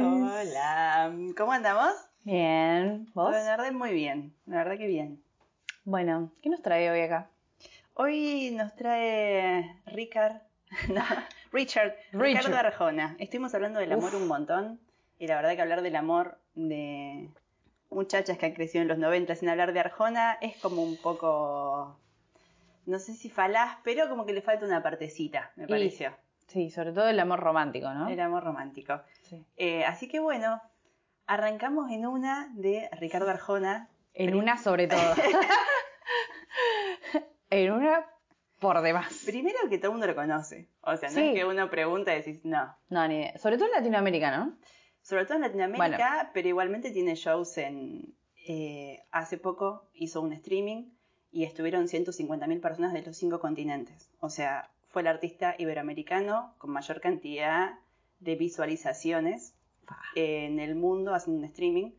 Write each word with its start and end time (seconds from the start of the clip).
Hola. 0.00 1.12
¿Cómo 1.36 1.52
andamos? 1.52 1.92
Bien. 2.24 3.06
¿Vos? 3.12 3.30
La 3.30 3.42
verdad, 3.56 3.70
muy 3.72 3.92
bien. 3.92 4.34
La 4.46 4.56
verdad 4.56 4.78
que 4.78 4.86
bien. 4.86 5.22
Bueno, 5.84 6.32
¿qué 6.40 6.48
nos 6.48 6.62
trae 6.62 6.90
hoy 6.90 7.00
acá? 7.02 7.28
Hoy 7.92 8.50
nos 8.56 8.74
trae 8.74 9.76
Ricard. 9.84 10.36
no, 10.88 11.02
Richard. 11.52 11.94
Richard. 12.12 12.46
Ricardo 12.46 12.56
Arjona. 12.56 13.14
Estuvimos 13.18 13.54
hablando 13.54 13.78
del 13.78 13.92
amor 13.92 14.14
Uf. 14.14 14.22
un 14.22 14.28
montón. 14.28 14.80
Y 15.18 15.26
la 15.26 15.36
verdad 15.36 15.54
que 15.54 15.60
hablar 15.60 15.82
del 15.82 15.96
amor 15.96 16.38
de 16.54 17.28
muchachas 17.90 18.38
que 18.38 18.46
han 18.46 18.54
crecido 18.54 18.80
en 18.80 18.88
los 18.88 18.96
90 18.96 19.34
sin 19.36 19.50
hablar 19.50 19.74
de 19.74 19.80
Arjona 19.80 20.38
es 20.40 20.56
como 20.56 20.82
un 20.82 20.96
poco. 20.96 21.98
No 22.86 22.98
sé 22.98 23.12
si 23.12 23.28
falaz, 23.28 23.76
pero 23.84 24.08
como 24.08 24.24
que 24.24 24.32
le 24.32 24.40
falta 24.40 24.64
una 24.64 24.82
partecita, 24.82 25.52
me 25.56 25.64
Y- 25.64 25.68
pareció. 25.68 26.16
Sí, 26.52 26.70
sobre 26.70 26.92
todo 26.92 27.08
el 27.08 27.18
amor 27.18 27.40
romántico, 27.40 27.92
¿no? 27.94 28.08
El 28.08 28.20
amor 28.20 28.44
romántico. 28.44 29.00
Sí. 29.22 29.44
Eh, 29.56 29.84
así 29.84 30.08
que 30.08 30.20
bueno, 30.20 30.60
arrancamos 31.26 31.90
en 31.90 32.06
una 32.06 32.50
de 32.54 32.88
Ricardo 32.92 33.30
Arjona. 33.30 33.88
En 34.14 34.34
una 34.34 34.58
sobre 34.58 34.88
todo. 34.88 35.00
en 37.50 37.72
una 37.72 38.06
por 38.60 38.80
demás. 38.82 39.22
Primero 39.24 39.58
que 39.68 39.78
todo 39.78 39.88
el 39.88 39.92
mundo 39.92 40.06
lo 40.06 40.14
conoce. 40.14 40.68
O 40.82 40.96
sea, 40.96 41.08
no 41.08 41.14
Sí. 41.16 41.28
es 41.28 41.34
que 41.34 41.44
uno 41.44 41.68
pregunta 41.70 42.12
y 42.14 42.18
decís, 42.18 42.44
no. 42.44 42.76
No, 42.90 43.08
ni 43.08 43.16
idea. 43.16 43.38
Sobre 43.38 43.56
todo 43.56 43.66
en 43.68 43.74
Latinoamérica, 43.74 44.36
¿no? 44.36 44.56
Sobre 45.02 45.24
todo 45.24 45.34
en 45.36 45.42
Latinoamérica, 45.42 46.30
pero 46.32 46.48
igualmente 46.48 46.90
tiene 46.92 47.14
shows 47.16 47.58
en... 47.58 48.14
eh, 48.46 49.02
hace 49.10 49.36
poco 49.38 49.88
hizo 49.94 50.20
un 50.20 50.32
streaming 50.32 50.90
y 51.32 51.44
estuvieron 51.44 51.88
150.000 51.88 52.60
personas 52.60 52.92
de 52.92 53.02
los 53.02 53.16
cinco 53.16 53.40
continentes. 53.40 54.10
O 54.20 54.28
sea, 54.30 54.70
fue 54.92 55.02
el 55.02 55.08
artista 55.08 55.54
iberoamericano 55.58 56.54
con 56.58 56.70
mayor 56.70 57.00
cantidad 57.00 57.78
de 58.20 58.36
visualizaciones 58.36 59.54
en 60.14 60.60
el 60.60 60.74
mundo 60.76 61.14
haciendo 61.14 61.40
un 61.40 61.44
streaming. 61.46 61.90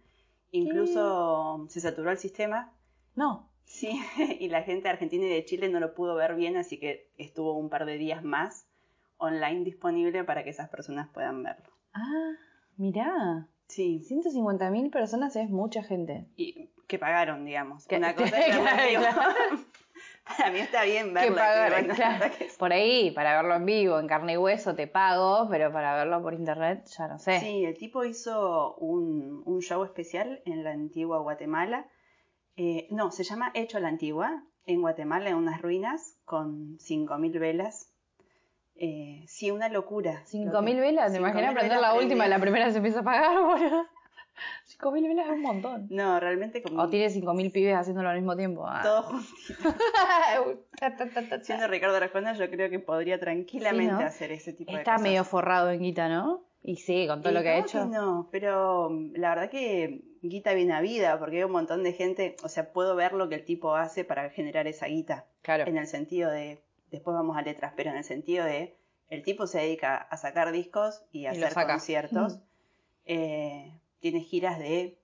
Incluso 0.51 1.65
se 1.69 1.81
saturó 1.81 2.11
el 2.11 2.17
sistema. 2.17 2.71
No. 3.15 3.49
Sí, 3.65 3.99
y 4.39 4.47
la 4.49 4.61
gente 4.63 4.83
de 4.83 4.89
Argentina 4.91 5.25
y 5.25 5.29
de 5.29 5.45
Chile 5.45 5.69
no 5.69 5.79
lo 5.79 5.93
pudo 5.95 6.15
ver 6.15 6.35
bien, 6.35 6.55
así 6.57 6.79
que 6.79 7.09
estuvo 7.17 7.57
un 7.57 7.69
par 7.69 7.85
de 7.85 7.97
días 7.97 8.23
más 8.23 8.67
online 9.17 9.63
disponible 9.63 10.23
para 10.23 10.43
que 10.43 10.49
esas 10.51 10.69
personas 10.69 11.09
puedan 11.09 11.41
verlo. 11.43 11.71
Ah, 11.93 12.31
mirá. 12.77 13.47
Sí, 13.67 14.05
150.000 14.07 14.91
personas 14.91 15.35
es 15.35 15.49
mucha 15.49 15.81
gente. 15.83 16.27
y 16.35 16.69
que 16.87 16.99
pagaron, 16.99 17.45
digamos. 17.45 17.87
Que- 17.87 17.97
Una 17.97 18.13
cosa 18.15 18.37
es 18.39 18.55
verlo 18.63 19.07
Para 20.25 20.51
mí 20.51 20.59
está 20.59 20.83
bien 20.83 21.13
verlo. 21.13 21.35
pagar, 21.35 21.71
bueno, 21.71 21.93
claro. 21.95 22.25
Por 22.57 22.71
ahí, 22.71 23.11
para 23.11 23.35
verlo 23.35 23.55
en 23.55 23.65
vivo, 23.65 23.99
en 23.99 24.07
carne 24.07 24.33
y 24.33 24.37
hueso, 24.37 24.73
te 24.73 24.87
pago, 24.87 25.47
pero 25.49 25.71
para 25.71 25.95
verlo 25.95 26.21
por 26.21 26.33
internet, 26.33 26.85
ya 26.97 27.07
no 27.07 27.19
sé. 27.19 27.39
Sí, 27.39 27.65
el 27.65 27.77
tipo 27.77 28.05
hizo 28.05 28.75
un, 28.75 29.43
un 29.45 29.61
show 29.61 29.83
especial 29.83 30.41
en 30.45 30.63
la 30.63 30.71
antigua 30.71 31.19
Guatemala. 31.19 31.87
Eh, 32.55 32.87
no, 32.91 33.11
se 33.11 33.23
llama 33.23 33.51
Hecho 33.53 33.77
a 33.77 33.81
la 33.81 33.89
Antigua, 33.89 34.43
en 34.65 34.81
Guatemala, 34.81 35.29
en 35.29 35.35
unas 35.35 35.61
ruinas, 35.61 36.17
con 36.23 36.77
5.000 36.77 37.39
velas. 37.39 37.89
Eh, 38.75 39.23
sí, 39.27 39.51
una 39.51 39.69
locura. 39.69 40.23
5.000 40.25 40.79
velas, 40.79 41.11
¿te 41.11 41.17
5.000 41.17 41.21
imaginas 41.21 41.53
prender 41.53 41.79
la 41.79 41.93
última 41.95 42.27
la 42.27 42.39
primera 42.39 42.71
se 42.71 42.77
empieza 42.77 42.99
a 42.99 43.01
apagar, 43.01 43.39
boludo? 43.41 43.85
5.000 44.79 45.07
velas 45.07 45.25
es 45.27 45.31
un 45.33 45.41
montón. 45.41 45.87
No, 45.89 46.19
realmente 46.19 46.61
como 46.63 46.81
O 46.83 46.89
tiene 46.89 47.07
5.000 47.09 47.51
pibes 47.51 47.75
haciéndolo 47.75 48.09
al 48.09 48.17
mismo 48.17 48.35
tiempo. 48.35 48.65
Ah. 48.67 48.81
todo 48.83 49.03
juntito. 49.03 49.75
Ta, 50.79 50.95
ta, 50.97 51.09
ta, 51.09 51.13
ta, 51.13 51.29
ta. 51.29 51.43
Siendo 51.43 51.67
Ricardo 51.67 51.95
Arjona, 51.97 52.33
yo 52.33 52.49
creo 52.49 52.69
que 52.69 52.79
podría 52.79 53.19
tranquilamente 53.19 53.93
Sí, 53.95 54.01
¿no? 54.01 54.07
hacer 54.07 54.31
ese 54.31 54.53
tipo 54.53 54.71
de 54.71 54.79
Está 54.79 54.93
cosas. 54.93 55.03
medio 55.03 55.23
forrado 55.23 55.69
en 55.71 55.81
guita, 55.81 56.09
¿no? 56.09 56.43
Y 56.65 56.77
sí, 56.77 57.07
con 57.07 57.21
todo 57.21 57.31
Y 57.31 57.35
lo 57.35 57.41
que 57.41 57.49
ha 57.49 57.53
¿cómo 57.55 57.65
hecho. 57.65 57.85
no, 57.85 58.29
pero 58.31 58.89
mm, 58.89 59.15
la 59.15 59.29
verdad 59.29 59.49
que 59.49 60.01
guita 60.21 60.53
viene 60.53 60.73
a 60.73 60.81
vida, 60.81 61.19
porque 61.19 61.37
hay 61.37 61.43
un 61.43 61.51
montón 61.51 61.83
de 61.83 61.91
gente, 61.93 62.37
o 62.43 62.47
sea, 62.49 62.71
puedo 62.71 62.95
ver 62.95 63.11
lo 63.13 63.27
que 63.27 63.35
el 63.35 63.43
tipo 63.43 63.75
hace 63.75 64.05
para 64.05 64.29
generar 64.29 64.65
esa 64.67 64.87
guita, 64.87 65.25
Claro. 65.41 65.65
en 65.67 65.77
el 65.77 65.87
sentido 65.87 66.31
de, 66.31 66.63
después 66.89 67.13
vamos 67.15 67.35
a 67.35 67.41
letras, 67.41 67.73
pero 67.75 67.89
en 67.91 67.97
el 67.97 68.05
sentido 68.05 68.45
de, 68.45 68.77
el 69.09 69.23
tipo 69.23 69.45
se 69.45 69.59
dedica 69.59 69.97
a 69.97 70.15
sacar 70.15 70.53
discos 70.53 71.03
y 71.11 71.25
a 71.25 71.33
Y 71.35 71.43
hacer 71.43 71.67
conciertos, 71.67 72.37
Mm. 72.37 72.41
Eh, 73.05 73.73
tiene 74.03 74.19
giras 74.19 74.59
de 74.59 74.99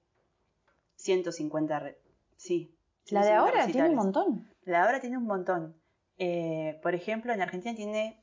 150, 0.95 1.79
re- 1.79 1.97
sí. 2.35 2.75
La 3.09 3.21
de 3.21 3.27
150 3.27 3.39
ahora 3.39 3.71
tiene 3.71 3.89
un 3.89 3.95
montón. 3.95 4.49
La 4.65 4.79
de 4.79 4.83
ahora 4.85 4.99
tiene 4.99 5.17
un 5.17 5.23
montón. 5.25 5.75
Eh, 6.17 6.77
por 6.83 6.93
ejemplo, 6.93 7.31
en 7.33 7.41
Argentina 7.41 7.73
tiene 7.73 8.21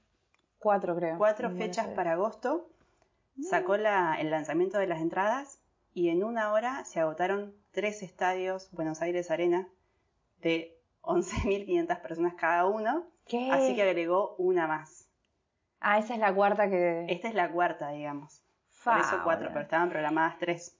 Cuatro, 0.58 0.94
creo. 0.94 1.16
cuatro 1.16 1.50
fechas 1.50 1.88
para 1.88 2.12
agosto. 2.12 2.68
Mm. 3.36 3.42
Sacó 3.44 3.76
la- 3.78 4.16
el 4.20 4.30
lanzamiento 4.30 4.78
de 4.78 4.86
las 4.86 5.00
entradas 5.00 5.60
y 5.94 6.10
en 6.10 6.22
una 6.22 6.52
hora 6.52 6.84
se 6.84 7.00
agotaron 7.00 7.54
tres 7.72 8.02
estadios 8.02 8.68
Buenos 8.72 9.00
Aires 9.00 9.30
Arena 9.30 9.66
de 10.42 10.78
11.500 11.00 12.00
personas 12.02 12.34
cada 12.34 12.66
uno. 12.66 13.06
¿Qué? 13.26 13.50
Así 13.50 13.74
que 13.74 13.82
agregó 13.82 14.34
una 14.36 14.66
más. 14.66 15.08
Ah, 15.80 15.98
esa 15.98 16.12
es 16.14 16.20
la 16.20 16.34
cuarta 16.34 16.68
que. 16.68 17.06
Esta 17.08 17.28
es 17.28 17.34
la 17.34 17.50
cuarta, 17.50 17.90
digamos. 17.92 18.42
Por 18.92 19.00
eso 19.00 19.20
cuatro, 19.24 19.48
pero 19.52 19.60
estaban 19.62 19.90
programadas 19.90 20.38
tres. 20.38 20.76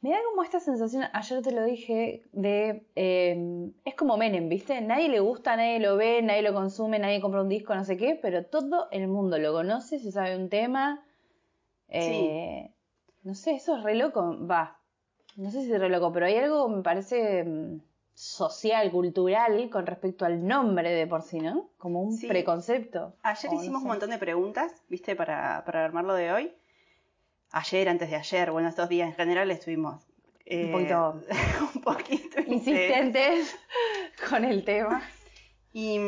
Me 0.00 0.10
da 0.10 0.18
como 0.30 0.44
esta 0.44 0.60
sensación, 0.60 1.04
ayer 1.12 1.42
te 1.42 1.50
lo 1.50 1.64
dije, 1.64 2.22
de. 2.32 2.84
eh, 2.94 3.70
es 3.84 3.94
como 3.96 4.16
Menem, 4.16 4.48
¿viste? 4.48 4.80
Nadie 4.80 5.08
le 5.08 5.18
gusta, 5.20 5.56
nadie 5.56 5.80
lo 5.80 5.96
ve, 5.96 6.22
nadie 6.22 6.42
lo 6.42 6.54
consume, 6.54 6.98
nadie 7.00 7.20
compra 7.20 7.42
un 7.42 7.48
disco, 7.48 7.74
no 7.74 7.84
sé 7.84 7.96
qué, 7.96 8.16
pero 8.20 8.44
todo 8.46 8.88
el 8.92 9.08
mundo 9.08 9.38
lo 9.38 9.52
conoce, 9.52 9.98
se 9.98 10.12
sabe 10.12 10.36
un 10.36 10.48
tema. 10.48 11.04
Eh, 11.88 12.70
No 13.24 13.34
sé, 13.34 13.52
eso 13.56 13.76
es 13.76 13.82
re 13.82 13.94
loco. 13.96 14.38
Va, 14.46 14.78
no 15.36 15.50
sé 15.50 15.62
si 15.62 15.72
es 15.72 15.80
re 15.80 15.88
loco, 15.88 16.12
pero 16.12 16.26
hay 16.26 16.36
algo, 16.36 16.68
me 16.68 16.82
parece, 16.82 17.44
mm, 17.44 17.80
social, 18.14 18.90
cultural, 18.90 19.68
con 19.70 19.84
respecto 19.86 20.24
al 20.24 20.46
nombre 20.46 20.90
de 20.90 21.06
por 21.06 21.22
sí, 21.22 21.38
¿no? 21.40 21.68
Como 21.78 22.02
un 22.02 22.12
Sí. 22.16 22.26
preconcepto. 22.28 23.14
Ayer 23.22 23.50
no 23.50 23.60
hicimos 23.60 23.80
sé. 23.82 23.84
un 23.86 23.90
montón 23.92 24.10
de 24.10 24.18
preguntas, 24.18 24.72
¿viste? 24.88 25.16
Para, 25.16 25.64
para 25.64 25.84
armarlo 25.84 26.14
de 26.14 26.32
hoy. 26.32 26.52
Ayer, 27.50 27.88
antes 27.88 28.10
de 28.10 28.16
ayer, 28.16 28.50
bueno, 28.50 28.68
estos 28.68 28.88
días 28.88 29.08
en 29.08 29.14
general 29.14 29.50
estuvimos. 29.50 30.06
eh, 30.46 30.64
Un 30.66 30.72
poquito- 30.72 31.22
un 31.74 31.82
poquito 31.82 32.40
Insistentes 32.46 33.56
con 34.30 34.44
el 34.44 34.64
tema. 34.64 35.02
Y 35.72 35.98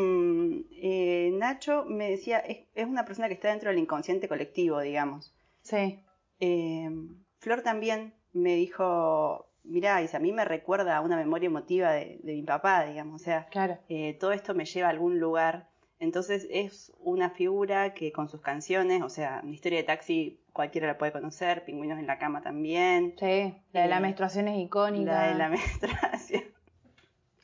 eh, 0.83 1.31
Nacho 1.35 1.85
me 1.87 2.11
decía, 2.11 2.39
es, 2.39 2.59
es 2.75 2.87
una 2.87 3.05
persona 3.05 3.29
que 3.29 3.35
está 3.35 3.49
dentro 3.49 3.71
del 3.71 3.79
inconsciente 3.79 4.29
colectivo, 4.29 4.81
digamos. 4.81 5.35
Sí. 5.63 6.03
Eh, 6.41 6.91
Flor 7.39 7.63
también 7.63 8.15
me 8.33 8.55
dijo, 8.55 9.47
mirá, 9.65 9.99
dice, 9.99 10.17
a 10.17 10.21
mí 10.21 10.33
me 10.33 10.45
recuerda 10.45 10.97
a 10.97 11.01
una 11.03 11.17
memoria 11.17 11.47
emotiva 11.47 11.93
de, 11.93 12.19
de 12.23 12.33
mi 12.35 12.43
papá, 12.43 12.85
digamos. 12.87 13.21
O 13.21 13.25
sea, 13.25 13.47
Claro. 13.51 13.79
eh, 13.89 14.15
todo 14.19 14.33
esto 14.33 14.55
me 14.55 14.65
lleva 14.65 14.89
a 14.89 14.91
algún 14.91 15.21
lugar. 15.21 15.69
Entonces 15.99 16.47
es 16.51 16.93
una 16.99 17.29
figura 17.31 17.93
que 17.93 18.11
con 18.13 18.31
sus 18.31 18.41
canciones, 18.41 19.03
o 19.03 19.11
sea, 19.11 19.41
una 19.45 19.53
historia 19.53 19.79
de 19.79 19.85
taxi 19.85 20.40
cualquiera 20.53 20.87
la 20.87 20.99
puede 20.99 21.13
conocer, 21.13 21.65
Pingüinos 21.65 21.99
en 21.99 22.07
la 22.07 22.19
cama 22.19 22.43
también, 22.43 23.15
Sí, 23.19 23.55
la 23.73 23.83
de 23.83 23.89
la 23.89 23.99
Eh, 23.99 24.01
menstruación 24.01 24.49
es 24.49 24.59
icónica. 24.59 25.13
la 25.13 25.29
de 25.29 25.35
la 25.35 25.49
menstruación, 25.51 26.43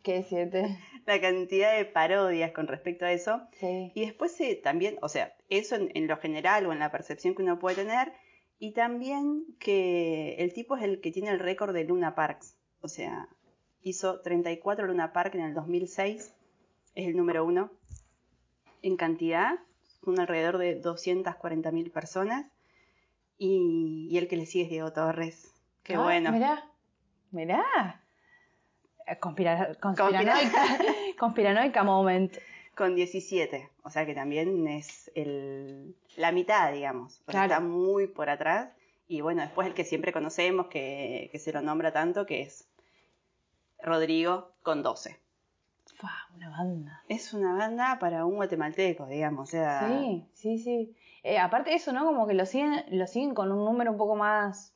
¿Qué 0.02 0.22
siete? 0.22 0.78
la 1.06 1.20
cantidad 1.20 1.76
de 1.76 1.84
parodias 1.84 2.52
con 2.52 2.66
respecto 2.68 3.04
a 3.04 3.12
eso. 3.12 3.42
Sí. 3.60 3.92
Y 3.94 4.04
después 4.06 4.38
eh, 4.40 4.60
también, 4.62 4.98
o 5.02 5.08
sea, 5.08 5.34
eso 5.48 5.74
en, 5.76 5.90
en 5.94 6.06
lo 6.08 6.16
general 6.16 6.66
o 6.66 6.72
en 6.72 6.78
la 6.80 6.90
percepción 6.90 7.34
que 7.34 7.42
uno 7.42 7.58
puede 7.58 7.76
tener, 7.76 8.12
y 8.58 8.72
también 8.72 9.44
que 9.58 10.34
el 10.38 10.52
tipo 10.52 10.76
es 10.76 10.82
el 10.82 11.00
que 11.00 11.10
tiene 11.12 11.30
el 11.30 11.38
récord 11.40 11.74
de 11.74 11.84
Luna 11.84 12.14
Parks. 12.14 12.56
O 12.80 12.88
sea, 12.88 13.28
hizo 13.82 14.20
34 14.20 14.86
Luna 14.86 15.12
Park 15.12 15.34
en 15.34 15.42
el 15.42 15.54
2006, 15.54 16.32
es 16.94 17.06
el 17.06 17.16
número 17.16 17.44
uno 17.44 17.70
en 18.82 18.96
cantidad, 18.96 19.58
son 20.04 20.20
alrededor 20.20 20.58
de 20.58 20.80
240.000 20.80 21.90
personas, 21.92 22.46
y, 23.38 24.08
y 24.10 24.18
el 24.18 24.28
que 24.28 24.36
le 24.36 24.46
sigue 24.46 24.64
es 24.64 24.70
Diego 24.70 24.92
Torres. 24.92 25.52
Qué 25.82 25.94
Ah, 25.94 26.02
bueno. 26.02 26.32
Mirá, 26.32 26.68
mirá. 27.30 28.02
Eh, 29.06 29.18
Conspira, 29.18 29.74
conspiranoica, 29.80 30.78
conspiranoica 31.18 31.82
moment. 31.84 32.36
con 32.74 32.94
17. 32.94 33.70
O 33.84 33.90
sea 33.90 34.04
que 34.04 34.14
también 34.14 34.66
es 34.68 35.10
el, 35.14 35.94
la 36.16 36.32
mitad, 36.32 36.72
digamos. 36.72 37.20
Claro. 37.26 37.46
Está 37.46 37.60
muy 37.60 38.06
por 38.08 38.28
atrás. 38.30 38.70
Y 39.08 39.20
bueno, 39.20 39.42
después 39.42 39.68
el 39.68 39.74
que 39.74 39.84
siempre 39.84 40.12
conocemos, 40.12 40.66
que, 40.66 41.28
que 41.30 41.38
se 41.38 41.52
lo 41.52 41.62
nombra 41.62 41.92
tanto, 41.92 42.26
que 42.26 42.42
es 42.42 42.68
Rodrigo 43.82 44.52
con 44.62 44.82
12. 44.82 45.16
Fua, 45.94 46.12
una 46.34 46.50
banda. 46.50 47.02
Es 47.08 47.32
una 47.32 47.54
banda 47.54 47.98
para 48.00 48.26
un 48.26 48.34
guatemalteco, 48.36 49.06
digamos. 49.06 49.48
O 49.48 49.50
sea, 49.52 49.86
Sí, 49.88 50.26
sí, 50.34 50.58
sí. 50.58 50.96
Eh, 51.28 51.38
aparte 51.38 51.70
de 51.70 51.76
eso, 51.76 51.92
¿no? 51.92 52.04
Como 52.04 52.26
que 52.28 52.34
lo 52.34 52.46
siguen, 52.46 52.84
lo 52.90 53.06
siguen 53.08 53.34
con 53.34 53.50
un 53.50 53.64
número 53.64 53.90
un 53.90 53.98
poco 53.98 54.14
más 54.14 54.72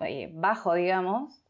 eh, 0.00 0.28
bajo, 0.34 0.74
digamos. 0.74 1.42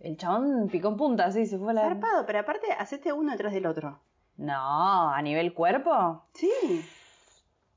El 0.00 0.16
chabón 0.16 0.68
picó 0.70 0.88
en 0.88 0.96
punta, 0.96 1.26
así 1.26 1.44
se 1.46 1.58
fue 1.58 1.72
a 1.72 1.74
la. 1.74 1.82
zarpado, 1.82 2.24
pero 2.24 2.38
aparte, 2.40 2.72
hacete 2.72 3.12
uno 3.12 3.30
detrás 3.32 3.52
del 3.52 3.66
otro. 3.66 4.00
No, 4.38 5.10
a 5.10 5.20
nivel 5.20 5.52
cuerpo. 5.52 6.24
Sí. 6.32 6.50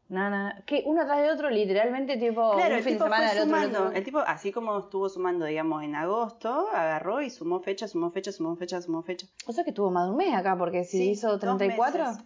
No, 0.07 0.29
no, 0.29 0.47
no. 0.47 0.53
Que 0.65 0.83
uno 0.85 1.03
tras 1.05 1.17
de 1.21 1.29
otro, 1.31 1.49
literalmente, 1.49 2.15
tipo, 2.17 2.53
Claro, 2.53 2.71
un 2.75 2.77
el 2.77 2.83
fin 2.83 2.93
de 2.93 2.99
tipo 2.99 3.03
semana 3.03 3.27
fue 3.27 3.41
otro. 3.41 3.43
sumando. 3.43 3.79
otro. 3.87 3.97
El 3.97 4.03
tipo, 4.05 4.19
así 4.19 4.51
como 4.53 4.79
estuvo 4.79 5.09
sumando, 5.09 5.45
digamos, 5.45 5.83
en 5.83 5.93
agosto, 5.95 6.67
agarró 6.73 7.21
y 7.21 7.29
sumó 7.29 7.59
fecha, 7.59 7.87
sumó 7.89 8.11
fecha, 8.11 8.31
sumó 8.31 8.55
fecha, 8.55 8.81
sumó 8.81 9.01
fecha. 9.03 9.27
O 9.45 9.51
sea 9.51 9.63
que 9.65 9.73
tuvo 9.73 9.91
más 9.91 10.05
de 10.05 10.11
un 10.11 10.17
mes 10.17 10.33
acá, 10.33 10.57
porque 10.57 10.85
si 10.85 10.97
Sí, 10.99 11.09
hizo 11.11 11.31
dos 11.31 11.39
34. 11.41 12.03
meses. 12.05 12.23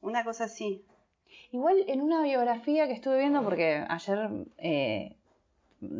Una 0.00 0.22
cosa 0.24 0.44
así. 0.44 0.84
Igual 1.52 1.76
en 1.86 2.00
una 2.02 2.22
biografía 2.22 2.86
que 2.86 2.92
estuve 2.94 3.18
viendo, 3.18 3.42
porque 3.42 3.84
ayer 3.88 4.28
eh, 4.58 5.16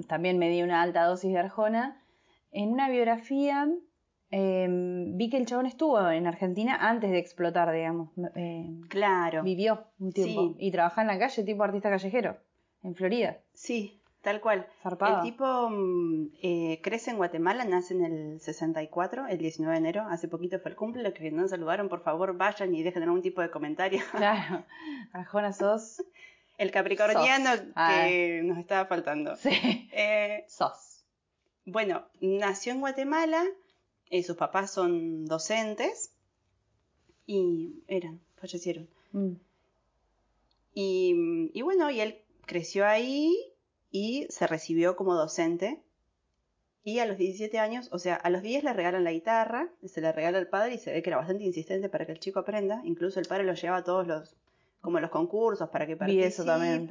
también 0.09 0.39
me 0.39 0.51
di 0.51 0.63
una 0.63 0.83
alta 0.83 1.05
dosis 1.05 1.33
de 1.33 1.39
Arjona, 1.39 2.03
en 2.53 2.71
una 2.73 2.89
biografía 2.89 3.69
eh, 4.31 4.67
vi 4.69 5.31
que 5.31 5.37
el 5.37 5.47
chabón 5.47 5.67
estuvo 5.67 6.11
en 6.11 6.27
Argentina 6.27 6.77
antes 6.81 7.11
de 7.11 7.19
explotar, 7.19 7.73
digamos. 7.73 8.11
Eh, 8.35 8.67
Claro. 8.89 9.43
vivió 9.45 9.85
un 10.01 10.13
tiempo 10.13 10.55
Sí. 10.59 10.67
y 10.67 10.71
trabajaba 10.73 11.03
en 11.03 11.09
la 11.09 11.19
calle, 11.19 11.45
tipo 11.45 11.63
artista 11.63 11.91
callejero, 11.91 12.37
en 12.83 12.95
Florida. 12.97 13.39
Sí, 13.55 14.01
tal 14.27 14.41
cual. 14.41 14.67
Zarpado. 14.83 15.19
El 15.19 15.23
tipo 15.23 15.71
mm, 15.71 16.27
eh, 16.43 16.81
crece 16.83 17.13
en 17.13 17.17
Guatemala, 17.17 17.65
nace 17.65 17.95
en 17.95 18.05
el 18.05 18.41
64, 18.41 19.29
el 19.29 19.39
19 19.39 19.73
de 19.73 19.79
enero. 19.79 20.03
Hace 20.11 20.27
poquito 20.27 20.59
fue 20.59 20.73
el 20.73 20.77
cumple. 20.77 21.05
Los 21.05 21.13
que 21.15 21.31
no 21.31 21.47
saludaron, 21.47 21.89
por 21.89 22.01
favor, 22.03 22.37
vayan 22.37 22.75
y 22.75 22.83
dejen 22.83 23.05
algún 23.05 23.23
tipo 23.23 23.41
de 23.41 23.53
comentario. 23.53 24.01
Claro, 24.11 24.65
Arjona 25.13 25.53
sos. 25.53 26.03
El 26.59 26.73
capricorniano 26.73 27.51
Sos. 27.53 27.67
Ah. 27.77 28.03
que 28.05 28.41
nos 28.43 28.59
estaba 28.59 28.87
faltando. 28.87 29.37
Sí, 29.37 29.89
Eh, 29.93 30.45
sos. 30.49 31.05
Bueno, 31.65 32.03
nació 32.21 32.73
en 32.73 32.81
Guatemala, 32.81 33.45
eh, 34.11 34.25
sus 34.25 34.37
papás 34.37 34.73
son 34.73 35.27
docentes 35.27 36.11
y 37.27 37.75
eran, 37.87 38.21
fallecieron. 38.41 38.89
Mm. 39.13 39.35
Y, 40.75 41.51
y 41.55 41.63
bueno, 41.63 41.91
y 41.91 42.01
él 42.01 42.19
creció 42.45 42.87
ahí 42.87 43.37
y 43.99 44.27
se 44.31 44.47
recibió 44.47 44.95
como 44.97 45.15
docente. 45.15 45.81
Y 46.85 46.99
a 47.01 47.07
los 47.07 47.17
17 47.17 47.59
años, 47.59 47.89
o 47.93 47.99
sea, 47.99 48.15
a 48.15 48.31
los 48.31 48.43
10 48.43 48.63
le 48.63 48.73
regalan 48.73 49.03
la 49.05 49.11
guitarra, 49.13 49.69
se 49.87 50.01
la 50.01 50.13
regala 50.13 50.39
al 50.39 50.49
padre 50.49 50.75
y 50.75 50.79
se 50.79 50.93
ve 50.93 51.03
que 51.03 51.11
era 51.11 51.17
bastante 51.17 51.43
insistente 51.45 51.89
para 51.89 52.05
que 52.07 52.13
el 52.13 52.21
chico 52.21 52.39
aprenda. 52.41 52.81
Incluso 52.85 53.19
el 53.21 53.27
padre 53.27 53.45
lo 53.45 53.55
lleva 53.55 53.79
a 53.79 53.85
todos 53.85 54.07
los, 54.07 54.37
como 54.81 55.01
los 55.01 55.11
concursos 55.11 55.69
para 55.71 55.87
que 55.87 55.97
participe. 55.97 56.27
eso 56.27 56.45
también. 56.45 56.87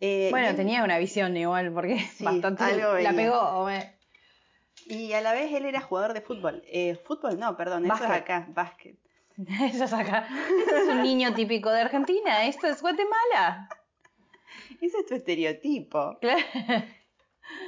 Eh, 0.00 0.26
y 0.28 0.30
Bueno, 0.30 0.48
él- 0.48 0.56
tenía 0.56 0.84
una 0.84 0.98
visión 0.98 1.36
igual, 1.36 1.72
porque 1.72 1.98
Sí, 2.16 2.24
bastante 2.24 2.64
algo 2.64 2.98
la 2.98 3.12
pegó. 3.12 3.38
o 3.40 3.66
me- 3.66 3.94
Y 4.86 5.12
a 5.14 5.20
la 5.22 5.32
vez 5.32 5.52
él 5.54 5.64
era 5.64 5.80
jugador 5.80 6.12
de 6.12 6.20
fútbol. 6.20 6.62
Eh, 6.66 6.96
fútbol 7.06 7.38
no, 7.38 7.56
perdón, 7.56 7.84
eso 7.86 8.04
es 8.04 8.10
acá, 8.10 8.46
básquet. 8.50 8.96
Eso 9.72 9.84
es 9.84 9.92
acá. 9.92 10.28
Este 10.60 10.78
es 10.82 10.88
un 10.88 11.02
niño 11.02 11.32
típico 11.32 11.70
de 11.70 11.80
Argentina. 11.82 12.44
Esto 12.46 12.66
es 12.66 12.82
Guatemala. 12.82 13.68
Ese 14.80 14.98
es 14.98 15.06
tu 15.06 15.14
estereotipo. 15.14 16.18
Claro. 16.20 16.40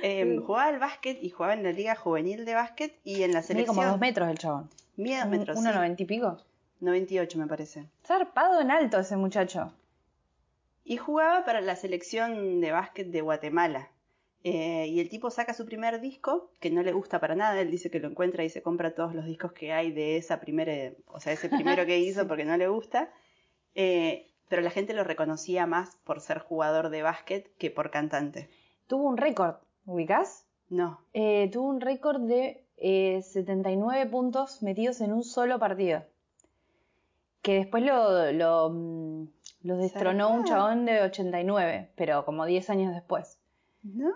Eh, 0.03 0.27
Sí. 0.29 0.37
Jugaba 0.45 0.69
al 0.69 0.79
básquet 0.79 1.19
y 1.23 1.31
jugaba 1.31 1.55
en 1.55 1.63
la 1.63 1.73
liga 1.73 1.95
juvenil 1.97 2.45
de 2.45 2.55
básquet 2.55 2.99
y 3.03 3.23
en 3.23 3.33
la 3.33 3.39
Mide 3.39 3.43
selección. 3.43 3.77
como 3.77 3.89
dos 3.89 3.99
metros 3.99 4.29
el 4.29 4.39
chabón. 4.39 4.69
Mide 4.97 5.19
dos 5.21 5.29
metros, 5.29 5.59
Uno 5.59 5.71
sí. 5.71 5.77
noventa 5.77 6.03
y 6.03 6.07
pico. 6.07 6.39
98 6.81 7.39
me 7.39 7.47
parece. 7.47 7.87
Zarpado 8.05 8.61
en 8.61 8.71
alto 8.71 8.99
ese 9.01 9.17
muchacho. 9.17 9.73
Y 10.85 10.97
jugaba 10.99 11.45
para 11.45 11.61
la 11.61 11.77
selección 11.77 12.61
de 12.61 12.73
básquet 12.73 13.07
de 13.09 13.21
Guatemala. 13.23 13.89
Eh, 14.45 14.87
y 14.89 15.01
el 15.01 15.09
tipo 15.11 15.31
saca 15.31 15.53
su 15.53 15.67
primer 15.67 16.01
disco, 16.01 16.51
que 16.61 16.71
no 16.71 16.83
le 16.83 16.93
gusta 16.93 17.21
para 17.21 17.35
nada. 17.35 17.61
Él 17.61 17.71
dice 17.71 17.91
que 17.91 18.01
lo 18.01 18.09
encuentra 18.09 18.45
y 18.45 18.49
se 18.51 18.63
compra 18.63 18.95
todos 18.95 19.15
los 19.15 19.27
discos 19.27 19.53
que 19.53 19.73
hay 19.73 19.93
de 19.93 20.17
esa 20.17 20.41
primera, 20.41 20.93
o 21.07 21.21
sea, 21.21 21.33
ese 21.35 21.49
primero 21.51 21.85
que 21.87 21.99
hizo 22.01 22.27
porque 22.27 22.45
no 22.47 22.57
le 22.57 22.69
gusta. 22.69 23.11
Eh, 23.75 24.30
pero 24.51 24.61
la 24.63 24.71
gente 24.71 24.93
lo 24.93 25.05
reconocía 25.05 25.65
más 25.65 25.97
por 26.05 26.21
ser 26.21 26.41
jugador 26.41 26.91
de 26.91 27.03
básquet 27.03 27.57
que 27.57 27.71
por 27.71 27.91
cantante. 27.91 28.51
Tuvo 28.89 29.09
un 29.09 29.17
récord. 29.17 29.55
¿Ubicás? 29.87 30.45
No. 30.69 31.01
Eh, 31.15 31.49
tuvo 31.53 31.69
un 31.69 31.81
récord 31.81 32.21
de 32.23 32.67
eh, 32.77 33.23
79 33.23 34.07
puntos 34.11 34.63
metidos 34.63 35.01
en 35.01 35.13
un 35.13 35.23
solo 35.25 35.59
partido. 35.59 36.03
Que 37.43 37.55
después 37.55 37.83
lo, 37.85 38.33
lo, 38.33 38.71
mm, 38.71 39.29
lo 39.63 39.77
destronó 39.77 40.31
un 40.31 40.45
chabón 40.45 40.85
de 40.85 41.03
89, 41.03 41.93
pero 41.97 42.25
como 42.25 42.45
10 42.45 42.69
años 42.71 42.93
después. 42.93 43.39
No. 43.83 44.11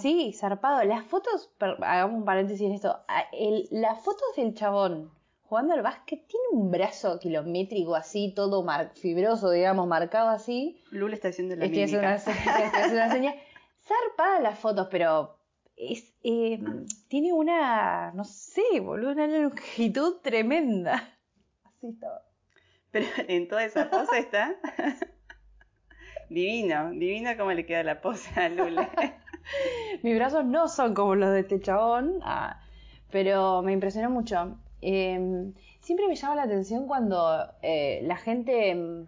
Sí, 0.00 0.32
zarpado. 0.32 0.84
Las 0.84 1.04
fotos, 1.06 1.50
per- 1.58 1.82
hagamos 1.82 2.18
un 2.18 2.24
paréntesis 2.24 2.66
en 2.66 2.72
esto. 2.74 3.00
A- 3.08 3.24
el- 3.32 3.66
las 3.72 4.00
fotos 4.04 4.28
del 4.36 4.54
chabón 4.54 5.10
jugando 5.48 5.72
al 5.74 5.82
básquet 5.82 6.26
tiene 6.26 6.44
un 6.52 6.70
brazo 6.70 7.18
kilométrico 7.18 7.94
así, 7.96 8.32
todo 8.34 8.62
mar- 8.62 8.92
fibroso, 8.94 9.50
digamos, 9.50 9.86
marcado 9.86 10.28
así. 10.28 10.82
Lula 10.90 11.14
está 11.14 11.28
haciendo 11.28 11.56
la 11.56 11.64
Estoy 11.64 11.84
haciendo, 11.84 12.06
una, 12.06 12.14
estoy 12.16 12.34
haciendo 12.34 12.94
una 12.96 13.10
señal. 13.10 13.34
Zarpadas 13.82 14.42
las 14.42 14.58
fotos, 14.58 14.88
pero 14.90 15.38
es, 15.76 16.12
eh, 16.22 16.60
tiene 17.08 17.32
una, 17.32 18.12
no 18.12 18.24
sé, 18.24 18.80
boludo, 18.80 19.12
una 19.12 19.26
longitud 19.26 20.16
tremenda. 20.20 21.16
Así 21.64 21.88
estaba. 21.88 22.20
Pero 22.90 23.06
en 23.28 23.48
toda 23.48 23.64
esa 23.64 23.88
pose 23.88 24.18
está. 24.18 24.54
divino, 26.28 26.90
divino 26.90 27.30
cómo 27.38 27.52
le 27.52 27.64
queda 27.64 27.82
la 27.82 28.00
pose 28.02 28.28
a 28.38 28.48
Lula. 28.50 28.90
Mis 30.02 30.14
brazos 30.14 30.44
no 30.44 30.68
son 30.68 30.94
como 30.94 31.14
los 31.14 31.32
de 31.32 31.40
este 31.40 31.60
chabón, 31.60 32.18
ah, 32.22 32.60
pero 33.10 33.62
me 33.62 33.72
impresionó 33.72 34.10
mucho. 34.10 34.58
Eh, 34.82 35.52
siempre 35.80 36.06
me 36.08 36.14
llama 36.16 36.34
la 36.36 36.42
atención 36.42 36.86
cuando 36.86 37.48
eh, 37.62 38.00
la 38.04 38.16
gente 38.16 38.74
mm, 38.74 39.06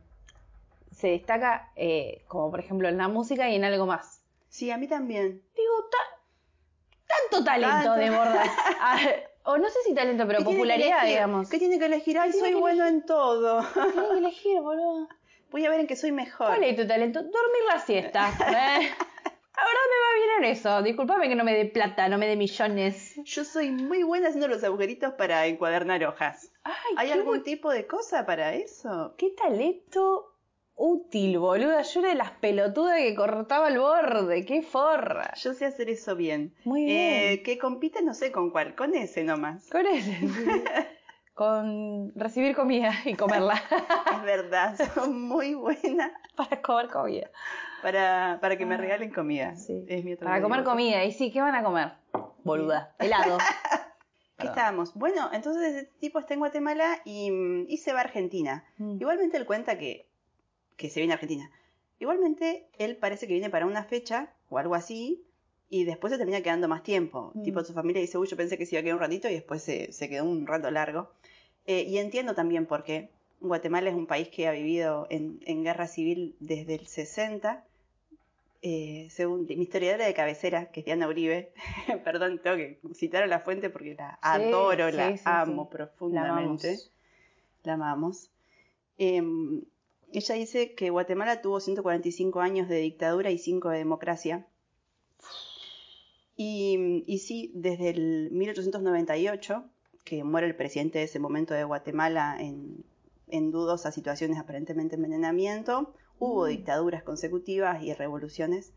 se 0.93 1.09
destaca, 1.09 1.71
eh, 1.77 2.25
como 2.29 2.51
por 2.51 2.61
ejemplo 2.61 2.89
en 2.89 2.99
la 2.99 3.09
música 3.09 3.49
y 3.49 3.57
en 3.57 3.65
algo 3.65 3.87
más. 3.87 4.23
Sí, 4.49 4.71
a 4.71 4.77
mí 4.79 4.89
también. 4.89 5.43
Digo, 5.57 5.75
ta- 5.91 7.07
tanto 7.07 7.45
talento 7.45 7.75
Tanto. 7.77 7.95
de 7.95 8.11
borda. 8.11 8.43
O 9.43 9.57
no 9.57 9.71
sé 9.71 9.79
si 9.87 9.95
talento, 9.95 10.27
pero 10.27 10.41
¿Qué 10.41 10.45
popularidad, 10.45 11.07
digamos. 11.07 11.49
¿Qué 11.49 11.59
tiene 11.59 11.79
que 11.79 11.87
elegir? 11.87 12.19
Ay, 12.19 12.31
soy 12.31 12.53
bueno 12.53 12.87
en 12.87 13.07
todo. 13.07 13.63
Tiene 13.73 14.09
que 14.09 14.19
elegir, 14.19 14.61
boludo. 14.61 15.09
Voy 15.51 15.65
a 15.65 15.71
ver 15.71 15.81
en 15.81 15.87
qué 15.87 15.97
soy 15.97 16.13
mejor. 16.13 16.49
¿Cuál 16.49 16.63
es 16.63 16.77
tu 16.77 16.87
talento? 16.87 17.21
Dormir 17.23 17.63
la 17.67 17.81
siesta. 17.81 18.31
¿eh? 19.61 19.65
Ahora 19.65 19.81
me 19.91 19.97
va 20.01 20.15
bien 20.15 20.45
en 20.45 20.57
eso. 20.57 20.83
Disculpame 20.83 21.29
que 21.29 21.35
no 21.35 21.45
me 21.45 21.55
dé 21.55 21.67
plata, 21.67 22.09
no 22.09 22.19
me 22.19 22.27
dé 22.27 22.37
millones. 22.37 23.17
Yo 23.25 23.45
soy 23.45 23.71
muy 23.71 24.03
buena 24.03 24.29
haciendo 24.29 24.49
los 24.49 24.65
agujeritos 24.65 25.15
para 25.15 25.47
encuadernar 25.47 26.05
hojas. 26.05 26.53
Ay, 26.65 26.95
¿Hay 26.97 27.11
algún 27.11 27.43
tipo 27.43 27.71
de 27.71 27.87
cosa 27.87 28.27
para 28.27 28.55
eso? 28.55 29.15
Qué 29.17 29.31
talento 29.31 30.35
útil, 30.81 31.39
boluda. 31.39 31.83
Yo 31.83 32.01
era 32.01 32.09
de 32.11 32.15
las 32.15 32.31
pelotudas 32.33 32.99
que 32.99 33.15
cortaba 33.15 33.69
el 33.69 33.79
borde. 33.79 34.45
Qué 34.47 34.63
forra. 34.63 35.35
Yo 35.35 35.53
sé 35.53 35.67
hacer 35.67 35.91
eso 35.91 36.17
bien. 36.17 36.55
Muy 36.65 36.85
bien. 36.85 37.33
Eh, 37.33 37.43
que 37.43 37.59
compite 37.59 38.03
no 38.03 38.15
sé 38.15 38.33
con 38.33 38.51
cuál, 38.51 38.75
con 38.75 38.95
ese 38.95 39.23
nomás. 39.23 39.69
Con 39.71 39.87
ese. 39.87 40.19
Con 41.33 42.13
recibir 42.17 42.55
comida 42.55 42.93
y 43.07 43.15
comerla. 43.15 43.55
Es 44.13 44.23
verdad, 44.23 44.77
son 44.95 45.23
muy 45.23 45.55
buena 45.55 46.13
Para 46.37 46.61
comer 46.61 46.89
comida. 46.89 47.31
Para, 47.83 48.39
para 48.41 48.57
que 48.57 48.67
me 48.67 48.75
Ah, 48.75 48.79
regalen 48.79 49.11
comida. 49.13 49.57
Sí. 49.57 49.85
Es 49.89 50.05
mi 50.05 50.13
otro 50.15 50.27
Para 50.27 50.41
comer 50.43 50.65
comida. 50.65 51.05
Y 51.05 51.13
sí, 51.13 51.31
¿qué 51.31 51.41
van 51.41 51.55
a 51.55 51.63
comer? 51.63 51.93
Boluda. 52.45 52.95
Helado. 52.99 53.39
¿Qué 54.39 54.47
estábamos? 54.47 54.95
Bueno, 54.95 55.29
entonces 55.33 55.75
este 55.75 55.93
tipo 56.01 56.19
está 56.19 56.33
en 56.35 56.41
Guatemala 56.41 57.03
y, 57.05 57.31
mm, 57.31 57.67
y 57.69 57.77
se 57.77 57.93
va 57.93 57.99
a 57.99 58.05
Argentina. 58.05 58.65
Mm. 58.79 58.97
Igualmente 59.01 59.37
él 59.37 59.45
cuenta 59.45 59.77
que, 59.77 60.09
que 60.77 60.89
se 60.89 61.01
viene 61.01 61.13
a 61.13 61.17
Argentina. 61.17 61.51
Igualmente 61.99 62.67
él 62.79 62.97
parece 62.97 63.27
que 63.27 63.35
viene 63.35 63.51
para 63.51 63.67
una 63.67 63.85
fecha 63.85 64.33
o 64.49 64.57
algo 64.57 64.75
así 64.75 65.27
y 65.69 65.85
después 65.85 66.11
se 66.11 66.17
termina 66.17 66.41
quedando 66.41 66.69
más 66.69 66.83
tiempo. 66.83 67.33
Mm. 67.35 67.43
Tipo 67.43 67.63
su 67.65 67.75
familia 67.75 68.01
dice, 68.01 68.17
uy, 68.17 68.27
yo 68.29 68.37
pensé 68.37 68.57
que 68.57 68.65
se 68.65 68.77
iba 68.77 68.81
a 68.81 68.83
quedar 68.83 68.95
un 68.97 69.03
ratito 69.03 69.29
y 69.29 69.35
después 69.35 69.63
se, 69.63 69.93
se 69.93 70.09
quedó 70.09 70.25
un 70.25 70.47
rato 70.47 70.71
largo. 70.71 71.13
Eh, 71.67 71.83
y 71.87 71.99
entiendo 71.99 72.35
también 72.35 72.65
por 72.67 72.83
qué. 72.83 73.11
Guatemala 73.41 73.91
es 73.91 73.95
un 73.97 74.07
país 74.07 74.29
que 74.29 74.49
ha 74.49 74.53
vivido 74.53 75.07
en, 75.11 75.41
en 75.47 75.65
guerra 75.65 75.87
civil 75.87 76.37
desde 76.41 76.75
el 76.77 76.87
60. 76.87 77.65
Eh, 78.63 79.09
según 79.11 79.47
mi 79.47 79.63
historiadora 79.63 80.05
de 80.07 80.13
cabecera, 80.13 80.71
que 80.71 80.81
es 80.81 80.87
Diana 80.87 81.09
Uribe, 81.09 81.53
perdón, 82.05 82.41
tengo 82.43 82.57
que 82.57 82.79
citar 82.95 83.23
a 83.23 83.27
la 83.27 83.41
fuente 83.41 83.71
porque 83.71 83.95
la 83.95 84.19
adoro, 84.21 84.91
sí, 84.91 84.97
la 84.97 85.11
sí, 85.13 85.17
sí. 85.19 85.23
amo 85.25 85.65
La 85.65 85.71
profundamente. 85.71 86.69
amamos. 86.69 86.91
la 87.65 87.73
amamos. 87.73 88.31
Em, 88.99 89.63
ella 90.13 90.35
dice 90.35 90.75
que 90.75 90.91
Guatemala 90.91 91.41
tuvo 91.41 91.59
145 91.61 92.41
años 92.41 92.69
de 92.69 92.77
dictadura 92.81 93.31
y 93.31 93.39
5 93.39 93.71
de 93.71 93.79
democracia. 93.79 94.47
Y, 96.37 97.05
y 97.07 97.19
sí, 97.19 97.51
desde 97.55 97.91
el 97.91 98.29
1898, 98.33 99.65
que 100.05 100.25
muere 100.25 100.47
el 100.47 100.57
presidente 100.57 100.99
de 100.99 101.05
ese 101.05 101.19
momento 101.19 101.55
de 101.55 101.65
Guatemala 101.65 102.37
en, 102.41 102.85
en 103.29 103.51
dudosas 103.51 103.95
situaciones 103.95 104.39
aparentemente 104.39 104.97
envenenamiento, 104.97 105.95
hubo 106.21 106.47
dictaduras 106.47 107.03
consecutivas 107.03 107.83
y 107.83 107.93
revoluciones. 107.95 108.73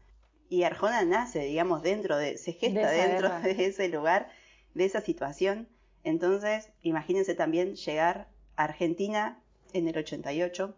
Y 0.50 0.64
Arjona 0.64 1.04
nace, 1.06 1.40
digamos, 1.42 1.84
dentro 1.84 2.18
de, 2.18 2.38
se 2.40 2.54
gesta 2.54 2.90
De 2.90 2.98
dentro 2.98 3.30
guerra. 3.30 3.40
de 3.44 3.66
ese 3.66 3.88
lugar, 3.90 4.30
de 4.74 4.86
esa 4.86 5.02
situación. 5.02 5.68
Entonces, 6.04 6.70
imagínense 6.82 7.36
también 7.36 7.76
llegar 7.76 8.28
a 8.56 8.64
Argentina 8.66 9.40
en 9.74 9.88
el 9.88 9.98
88, 9.98 10.76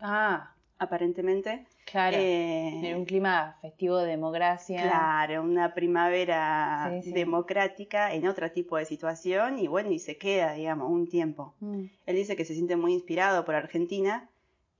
Ah, 0.00 0.52
aparentemente. 0.78 1.64
claro. 1.90 2.16
Eh, 2.18 2.90
en 2.90 2.96
un 2.98 3.04
clima 3.06 3.56
festivo 3.62 3.96
de 3.98 4.08
democracia. 4.10 4.82
Claro, 4.82 5.42
una 5.42 5.72
primavera 5.72 6.90
Sí, 7.02 7.08
sí. 7.08 7.12
democrática 7.12 8.12
en 8.12 8.26
otro 8.28 8.50
tipo 8.52 8.76
de 8.76 8.84
situación 8.84 9.58
y 9.58 9.68
bueno, 9.68 9.90
y 9.90 9.98
se 9.98 10.18
queda, 10.18 10.52
digamos, 10.52 10.90
un 10.90 11.08
tiempo. 11.08 11.54
Mm. 11.60 11.84
Él 12.06 12.16
dice 12.16 12.36
que 12.36 12.44
se 12.44 12.52
siente 12.54 12.76
muy 12.76 12.92
inspirado 12.92 13.44
por 13.46 13.54
Argentina, 13.54 14.28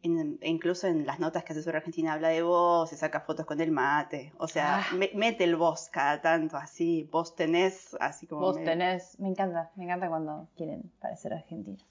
en- 0.02 0.38
incluso 0.42 0.86
en 0.86 1.04
las 1.06 1.18
notas 1.18 1.42
que 1.44 1.52
hace 1.52 1.62
sobre 1.62 1.78
Argentina 1.78 2.12
habla 2.12 2.28
de 2.28 2.42
vos, 2.42 2.88
se 2.90 2.96
saca 2.96 3.20
fotos 3.20 3.44
con 3.46 3.60
el 3.60 3.70
mate, 3.72 4.32
o 4.38 4.46
sea, 4.48 4.78
Ah. 4.80 4.94
me- 4.94 5.10
mete 5.14 5.44
el 5.44 5.56
vos 5.56 5.88
cada 5.90 6.20
tanto, 6.22 6.56
así, 6.56 7.08
vos 7.10 7.34
tenés, 7.34 7.96
así 8.00 8.26
como... 8.26 8.42
Vos 8.42 8.56
me- 8.56 8.64
tenés, 8.64 9.18
me 9.18 9.28
encanta, 9.28 9.70
me 9.76 9.84
encanta 9.84 10.08
cuando 10.08 10.48
quieren 10.56 10.82
parecer 11.00 11.32
argentinos. 11.34 11.84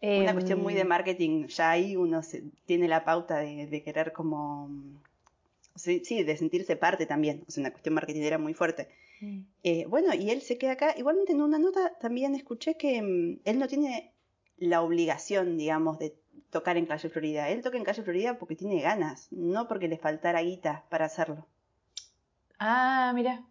Una 0.00 0.30
Em, 0.30 0.32
cuestión 0.32 0.60
muy 0.60 0.74
de 0.74 0.84
marketing, 0.84 1.46
ya 1.46 1.70
ahí 1.70 1.94
uno 1.96 2.22
se- 2.24 2.42
tiene 2.66 2.88
la 2.88 3.04
pauta 3.04 3.38
de, 3.38 3.66
de 3.66 3.82
querer 3.84 4.12
como... 4.12 4.68
Sí, 5.76 6.02
sí, 6.04 6.22
de 6.24 6.36
sentirse 6.36 6.76
parte 6.76 7.06
también, 7.06 7.44
o 7.48 7.50
sea, 7.50 7.62
una 7.62 7.70
cuestión 7.70 7.94
marketingera 7.94 8.36
muy 8.38 8.52
fuerte. 8.52 8.88
mm. 9.20 9.40
Eh, 9.62 9.86
bueno, 9.86 10.12
y 10.12 10.30
él 10.30 10.42
se 10.42 10.58
queda 10.58 10.72
acá. 10.72 10.94
Igualmente 10.98 11.32
en 11.32 11.40
una 11.40 11.58
nota 11.58 11.96
también 12.00 12.34
escuché 12.34 12.76
que 12.76 13.00
mm, 13.00 13.40
él 13.44 13.58
no 13.60 13.68
tiene 13.68 14.12
la 14.58 14.82
obligación, 14.82 15.56
digamos, 15.56 15.98
de 15.98 16.14
tocar 16.52 16.76
en 16.76 16.86
Calle 16.86 17.08
Florida. 17.08 17.48
Él 17.48 17.62
toca 17.62 17.78
en 17.78 17.84
Calle 17.84 18.04
Florida 18.04 18.38
porque 18.38 18.54
tiene 18.54 18.80
ganas, 18.80 19.26
no 19.32 19.66
porque 19.66 19.88
le 19.88 19.98
faltara 19.98 20.42
guita 20.42 20.84
para 20.90 21.06
hacerlo. 21.06 21.46
Ah, 22.58 23.10
mira. 23.14 23.44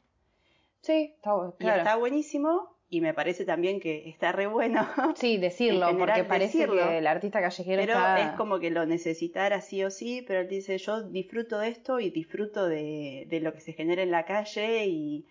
Sí, 0.81 1.13
está 1.15 1.34
bueno, 1.34 1.55
Y 1.60 1.63
claro. 1.63 1.77
está 1.79 1.96
buenísimo 1.98 2.77
y 2.89 3.01
me 3.01 3.13
parece 3.13 3.46
también 3.46 3.79
que 3.79 4.10
está 4.10 4.31
re 4.31 4.48
bueno, 4.48 4.86
Sí, 5.15 5.38
decirlo, 5.38 5.88
general, 5.88 5.98
porque 5.98 6.24
parece 6.24 6.60
decirlo. 6.60 6.88
que 6.88 6.98
el 7.00 7.08
artista 7.08 7.41
callejero 7.41 7.81
pero 7.81 7.93
está... 7.93 8.20
es 8.22 8.31
como 8.38 8.60
que 8.60 8.70
lo 8.70 8.86
necesitara 8.86 9.62
sí 9.62 9.84
o 9.84 9.89
sí, 9.91 10.24
pero 10.27 10.41
él 10.41 10.48
dice 10.48 10.77
yo 10.77 11.01
disfruto 11.03 11.60
de 11.60 11.70
esto 11.70 12.00
y 12.00 12.10
disfruto 12.12 12.67
de, 12.67 13.27
de 13.29 13.39
lo 13.39 13.53
que 13.53 13.62
se 13.62 13.74
genera 13.74 14.01
en 14.03 14.12
la 14.12 14.25
calle 14.25 14.86
y, 14.88 15.25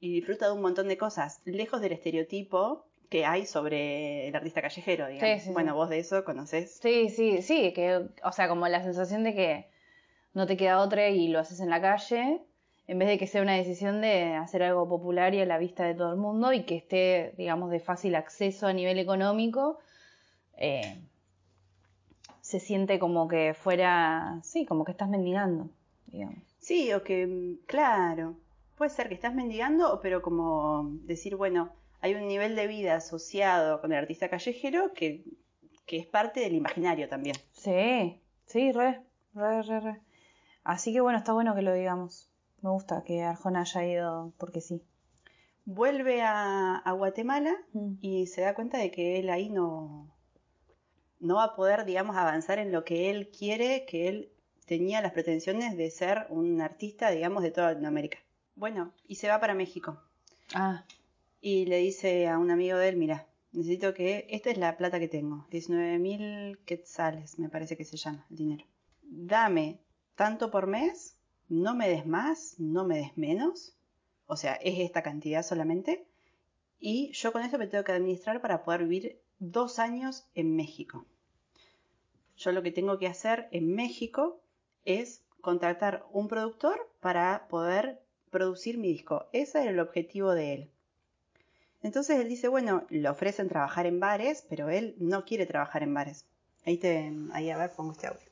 y 0.00 0.12
disfruta 0.14 0.46
de 0.46 0.52
un 0.52 0.62
montón 0.62 0.88
de 0.88 0.96
cosas, 0.96 1.40
lejos 1.44 1.80
del 1.80 1.92
estereotipo 1.92 2.87
que 3.08 3.24
hay 3.24 3.46
sobre 3.46 4.28
el 4.28 4.36
artista 4.36 4.62
callejero, 4.62 5.06
digamos. 5.08 5.40
Sí, 5.40 5.46
sí, 5.48 5.52
bueno, 5.52 5.74
vos 5.74 5.88
de 5.88 5.98
eso 5.98 6.24
conocés. 6.24 6.78
Sí, 6.80 7.08
sí, 7.08 7.42
sí, 7.42 7.72
que, 7.72 8.08
o 8.22 8.32
sea, 8.32 8.48
como 8.48 8.68
la 8.68 8.82
sensación 8.82 9.24
de 9.24 9.34
que 9.34 9.70
no 10.34 10.46
te 10.46 10.56
queda 10.56 10.80
otra 10.80 11.08
y 11.08 11.28
lo 11.28 11.38
haces 11.38 11.60
en 11.60 11.70
la 11.70 11.80
calle, 11.80 12.42
en 12.86 12.98
vez 12.98 13.08
de 13.08 13.18
que 13.18 13.26
sea 13.26 13.42
una 13.42 13.54
decisión 13.54 14.00
de 14.00 14.34
hacer 14.34 14.62
algo 14.62 14.88
popular 14.88 15.34
y 15.34 15.40
a 15.40 15.46
la 15.46 15.58
vista 15.58 15.84
de 15.84 15.94
todo 15.94 16.12
el 16.12 16.18
mundo 16.18 16.52
y 16.52 16.64
que 16.64 16.76
esté, 16.76 17.34
digamos, 17.36 17.70
de 17.70 17.80
fácil 17.80 18.14
acceso 18.14 18.66
a 18.66 18.72
nivel 18.72 18.98
económico, 18.98 19.78
eh, 20.56 21.00
se 22.40 22.60
siente 22.60 22.98
como 22.98 23.28
que 23.28 23.54
fuera, 23.54 24.40
sí, 24.42 24.64
como 24.64 24.84
que 24.84 24.92
estás 24.92 25.08
mendigando, 25.08 25.68
digamos. 26.06 26.38
Sí, 26.58 26.92
o 26.92 27.02
que, 27.02 27.26
mm, 27.26 27.66
claro, 27.66 28.36
puede 28.76 28.90
ser 28.90 29.08
que 29.08 29.14
estás 29.14 29.34
mendigando, 29.34 30.00
pero 30.02 30.22
como 30.22 30.90
decir, 31.04 31.36
bueno, 31.36 31.72
hay 32.00 32.14
un 32.14 32.26
nivel 32.28 32.54
de 32.56 32.66
vida 32.66 32.96
asociado 32.96 33.80
con 33.80 33.92
el 33.92 33.98
artista 33.98 34.28
callejero 34.28 34.92
que, 34.94 35.24
que 35.86 35.98
es 35.98 36.06
parte 36.06 36.40
del 36.40 36.54
imaginario 36.54 37.08
también. 37.08 37.36
Sí, 37.52 38.20
sí, 38.46 38.72
re, 38.72 39.00
re, 39.34 39.62
re, 39.62 39.80
re. 39.80 40.00
Así 40.64 40.92
que 40.92 41.00
bueno, 41.00 41.18
está 41.18 41.32
bueno 41.32 41.54
que 41.54 41.62
lo 41.62 41.72
digamos. 41.72 42.30
Me 42.62 42.70
gusta 42.70 43.02
que 43.04 43.22
Arjona 43.22 43.60
haya 43.62 43.84
ido 43.86 44.32
porque 44.38 44.60
sí. 44.60 44.82
Vuelve 45.64 46.22
a, 46.22 46.76
a 46.76 46.92
Guatemala 46.92 47.54
Mm. 47.72 47.94
y 48.00 48.26
se 48.26 48.40
da 48.40 48.54
cuenta 48.54 48.78
de 48.78 48.90
que 48.90 49.18
él 49.18 49.28
ahí 49.30 49.50
no, 49.50 50.08
no 51.20 51.36
va 51.36 51.44
a 51.44 51.56
poder, 51.56 51.84
digamos, 51.84 52.16
avanzar 52.16 52.58
en 52.58 52.72
lo 52.72 52.84
que 52.84 53.10
él 53.10 53.28
quiere, 53.30 53.84
que 53.86 54.08
él 54.08 54.32
tenía 54.66 55.00
las 55.02 55.12
pretensiones 55.12 55.76
de 55.76 55.90
ser 55.90 56.26
un 56.30 56.60
artista, 56.60 57.10
digamos, 57.10 57.42
de 57.42 57.50
toda 57.50 57.68
Latinoamérica. 57.72 58.18
Bueno, 58.56 58.92
y 59.06 59.16
se 59.16 59.28
va 59.28 59.40
para 59.40 59.54
México. 59.54 60.00
Ah, 60.54 60.84
Y 61.40 61.66
le 61.66 61.78
dice 61.78 62.28
a 62.28 62.38
un 62.38 62.50
amigo 62.50 62.78
de 62.78 62.88
él, 62.88 62.96
mira, 62.96 63.28
necesito 63.52 63.94
que, 63.94 64.26
esta 64.30 64.50
es 64.50 64.58
la 64.58 64.76
plata 64.76 64.98
que 64.98 65.08
tengo, 65.08 65.46
19 65.50 65.98
mil 65.98 66.58
quetzales, 66.64 67.38
me 67.38 67.48
parece 67.48 67.76
que 67.76 67.84
se 67.84 67.96
llama 67.96 68.26
el 68.30 68.36
dinero. 68.36 68.64
Dame 69.02 69.80
tanto 70.14 70.50
por 70.50 70.66
mes, 70.66 71.16
no 71.48 71.74
me 71.74 71.88
des 71.88 72.06
más, 72.06 72.56
no 72.58 72.84
me 72.84 72.98
des 72.98 73.16
menos, 73.16 73.76
o 74.26 74.36
sea, 74.36 74.54
es 74.54 74.80
esta 74.80 75.02
cantidad 75.02 75.44
solamente, 75.44 76.06
y 76.80 77.12
yo 77.12 77.32
con 77.32 77.42
eso 77.42 77.58
me 77.58 77.66
tengo 77.66 77.84
que 77.84 77.92
administrar 77.92 78.40
para 78.40 78.64
poder 78.64 78.84
vivir 78.84 79.20
dos 79.38 79.78
años 79.78 80.26
en 80.34 80.56
México. 80.56 81.06
Yo 82.36 82.52
lo 82.52 82.62
que 82.62 82.70
tengo 82.70 82.98
que 82.98 83.06
hacer 83.06 83.48
en 83.50 83.74
México 83.74 84.40
es 84.84 85.24
contratar 85.40 86.06
un 86.12 86.28
productor 86.28 86.90
para 87.00 87.48
poder 87.48 88.00
producir 88.30 88.78
mi 88.78 88.88
disco. 88.88 89.28
Ese 89.32 89.62
era 89.62 89.70
el 89.70 89.80
objetivo 89.80 90.32
de 90.32 90.54
él. 90.54 90.70
Entonces 91.82 92.18
él 92.18 92.28
dice, 92.28 92.48
bueno, 92.48 92.84
le 92.90 93.08
ofrecen 93.08 93.48
trabajar 93.48 93.86
en 93.86 94.00
bares, 94.00 94.44
pero 94.48 94.68
él 94.68 94.96
no 94.98 95.24
quiere 95.24 95.46
trabajar 95.46 95.82
en 95.82 95.94
bares. 95.94 96.24
Ahí 96.66 96.76
te, 96.76 97.12
ahí 97.32 97.50
a 97.50 97.56
ver, 97.58 97.70
pongo 97.72 97.92
este 97.92 98.08
audio. 98.08 98.26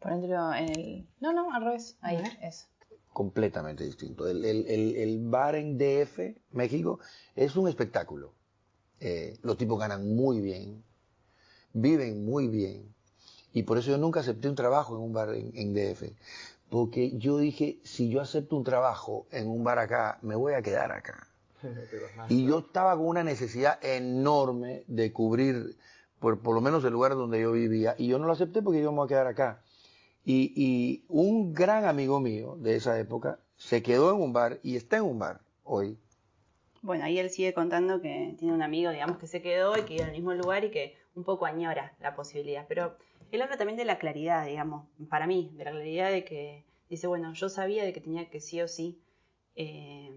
ponételo 0.00 0.54
en 0.54 0.68
el. 0.70 1.06
No, 1.20 1.32
no, 1.32 1.52
al 1.52 1.64
revés. 1.64 1.96
Ahí, 2.00 2.22
eso. 2.42 2.66
completamente 3.12 3.84
distinto. 3.84 4.28
El, 4.28 4.44
el- 4.44 4.66
el- 4.66 4.96
el 4.96 5.18
bar 5.20 5.54
en 5.56 5.78
DF, 5.78 6.34
México, 6.52 7.00
es 7.34 7.56
un 7.56 7.68
espectáculo. 7.68 8.32
Eh, 9.00 9.36
los 9.42 9.56
tipos 9.56 9.78
ganan 9.78 10.14
muy 10.16 10.40
bien, 10.40 10.82
viven 11.72 12.24
muy 12.24 12.48
bien, 12.48 12.94
y 13.52 13.62
por 13.62 13.78
eso 13.78 13.90
yo 13.90 13.98
nunca 13.98 14.20
acepté 14.20 14.48
un 14.48 14.54
trabajo 14.54 14.96
en 14.96 15.02
un 15.02 15.12
bar 15.12 15.34
en, 15.34 15.50
en 15.54 15.74
DF. 15.74 16.12
Porque 16.70 17.12
yo 17.16 17.38
dije, 17.38 17.78
si 17.84 18.08
yo 18.10 18.20
acepto 18.20 18.56
un 18.56 18.64
trabajo 18.64 19.26
en 19.30 19.48
un 19.48 19.62
bar 19.64 19.78
acá, 19.78 20.18
me 20.22 20.34
voy 20.34 20.54
a 20.54 20.62
quedar 20.62 20.92
acá. 20.92 21.26
Y 22.28 22.46
yo 22.46 22.58
estaba 22.60 22.96
con 22.96 23.06
una 23.06 23.24
necesidad 23.24 23.82
enorme 23.84 24.84
de 24.86 25.12
cubrir, 25.12 25.76
por, 26.18 26.40
por 26.40 26.54
lo 26.54 26.60
menos 26.60 26.84
el 26.84 26.92
lugar 26.92 27.14
donde 27.14 27.40
yo 27.40 27.52
vivía, 27.52 27.94
y 27.98 28.08
yo 28.08 28.18
no 28.18 28.26
lo 28.26 28.32
acepté 28.32 28.62
porque 28.62 28.82
yo 28.82 28.90
me 28.92 28.98
voy 28.98 29.06
a 29.06 29.08
quedar 29.08 29.26
acá. 29.26 29.62
Y, 30.24 30.52
y 30.56 31.04
un 31.08 31.52
gran 31.54 31.84
amigo 31.84 32.20
mío 32.20 32.56
de 32.58 32.76
esa 32.76 32.98
época 32.98 33.38
se 33.56 33.82
quedó 33.82 34.12
en 34.14 34.20
un 34.20 34.32
bar 34.32 34.58
y 34.62 34.76
está 34.76 34.96
en 34.96 35.04
un 35.04 35.18
bar 35.18 35.40
hoy. 35.62 35.98
Bueno, 36.82 37.04
ahí 37.04 37.18
él 37.18 37.30
sigue 37.30 37.54
contando 37.54 38.00
que 38.00 38.34
tiene 38.38 38.54
un 38.54 38.62
amigo, 38.62 38.90
digamos, 38.90 39.18
que 39.18 39.26
se 39.26 39.42
quedó 39.42 39.76
y 39.76 39.82
que 39.82 39.94
iba 39.94 40.06
al 40.06 40.12
mismo 40.12 40.34
lugar 40.34 40.64
y 40.64 40.70
que 40.70 40.96
un 41.14 41.24
poco 41.24 41.46
añora 41.46 41.94
la 42.00 42.14
posibilidad. 42.14 42.66
Pero 42.68 42.96
él 43.32 43.42
habla 43.42 43.56
también 43.56 43.76
de 43.76 43.84
la 43.84 43.98
claridad, 43.98 44.46
digamos, 44.46 44.86
para 45.08 45.26
mí, 45.26 45.52
de 45.56 45.64
la 45.64 45.70
claridad 45.72 46.10
de 46.10 46.24
que 46.24 46.64
dice, 46.88 47.06
bueno, 47.06 47.32
yo 47.32 47.48
sabía 47.48 47.84
de 47.84 47.92
que 47.92 48.00
tenía 48.00 48.28
que 48.28 48.40
sí 48.40 48.60
o 48.60 48.68
sí 48.68 49.00
eh, 49.56 50.12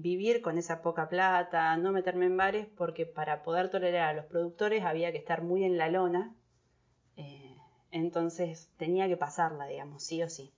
vivir 0.00 0.42
con 0.42 0.58
esa 0.58 0.82
poca 0.82 1.08
plata, 1.08 1.76
no 1.76 1.92
meterme 1.92 2.26
en 2.26 2.36
bares, 2.36 2.66
porque 2.76 3.06
para 3.06 3.42
poder 3.42 3.70
tolerar 3.70 4.08
a 4.08 4.14
los 4.14 4.26
productores 4.26 4.84
había 4.84 5.12
que 5.12 5.18
estar 5.18 5.42
muy 5.42 5.64
en 5.64 5.78
la 5.78 5.88
lona. 5.88 6.34
eh, 7.16 7.56
entonces 7.92 8.70
tenía 8.76 9.08
que 9.08 9.16
pasarla, 9.16 9.66
digamos, 9.66 10.04
sí 10.04 10.22
o 10.22 10.28
sí. 10.30 10.52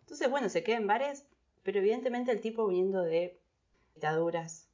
Entonces, 0.00 0.30
bueno, 0.30 0.48
se 0.48 0.62
queda 0.62 0.76
en 0.76 0.86
bares, 0.86 1.26
pero 1.62 1.78
evidentemente 1.78 2.32
el 2.32 2.40
tipo 2.40 2.66
viniendo 2.66 3.02
de 3.02 3.40
dictaduras. 3.94 4.68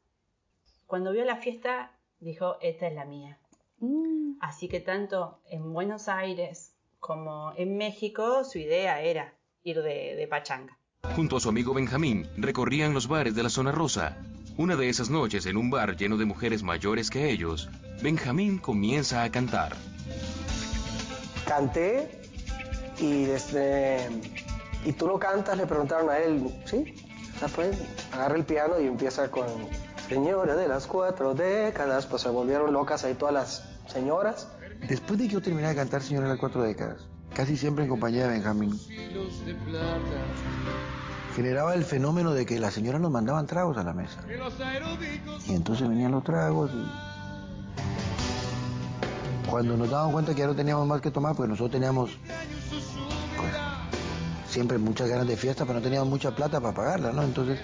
Cuando 0.86 1.12
vio 1.12 1.24
la 1.24 1.36
fiesta, 1.36 1.92
dijo, 2.20 2.58
esta 2.60 2.86
es 2.86 2.94
la 2.94 3.04
mía. 3.04 3.38
Mm. 3.78 4.38
Así 4.40 4.68
que 4.68 4.80
tanto 4.80 5.40
en 5.46 5.72
Buenos 5.72 6.08
Aires 6.08 6.74
como 7.00 7.52
en 7.56 7.76
México, 7.76 8.44
su 8.44 8.58
idea 8.58 9.00
era 9.00 9.34
ir 9.62 9.82
de, 9.82 10.14
de 10.16 10.28
pachanga. 10.28 10.78
Junto 11.14 11.36
a 11.36 11.40
su 11.40 11.48
amigo 11.48 11.72
Benjamín, 11.74 12.28
recorrían 12.36 12.94
los 12.94 13.08
bares 13.08 13.34
de 13.34 13.42
la 13.42 13.50
zona 13.50 13.72
rosa. 13.72 14.16
Una 14.56 14.76
de 14.76 14.88
esas 14.88 15.10
noches, 15.10 15.46
en 15.46 15.56
un 15.56 15.70
bar 15.70 15.96
lleno 15.96 16.16
de 16.16 16.24
mujeres 16.24 16.62
mayores 16.62 17.10
que 17.10 17.30
ellos, 17.30 17.68
Benjamín 18.02 18.58
comienza 18.58 19.22
a 19.22 19.30
cantar. 19.30 19.76
Canté 21.46 22.22
y 22.98 23.24
desde 23.24 24.08
y 24.84 24.92
tú 24.92 25.06
no 25.06 25.18
cantas 25.18 25.56
le 25.56 25.66
preguntaron 25.66 26.08
a 26.10 26.18
él, 26.18 26.48
sí, 26.64 26.94
o 27.34 27.38
sea, 27.38 27.48
pues 27.48 27.76
agarra 28.12 28.36
el 28.36 28.44
piano 28.44 28.80
y 28.80 28.86
empieza 28.86 29.30
con 29.30 29.46
Señora 30.08 30.54
de 30.54 30.68
las 30.68 30.86
cuatro 30.86 31.34
décadas, 31.34 32.06
pues 32.06 32.22
se 32.22 32.28
volvieron 32.28 32.72
locas 32.72 33.02
ahí 33.04 33.14
todas 33.14 33.34
las 33.34 33.64
señoras. 33.88 34.48
Después 34.88 35.18
de 35.18 35.26
que 35.26 35.34
yo 35.34 35.42
terminé 35.42 35.68
de 35.68 35.74
cantar 35.74 36.02
Señora 36.02 36.26
de 36.26 36.34
las 36.34 36.40
Cuatro 36.40 36.62
Décadas, 36.62 37.08
casi 37.34 37.56
siempre 37.56 37.84
en 37.84 37.90
compañía 37.90 38.28
de 38.28 38.34
Benjamín, 38.34 38.78
generaba 41.36 41.74
el 41.74 41.84
fenómeno 41.84 42.32
de 42.32 42.46
que 42.46 42.58
las 42.58 42.72
señoras 42.72 42.98
nos 42.98 43.10
mandaban 43.10 43.46
tragos 43.46 43.76
a 43.76 43.84
la 43.84 43.92
mesa. 43.92 44.20
Y 45.46 45.52
entonces 45.52 45.86
venían 45.86 46.12
los 46.12 46.24
tragos 46.24 46.70
y... 46.72 46.86
Cuando 49.50 49.76
nos 49.76 49.90
daban 49.90 50.12
cuenta 50.12 50.34
que 50.34 50.40
ya 50.40 50.46
no 50.46 50.56
teníamos 50.56 50.86
más 50.88 51.02
que 51.02 51.10
tomar, 51.10 51.36
pues 51.36 51.48
nosotros 51.48 51.72
teníamos 51.72 52.10
pues, 53.36 53.52
siempre 54.48 54.78
muchas 54.78 55.08
ganas 55.08 55.26
de 55.28 55.36
fiesta, 55.36 55.66
pero 55.66 55.78
no 55.78 55.82
teníamos 55.82 56.08
mucha 56.08 56.34
plata 56.34 56.58
para 56.58 56.74
pagarla, 56.74 57.12
¿no? 57.12 57.22
Entonces, 57.22 57.60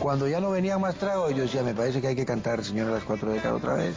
cuando 0.00 0.26
ya 0.28 0.40
no 0.40 0.50
venían 0.50 0.80
más 0.80 0.96
tragos, 0.96 1.34
yo 1.34 1.44
decía, 1.44 1.62
me 1.62 1.72
parece 1.72 2.00
que 2.00 2.08
hay 2.08 2.16
que 2.16 2.26
cantar 2.26 2.64
Señora 2.64 2.88
de 2.88 2.94
las 2.96 3.04
Cuatro 3.04 3.30
Décadas 3.30 3.58
otra 3.58 3.74
vez. 3.74 3.94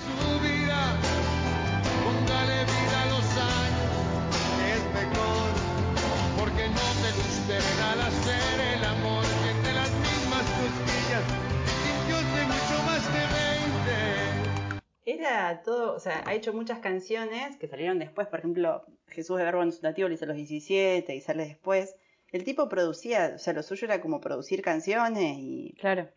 Todo, 15.63 15.93
o 15.95 15.99
sea, 15.99 16.23
ha 16.25 16.33
hecho 16.33 16.53
muchas 16.53 16.79
canciones 16.79 17.55
que 17.57 17.67
salieron 17.67 17.99
después, 17.99 18.27
por 18.27 18.39
ejemplo, 18.39 18.85
Jesús 19.07 19.37
de 19.37 19.43
Verbo 19.43 19.63
en 19.63 19.71
su 19.71 19.81
nativo 19.83 20.07
lo 20.07 20.13
hizo 20.13 20.25
a 20.25 20.29
los 20.29 20.37
17 20.37 21.15
y 21.15 21.21
sale 21.21 21.45
después. 21.45 21.95
El 22.31 22.43
tipo 22.43 22.69
producía, 22.69 23.33
o 23.35 23.39
sea, 23.39 23.53
lo 23.53 23.63
suyo 23.63 23.85
era 23.85 24.01
como 24.01 24.21
producir 24.21 24.61
canciones 24.61 25.35
y 25.39 25.75
Claro. 25.79 26.07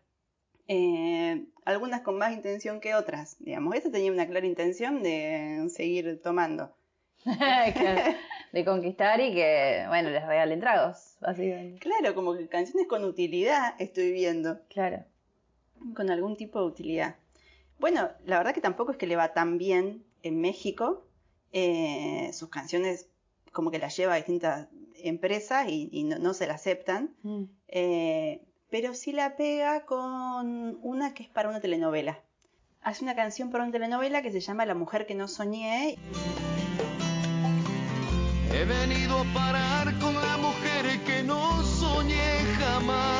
eh, 0.67 1.45
algunas 1.65 2.01
con 2.01 2.17
más 2.17 2.33
intención 2.33 2.79
que 2.79 2.95
otras, 2.95 3.35
digamos. 3.39 3.75
Esta 3.75 3.91
tenía 3.91 4.11
una 4.11 4.27
clara 4.27 4.45
intención 4.45 5.01
de 5.03 5.67
seguir 5.69 6.21
tomando. 6.21 6.75
Claro. 7.25 8.15
De 8.51 8.63
conquistar 8.65 9.19
y 9.19 9.33
que, 9.33 9.85
bueno, 9.87 10.09
les 10.11 10.25
regalen 10.27 10.59
tragos, 10.59 11.15
básicamente. 11.21 11.79
Claro, 11.79 12.13
como 12.13 12.35
que 12.37 12.47
canciones 12.47 12.87
con 12.87 13.03
utilidad 13.03 13.73
estoy 13.79 14.11
viendo, 14.11 14.59
Claro. 14.69 15.03
con 15.95 16.11
algún 16.11 16.37
tipo 16.37 16.59
de 16.59 16.65
utilidad. 16.67 17.15
Bueno, 17.83 18.09
la 18.23 18.37
verdad 18.37 18.53
que 18.53 18.61
tampoco 18.61 18.93
es 18.93 18.97
que 18.97 19.07
le 19.07 19.17
va 19.17 19.33
tan 19.33 19.57
bien 19.57 20.05
en 20.21 20.39
México. 20.39 21.05
Eh, 21.51 22.31
sus 22.31 22.47
canciones 22.47 23.09
como 23.51 23.71
que 23.71 23.77
las 23.77 23.97
lleva 23.97 24.13
a 24.13 24.15
distintas 24.15 24.69
empresas 24.95 25.67
y, 25.67 25.89
y 25.91 26.05
no, 26.05 26.17
no 26.17 26.33
se 26.33 26.47
la 26.47 26.53
aceptan. 26.53 27.13
Mm. 27.23 27.43
Eh, 27.67 28.41
pero 28.69 28.93
sí 28.93 29.11
la 29.11 29.35
pega 29.35 29.85
con 29.85 30.79
una 30.81 31.13
que 31.13 31.23
es 31.23 31.29
para 31.29 31.49
una 31.49 31.59
telenovela. 31.59 32.21
Hace 32.83 33.03
una 33.03 33.15
canción 33.15 33.51
para 33.51 33.65
una 33.65 33.73
telenovela 33.73 34.21
que 34.21 34.31
se 34.31 34.39
llama 34.39 34.65
La 34.65 34.75
mujer 34.75 35.05
que 35.05 35.15
no 35.15 35.27
soñé. 35.27 35.97
He 38.49 38.63
venido 38.63 39.17
a 39.17 39.25
parar 39.33 39.99
con 39.99 40.15
la 40.15 40.37
mujer 40.37 41.03
que 41.05 41.21
no 41.23 41.61
soñé 41.63 42.45
jamás, 42.59 43.12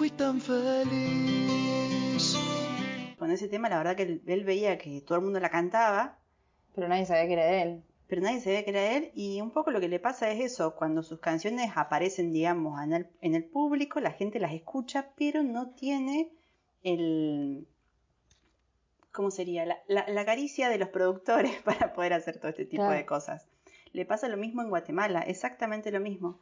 fui 0.00 0.08
tan 0.10 0.40
feliz. 0.40 2.36
Con 3.18 3.30
ese 3.30 3.48
tema, 3.48 3.68
la 3.68 3.76
verdad 3.76 3.96
que 3.96 4.04
él, 4.04 4.22
él 4.26 4.44
veía 4.44 4.78
que 4.78 5.02
todo 5.02 5.18
el 5.18 5.24
mundo 5.24 5.40
la 5.40 5.50
cantaba, 5.50 6.16
Pero 6.74 6.88
nadie 6.88 7.04
sabía 7.04 7.26
que 7.26 7.32
era 7.34 7.44
de 7.44 7.62
él. 7.62 7.82
pero 8.08 8.22
nadie 8.22 8.40
sabía 8.40 8.64
que 8.64 8.70
era 8.70 8.96
él. 8.96 9.10
Y 9.14 9.42
un 9.42 9.50
poco 9.50 9.70
lo 9.70 9.78
que 9.80 9.88
le 9.88 10.00
pasa 10.00 10.30
es 10.30 10.40
eso: 10.40 10.74
cuando 10.74 11.02
sus 11.02 11.20
canciones 11.20 11.70
aparecen, 11.76 12.32
digamos, 12.32 12.82
en 12.82 12.94
el, 12.94 13.08
en 13.20 13.34
el 13.34 13.44
público, 13.44 14.00
la 14.00 14.12
gente 14.12 14.40
las 14.40 14.54
escucha, 14.54 15.10
pero 15.18 15.42
no 15.42 15.70
tiene 15.74 16.30
el. 16.82 17.66
¿Cómo 19.12 19.30
sería? 19.30 19.66
La, 19.66 19.76
la- 19.86 20.08
la 20.08 20.24
caricia 20.24 20.70
de 20.70 20.78
los 20.78 20.88
productores 20.88 21.60
para 21.64 21.92
poder 21.92 22.14
hacer 22.14 22.38
todo 22.38 22.48
este 22.48 22.64
tipo 22.64 22.84
Claro. 22.84 22.96
de 22.96 23.04
cosas. 23.04 23.46
Le 23.92 24.06
pasa 24.06 24.28
lo 24.28 24.36
mismo 24.38 24.62
en 24.62 24.70
Guatemala, 24.70 25.20
exactamente 25.20 25.90
lo 25.90 26.00
mismo. 26.00 26.38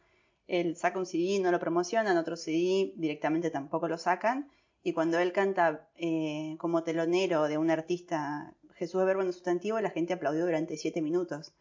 Él 0.48 0.76
saca 0.76 0.98
un 0.98 1.06
CD, 1.06 1.38
no 1.40 1.52
lo 1.52 1.60
promocionan, 1.60 2.16
otro 2.16 2.36
CD 2.36 2.92
directamente 2.96 3.50
tampoco 3.50 3.86
lo 3.86 3.98
sacan. 3.98 4.50
Y 4.82 4.94
cuando 4.94 5.18
él 5.18 5.32
canta 5.32 5.88
eh, 5.96 6.56
como 6.58 6.82
telonero 6.82 7.44
de 7.48 7.58
un 7.58 7.70
artista, 7.70 8.54
Jesús 8.74 9.00
de 9.00 9.06
Verbo 9.06 9.22
en 9.22 9.32
sustantivo, 9.32 9.78
la 9.80 9.90
gente 9.90 10.14
aplaudió 10.14 10.46
durante 10.46 10.76
siete 10.78 11.02
minutos. 11.02 11.52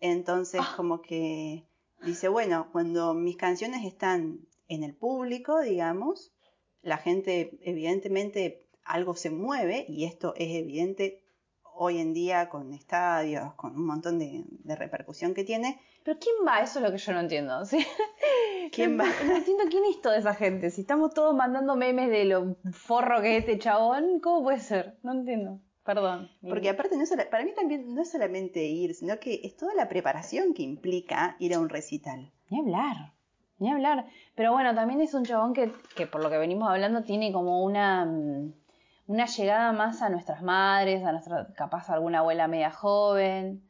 Entonces, 0.00 0.60
como 0.76 1.00
que 1.00 1.64
dice, 2.04 2.28
bueno, 2.28 2.68
cuando 2.72 3.14
mis 3.14 3.36
canciones 3.36 3.84
están 3.84 4.40
en 4.66 4.82
el 4.82 4.96
público, 4.96 5.60
digamos, 5.60 6.32
la 6.82 6.98
gente 6.98 7.56
evidentemente 7.62 8.66
algo 8.84 9.14
se 9.14 9.30
mueve 9.30 9.86
y 9.88 10.06
esto 10.06 10.34
es 10.36 10.56
evidente 10.56 11.22
hoy 11.62 11.98
en 11.98 12.14
día 12.14 12.48
con 12.48 12.72
estadios, 12.72 13.54
con 13.54 13.76
un 13.76 13.86
montón 13.86 14.18
de, 14.18 14.42
de 14.46 14.74
repercusión 14.74 15.34
que 15.34 15.44
tiene. 15.44 15.80
Pero 16.04 16.18
¿quién 16.18 16.34
va? 16.46 16.60
Eso 16.60 16.78
es 16.78 16.84
lo 16.84 16.90
que 16.90 16.98
yo 16.98 17.12
no 17.12 17.20
entiendo. 17.20 17.64
¿sí? 17.66 17.86
¿Quién 18.72 18.98
va? 18.98 19.04
No 19.26 19.36
entiendo 19.36 19.64
quién 19.70 19.84
es 19.84 20.00
toda 20.00 20.16
esa 20.16 20.34
gente. 20.34 20.70
Si 20.70 20.82
estamos 20.82 21.14
todos 21.14 21.34
mandando 21.34 21.76
memes 21.76 22.10
de 22.10 22.24
lo 22.24 22.56
forro 22.72 23.20
que 23.20 23.36
es 23.36 23.40
este 23.40 23.58
chabón, 23.58 24.20
¿cómo 24.20 24.42
puede 24.42 24.60
ser? 24.60 24.96
No 25.02 25.12
entiendo. 25.12 25.60
Perdón. 25.84 26.30
Porque 26.48 26.70
aparte, 26.70 26.96
no 26.96 27.02
es 27.02 27.12
para 27.30 27.44
mí 27.44 27.52
también 27.54 27.92
no 27.92 28.02
es 28.02 28.10
solamente 28.10 28.64
ir, 28.64 28.94
sino 28.94 29.18
que 29.18 29.40
es 29.42 29.56
toda 29.56 29.74
la 29.74 29.88
preparación 29.88 30.54
que 30.54 30.62
implica 30.62 31.36
ir 31.40 31.54
a 31.54 31.58
un 31.58 31.68
recital. 31.68 32.30
Ni 32.50 32.60
hablar, 32.60 33.12
ni 33.58 33.70
hablar. 33.70 34.06
Pero 34.36 34.52
bueno, 34.52 34.74
también 34.74 35.00
es 35.00 35.12
un 35.14 35.24
chabón 35.24 35.54
que, 35.54 35.72
que 35.96 36.06
por 36.06 36.22
lo 36.22 36.30
que 36.30 36.38
venimos 36.38 36.70
hablando 36.70 37.02
tiene 37.02 37.32
como 37.32 37.64
una, 37.64 38.04
mm, 38.04 38.52
una 39.08 39.26
llegada 39.26 39.72
más 39.72 40.02
a 40.02 40.08
nuestras 40.08 40.42
madres, 40.42 41.04
a 41.04 41.10
nuestra, 41.10 41.48
capaz 41.54 41.90
alguna 41.90 42.20
abuela 42.20 42.46
media 42.46 42.70
joven. 42.70 43.68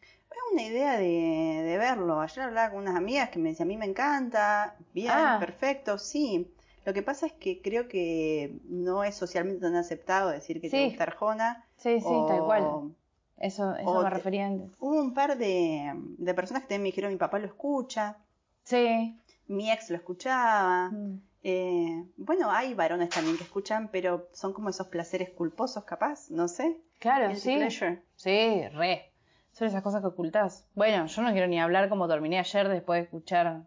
Una 0.52 0.62
idea 0.62 0.98
de, 0.98 1.62
de 1.64 1.78
verlo. 1.78 2.20
Ayer 2.20 2.44
hablaba 2.44 2.70
con 2.70 2.80
unas 2.82 2.96
amigas 2.96 3.30
que 3.30 3.38
me 3.38 3.50
decían, 3.50 3.68
a 3.68 3.70
mí 3.70 3.76
me 3.78 3.86
encanta, 3.86 4.76
bien, 4.92 5.10
Ah. 5.14 5.36
perfecto, 5.40 5.98
sí. 5.98 6.52
Lo 6.84 6.92
que 6.92 7.02
pasa 7.02 7.26
es 7.26 7.32
que 7.32 7.62
creo 7.62 7.88
que 7.88 8.58
no 8.68 9.04
es 9.04 9.14
socialmente 9.14 9.60
tan 9.60 9.76
aceptado 9.76 10.30
decir 10.30 10.60
que 10.60 10.68
te 10.68 10.76
Sí. 10.76 10.84
gusta 10.88 11.04
Arjona. 11.04 11.64
Sí, 11.76 12.00
sí, 12.00 12.06
tal 12.28 12.40
o- 12.40 12.46
cual. 12.46 12.94
Eso, 13.38 13.74
eso 13.76 13.88
o 13.90 14.02
me 14.02 14.08
te- 14.10 14.14
refería 14.14 14.46
antes. 14.46 14.70
Hubo 14.78 15.00
un 15.00 15.14
par 15.14 15.36
de, 15.38 15.92
de 16.18 16.34
personas 16.34 16.62
que 16.62 16.68
también 16.68 16.82
me 16.82 16.88
dijeron, 16.88 17.12
mi 17.12 17.18
papá 17.18 17.38
lo 17.38 17.46
escucha, 17.46 18.18
Sí. 18.64 19.16
mi 19.48 19.70
ex 19.70 19.90
lo 19.90 19.96
escuchaba. 19.96 20.90
Mm. 20.90 21.20
Eh, 21.44 22.04
bueno, 22.18 22.50
hay 22.52 22.74
varones 22.74 23.08
también 23.08 23.36
que 23.36 23.42
escuchan, 23.44 23.88
pero 23.90 24.28
son 24.32 24.52
como 24.52 24.68
esos 24.70 24.86
placeres 24.88 25.30
culposos, 25.30 25.82
capaz, 25.84 26.30
no 26.30 26.46
sé. 26.46 26.76
Claro, 27.00 27.28
Guilty 27.28 27.40
sí. 27.42 27.56
pleasure. 27.56 28.02
Sí, 28.16 28.68
re. 28.74 29.11
Son 29.52 29.68
esas 29.68 29.82
cosas 29.82 30.00
que 30.00 30.08
ocultás. 30.08 30.66
Bueno, 30.74 31.06
yo 31.06 31.22
no 31.22 31.32
quiero 31.32 31.46
ni 31.46 31.60
hablar 31.60 31.88
como 31.88 32.08
terminé 32.08 32.38
ayer 32.38 32.68
después 32.68 33.00
de 33.00 33.04
escuchar 33.04 33.62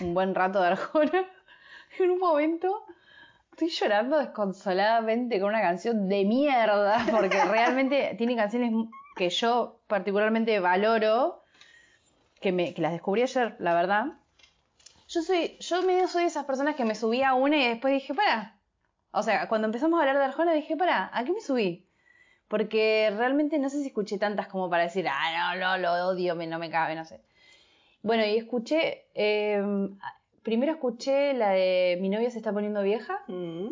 un 0.00 0.14
buen 0.14 0.34
rato 0.34 0.60
de 0.60 0.68
Arjona. 0.68 1.24
En 1.98 2.10
un 2.10 2.18
momento 2.18 2.84
estoy 3.52 3.70
llorando 3.70 4.18
desconsoladamente 4.18 5.40
con 5.40 5.48
una 5.48 5.62
canción 5.62 6.08
de 6.08 6.26
mierda, 6.26 7.06
porque 7.10 7.42
realmente 7.42 8.14
tiene 8.18 8.36
canciones 8.36 8.70
que 9.16 9.30
yo 9.30 9.80
particularmente 9.86 10.60
valoro, 10.60 11.42
que, 12.40 12.52
me, 12.52 12.74
que 12.74 12.82
las 12.82 12.92
descubrí 12.92 13.22
ayer, 13.22 13.56
la 13.58 13.72
verdad. 13.72 14.06
Yo 15.08 15.22
soy, 15.22 15.56
yo 15.60 15.82
medio 15.84 16.06
soy 16.06 16.22
de 16.22 16.28
esas 16.28 16.44
personas 16.44 16.76
que 16.76 16.84
me 16.84 16.94
subí 16.94 17.22
a 17.22 17.32
una 17.32 17.56
y 17.56 17.66
después 17.66 17.94
dije, 17.94 18.12
para. 18.12 18.58
O 19.12 19.22
sea, 19.22 19.48
cuando 19.48 19.66
empezamos 19.68 19.96
a 19.96 20.02
hablar 20.02 20.18
de 20.18 20.24
Arjona 20.24 20.52
dije, 20.52 20.76
para, 20.76 21.08
¿a 21.16 21.24
qué 21.24 21.32
me 21.32 21.40
subí? 21.40 21.85
Porque 22.48 23.12
realmente 23.16 23.58
no 23.58 23.68
sé 23.68 23.80
si 23.80 23.88
escuché 23.88 24.18
tantas 24.18 24.46
como 24.46 24.70
para 24.70 24.84
decir, 24.84 25.06
ah, 25.08 25.56
no, 25.56 25.60
no, 25.60 25.78
lo 25.78 26.08
odio, 26.08 26.34
me, 26.36 26.46
no 26.46 26.58
me 26.58 26.70
cabe, 26.70 26.94
no 26.94 27.04
sé. 27.04 27.20
Bueno, 28.02 28.24
y 28.24 28.36
escuché, 28.36 29.06
eh, 29.14 29.60
primero 30.42 30.72
escuché 30.72 31.34
la 31.34 31.50
de 31.50 31.98
Mi 32.00 32.08
novia 32.08 32.30
se 32.30 32.38
está 32.38 32.52
poniendo 32.52 32.82
vieja. 32.82 33.20
Mm. 33.26 33.66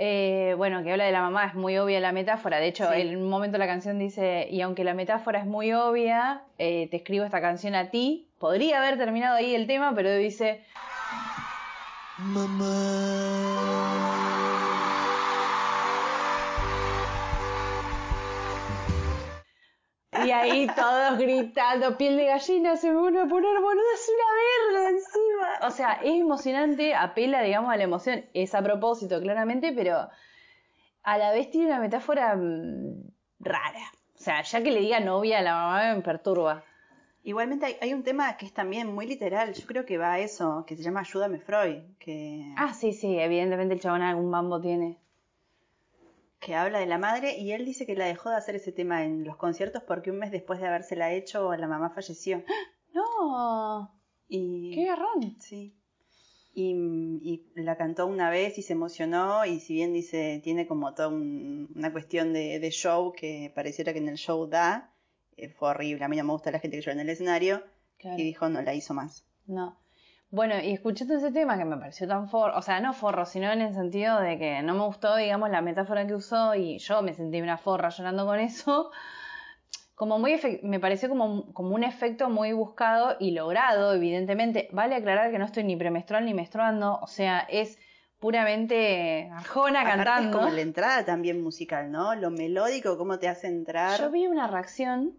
Eh, 0.00 0.54
bueno, 0.56 0.84
que 0.84 0.92
habla 0.92 1.06
de 1.06 1.10
la 1.10 1.22
mamá, 1.22 1.46
es 1.46 1.54
muy 1.56 1.76
obvia 1.76 1.98
la 1.98 2.12
metáfora. 2.12 2.58
De 2.60 2.68
hecho, 2.68 2.88
Sí. 2.92 3.00
en 3.00 3.16
un 3.16 3.28
momento 3.28 3.58
la 3.58 3.66
canción 3.66 3.98
dice, 3.98 4.46
y 4.48 4.60
aunque 4.60 4.84
la 4.84 4.94
metáfora 4.94 5.40
es 5.40 5.46
muy 5.46 5.72
obvia, 5.72 6.42
eh, 6.58 6.86
te 6.88 6.98
escribo 6.98 7.24
esta 7.24 7.40
canción 7.40 7.74
a 7.74 7.90
ti. 7.90 8.28
Podría 8.38 8.78
haber 8.78 8.96
terminado 8.96 9.34
ahí 9.38 9.56
el 9.56 9.66
tema, 9.66 9.92
pero 9.96 10.14
dice, 10.14 10.62
y 20.28 20.30
ahí 20.30 20.66
todos 20.76 21.16
gritando, 21.16 21.96
piel 21.96 22.18
de 22.18 22.26
gallina, 22.26 22.76
se 22.76 22.90
me 22.90 22.98
vuelve 22.98 23.22
a 23.22 23.26
poner 23.26 23.60
boludo, 23.60 23.82
es 23.94 24.10
una 24.14 24.76
verga 24.76 24.90
encima. 24.90 25.66
O 25.66 25.70
sea, 25.70 25.92
es 26.02 26.20
emocionante, 26.20 26.94
apela, 26.94 27.40
digamos, 27.40 27.72
a 27.72 27.76
la 27.78 27.84
emoción. 27.84 28.26
Es 28.34 28.54
a 28.54 28.62
propósito, 28.62 29.20
claramente, 29.22 29.72
pero 29.72 30.06
a 31.02 31.18
la 31.18 31.32
vez 31.32 31.50
tiene 31.50 31.68
una 31.68 31.80
metáfora 31.80 32.36
mm, 32.36 33.10
rara. 33.40 33.92
O 34.14 34.18
sea, 34.18 34.42
ya 34.42 34.62
que 34.62 34.70
le 34.70 34.80
diga 34.80 35.00
novia 35.00 35.38
a 35.38 35.42
la 35.42 35.54
mamá 35.54 35.94
me 35.94 36.02
perturba. 36.02 36.62
Igualmente 37.22 37.64
hay, 37.64 37.76
hay 37.80 37.94
un 37.94 38.02
tema 38.02 38.36
que 38.36 38.44
es 38.44 38.52
también 38.52 38.94
muy 38.94 39.06
literal, 39.06 39.54
yo 39.54 39.66
creo 39.66 39.86
que 39.86 39.96
va 39.96 40.12
a 40.12 40.18
eso, 40.18 40.64
que 40.66 40.76
se 40.76 40.82
llama 40.82 41.00
Ayúdame 41.00 41.38
Freud, 41.38 41.84
que, 41.98 42.52
Ah, 42.56 42.74
sí, 42.74 42.92
sí, 42.92 43.18
evidentemente 43.18 43.74
el 43.74 43.80
chabón 43.80 44.02
algún 44.02 44.28
mambo 44.28 44.60
tiene. 44.60 44.98
Que 46.40 46.54
habla 46.54 46.78
de 46.78 46.86
la 46.86 46.98
madre 46.98 47.36
y 47.38 47.52
él 47.52 47.64
dice 47.64 47.84
que 47.86 47.94
la 47.96 48.06
dejó 48.06 48.30
de 48.30 48.36
hacer 48.36 48.54
ese 48.56 48.72
tema 48.72 49.04
en 49.04 49.24
los 49.24 49.36
conciertos 49.36 49.82
porque 49.82 50.10
un 50.10 50.18
mes 50.18 50.30
después 50.30 50.60
de 50.60 50.66
habérsela 50.68 51.12
hecho 51.12 51.54
la 51.56 51.66
mamá 51.68 51.90
falleció. 51.90 52.42
No, 52.94 53.92
Y, 54.28 54.74
qué 54.74 54.86
garrón. 54.86 55.36
Sí. 55.40 55.74
Y, 56.54 56.72
y 57.22 57.60
la 57.60 57.76
cantó 57.76 58.06
una 58.06 58.30
vez 58.30 58.58
y 58.58 58.62
se 58.62 58.72
emocionó 58.72 59.44
y 59.44 59.60
si 59.60 59.74
bien 59.74 59.92
dice, 59.92 60.40
tiene 60.42 60.66
como 60.66 60.94
toda 60.94 61.08
un- 61.08 61.68
una 61.76 61.92
cuestión 61.92 62.32
de, 62.32 62.58
de 62.58 62.70
show 62.70 63.12
que 63.12 63.52
pareciera 63.54 63.92
que 63.92 63.98
en 64.00 64.08
el 64.08 64.16
show 64.16 64.46
da, 64.48 64.92
eh, 65.36 65.48
fue 65.50 65.68
horrible, 65.70 66.04
a 66.04 66.08
mí 66.08 66.16
no 66.16 66.24
me 66.24 66.32
gusta 66.32 66.50
la 66.50 66.58
gente 66.58 66.76
que 66.78 66.82
llora 66.82 66.94
en 66.94 67.00
el 67.00 67.10
escenario 67.10 67.62
Claro. 67.98 68.18
y 68.18 68.22
dijo 68.24 68.48
no 68.48 68.62
la 68.62 68.74
hizo 68.74 68.92
más. 68.94 69.24
No. 69.46 69.78
Bueno, 70.30 70.60
y 70.62 70.72
escuchando 70.72 71.14
ese 71.14 71.32
tema 71.32 71.56
que 71.56 71.64
me 71.64 71.78
pareció 71.78 72.06
tan 72.06 72.28
forro, 72.28 72.58
o 72.58 72.62
sea, 72.62 72.80
no 72.80 72.92
forro, 72.92 73.24
sino 73.24 73.50
en 73.50 73.62
el 73.62 73.72
sentido 73.72 74.20
de 74.20 74.38
que 74.38 74.62
no 74.62 74.74
me 74.74 74.84
gustó, 74.84 75.16
digamos, 75.16 75.48
la 75.48 75.62
metáfora 75.62 76.06
que 76.06 76.14
usó 76.14 76.54
y 76.54 76.78
yo 76.78 77.00
me 77.00 77.14
sentí 77.14 77.40
una 77.40 77.56
forra 77.56 77.88
llorando 77.88 78.26
con 78.26 78.38
eso. 78.38 78.90
Como 79.94 80.20
muy 80.20 80.40
me 80.62 80.78
pareció 80.78 81.08
como, 81.08 81.52
como 81.52 81.74
un 81.74 81.82
efecto 81.82 82.30
muy 82.30 82.52
buscado 82.52 83.16
y 83.18 83.32
logrado, 83.32 83.92
evidentemente. 83.94 84.68
Vale 84.70 84.94
aclarar 84.94 85.32
que 85.32 85.40
no 85.40 85.44
estoy 85.44 85.64
ni 85.64 85.74
premenstrual 85.74 86.24
ni 86.24 86.34
menstruando, 86.34 87.00
o 87.02 87.08
sea, 87.08 87.40
es 87.40 87.78
puramente 88.20 89.28
Arjona 89.32 89.80
Aparte 89.80 89.96
cantando. 89.96 90.30
es 90.30 90.36
como 90.36 90.54
la 90.54 90.60
entrada 90.60 91.04
también 91.04 91.42
musical, 91.42 91.90
¿no? 91.90 92.14
Lo 92.14 92.30
melódico, 92.30 92.96
cómo 92.96 93.18
te 93.18 93.26
hace 93.26 93.48
entrar. 93.48 93.98
Yo 93.98 94.08
vi 94.10 94.28
una 94.28 94.46
reacción 94.46 95.18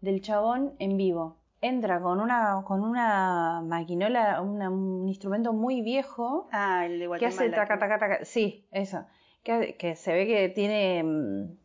del 0.00 0.22
chabón 0.22 0.74
en 0.78 0.96
vivo. 0.96 1.37
Entra 1.60 2.00
con 2.00 2.20
una, 2.20 2.62
con 2.64 2.82
una 2.84 3.60
maquinola, 3.64 4.40
una- 4.42 4.70
un 4.70 5.08
instrumento 5.08 5.52
muy 5.52 5.82
viejo 5.82 6.48
Ah, 6.52 6.86
el 6.86 7.00
de 7.00 7.10
que 7.18 7.26
hace 7.26 7.48
taca, 7.50 7.78
taca, 7.78 7.98
taca. 7.98 8.24
Sí, 8.24 8.66
eso. 8.70 9.04
Que, 9.42 9.76
que 9.76 9.96
se 9.96 10.12
ve 10.12 10.26
que 10.26 10.48
tiene 10.50 11.02
mm, 11.02 11.56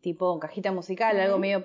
tipo 0.00 0.38
cajita 0.38 0.72
musical, 0.72 1.18
algo 1.20 1.38
medio 1.38 1.64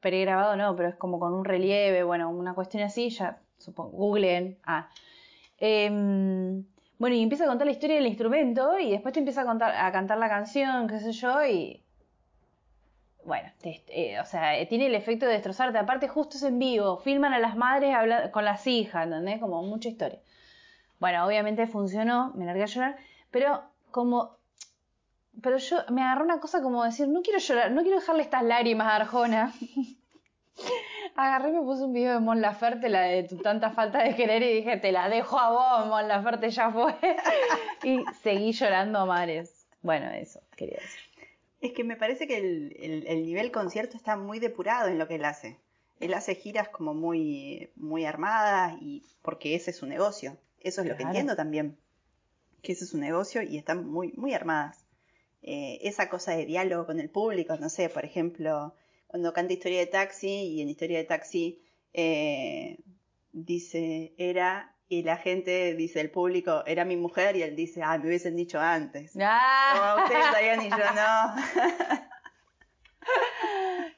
pregrabado, 0.00 0.56
no, 0.56 0.74
pero 0.74 0.88
es 0.88 0.96
como 0.96 1.20
con 1.20 1.32
un 1.32 1.44
relieve, 1.44 2.02
bueno, 2.02 2.28
una 2.30 2.54
cuestión 2.54 2.82
así, 2.82 3.10
ya 3.10 3.38
supongo. 3.58 3.90
Googleen. 3.90 4.58
Ah. 4.64 4.88
Em, 5.58 6.64
bueno, 6.98 7.14
y 7.16 7.22
empieza 7.22 7.44
a 7.44 7.48
contar 7.48 7.66
la 7.66 7.72
historia 7.72 7.96
del 7.96 8.06
instrumento 8.06 8.78
y 8.78 8.90
después 8.90 9.12
te 9.14 9.20
empieza 9.20 9.42
a, 9.42 9.44
contar, 9.46 9.74
a 9.76 9.92
cantar 9.92 10.18
la 10.18 10.28
canción, 10.28 10.88
qué 10.88 10.98
sé 10.98 11.12
yo, 11.12 11.44
y. 11.44 11.81
Bueno, 13.24 13.48
te- 13.60 13.82
eh, 13.88 14.18
o 14.20 14.24
sea, 14.24 14.58
eh, 14.58 14.66
tiene 14.66 14.86
el 14.86 14.94
efecto 14.94 15.26
de 15.26 15.32
destrozarte. 15.34 15.78
Aparte, 15.78 16.08
justo 16.08 16.36
es 16.36 16.42
en 16.42 16.58
vivo, 16.58 16.98
filman 16.98 17.32
a 17.32 17.38
las 17.38 17.56
madres 17.56 17.96
con 18.32 18.44
las 18.44 18.66
hijas, 18.66 19.04
¿entendés? 19.06 19.40
Como 19.40 19.62
mucha 19.62 19.88
historia. 19.88 20.18
Bueno, 20.98 21.24
obviamente 21.26 21.66
funcionó, 21.66 22.32
me 22.34 22.44
largué 22.44 22.62
a 22.64 22.66
llorar, 22.66 22.96
pero 23.30 23.62
como. 23.90 24.36
Pero 25.42 25.56
yo 25.56 25.78
me 25.90 26.02
agarró 26.02 26.24
una 26.24 26.40
cosa 26.40 26.60
como 26.62 26.84
decir, 26.84 27.08
no 27.08 27.22
quiero 27.22 27.38
llorar, 27.38 27.70
no 27.70 27.82
quiero 27.82 27.98
dejarle 28.00 28.22
estas 28.22 28.42
lágrimas 28.42 28.86
a 28.88 28.96
Arjona. 28.96 29.52
Agarré 31.16 31.52
me 31.52 31.60
puse 31.60 31.84
un 31.84 31.92
video 31.92 32.12
de 32.14 32.20
Mon 32.20 32.40
Laferte, 32.40 32.88
la 32.88 33.02
de 33.02 33.24
tu 33.24 33.36
tanta 33.38 33.70
falta 33.70 34.02
de 34.02 34.14
querer, 34.14 34.42
y 34.42 34.54
dije, 34.56 34.76
te 34.78 34.92
la 34.92 35.08
dejo 35.08 35.38
a 35.38 35.50
vos, 35.50 35.86
Mon 35.88 36.06
Laferte, 36.08 36.50
ya 36.50 36.70
fue. 36.70 36.94
y 37.84 38.02
seguí 38.22 38.52
llorando 38.52 39.00
a 39.00 39.06
mares. 39.06 39.66
Bueno, 39.82 40.10
eso 40.10 40.40
quería 40.56 40.78
decir. 40.78 41.00
Es 41.62 41.72
que 41.72 41.84
me 41.84 41.96
parece 41.96 42.26
que 42.26 42.36
el, 42.38 42.76
el- 42.78 43.06
el 43.06 43.24
nivel 43.24 43.50
concierto 43.52 43.96
está 43.96 44.16
muy 44.16 44.38
depurado 44.40 44.88
en 44.88 44.98
lo 44.98 45.06
que 45.08 45.14
él 45.14 45.24
hace. 45.24 45.58
Él 46.00 46.12
hace 46.14 46.34
giras 46.34 46.68
como 46.68 46.92
muy, 46.94 47.70
muy 47.76 48.04
armadas 48.04 48.76
y 48.80 49.04
porque 49.22 49.54
ese 49.54 49.70
es 49.70 49.76
su 49.76 49.86
negocio. 49.86 50.36
Eso 50.60 50.80
es 50.82 50.88
lo 50.88 50.96
que 50.96 51.04
entiendo 51.04 51.36
también. 51.36 51.76
Que 52.62 52.72
ese 52.72 52.84
es 52.84 52.90
su 52.90 52.98
negocio 52.98 53.42
y 53.42 53.56
están 53.56 53.86
muy, 53.88 54.12
muy 54.16 54.34
armadas. 54.34 54.84
Eh, 55.42 55.78
esa 55.82 56.08
cosa 56.08 56.32
de 56.36 56.44
diálogo 56.46 56.86
con 56.86 56.98
el 57.00 57.08
público, 57.10 57.56
no 57.56 57.68
sé, 57.68 57.88
por 57.88 58.04
ejemplo, 58.04 58.74
cuando 59.06 59.32
canta 59.32 59.52
Historia 59.52 59.78
de 59.80 59.86
Taxi 59.86 60.28
y 60.28 60.60
en 60.62 60.68
Historia 60.68 60.98
de 60.98 61.04
Taxi 61.04 61.60
eh, 61.92 62.78
dice, 63.32 64.12
era, 64.18 64.71
y 64.92 65.02
la 65.02 65.16
gente 65.16 65.74
dice, 65.74 66.00
el 66.00 66.10
público, 66.10 66.62
era 66.66 66.84
mi 66.84 66.96
mujer 66.96 67.34
y 67.36 67.42
él 67.42 67.56
dice, 67.56 67.82
ah, 67.82 67.96
me 67.98 68.08
hubiesen 68.08 68.36
dicho 68.36 68.58
antes. 68.60 69.12
¡Ah! 69.20 69.94
Como 69.94 70.04
ustedes 70.04 70.26
sabían 70.26 70.60
y 70.62 70.68
yo 70.70 70.76
no. 70.76 71.34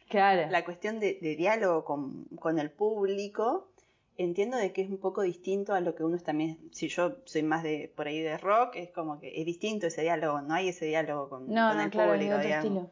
Claro. 0.09 0.49
la 0.51 0.65
cuestión 0.65 1.01
de, 1.01 1.19
de 1.21 1.35
diálogo 1.35 1.85
con, 1.85 2.25
con 2.39 2.61
el 2.61 2.71
público, 2.71 3.69
entiendo 4.17 4.57
de 4.57 4.73
que 4.73 4.83
es 4.83 4.89
un 4.91 4.99
poco 4.99 5.23
distinto 5.23 5.75
a 5.75 5.81
lo 5.81 5.97
que 5.97 6.05
uno 6.05 6.17
también, 6.19 6.59
si 6.73 6.87
yo 6.89 7.17
soy 7.25 7.43
más 7.43 7.65
de 7.65 7.93
por 7.97 8.07
ahí 8.07 8.21
de 8.21 8.39
rock, 8.39 8.77
es 8.77 8.91
como 8.93 9.19
que 9.19 9.33
es 9.41 9.45
distinto 9.45 9.89
ese 9.89 10.03
diálogo, 10.03 10.41
no 10.43 10.55
hay 10.55 10.69
ese 10.69 10.85
diálogo 10.87 11.29
con, 11.29 11.49
No, 11.53 11.69
con 11.71 11.79
no, 11.79 11.83
el 11.83 11.91
claro, 11.91 12.13
público, 12.13 12.35
otro 12.35 12.45
digamos. 12.45 12.65
estilo. 12.65 12.91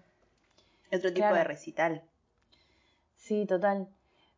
Otro 0.98 1.10
tipo 1.12 1.20
Claro. 1.20 1.36
de 1.36 1.44
recital. 1.44 2.02
Sí, 3.16 3.46
total. 3.46 3.86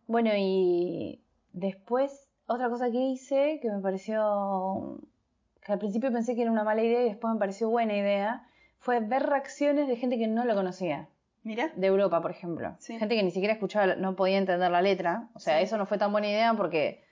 Bueno, 0.07 0.31
y 0.37 1.23
después, 1.55 2.24
otra 2.47 2.69
cosa 2.69 2.91
que 2.91 2.99
hice 2.99 3.59
que 3.61 3.71
me 3.71 3.81
pareció, 3.81 4.99
que 5.65 5.73
al 5.73 5.79
principio 5.79 6.13
pensé 6.13 6.35
que 6.35 6.43
era 6.43 6.51
una 6.51 6.65
mala 6.65 6.83
idea 6.83 7.03
y 7.03 7.09
después 7.09 7.33
me 7.33 7.39
pareció 7.39 7.69
buena 7.71 7.95
idea, 7.97 8.47
fue 8.79 9.01
ver 9.01 9.23
reacciones 9.25 9.89
de 9.89 9.97
gente 9.97 10.19
que 10.19 10.27
no 10.27 10.45
lo 10.45 10.55
conocía. 10.55 11.09
Mira, 11.43 11.71
De 11.77 11.87
Europa, 11.87 12.23
por 12.23 12.31
ejemplo. 12.31 12.75
Sí. 12.79 12.99
Gente 12.99 13.17
que 13.17 13.23
ni 13.23 13.31
siquiera 13.31 13.53
escuchaba, 13.53 13.97
no 13.97 14.17
podía 14.17 14.39
entender 14.39 14.71
la 14.71 14.81
letra. 14.81 15.29
O 15.35 15.39
sea, 15.41 15.59
Sí. 15.59 15.65
eso 15.65 15.77
no 15.77 15.85
fue 15.87 15.99
tan 15.99 16.11
buena 16.11 16.29
idea 16.29 16.55
porque 16.55 17.05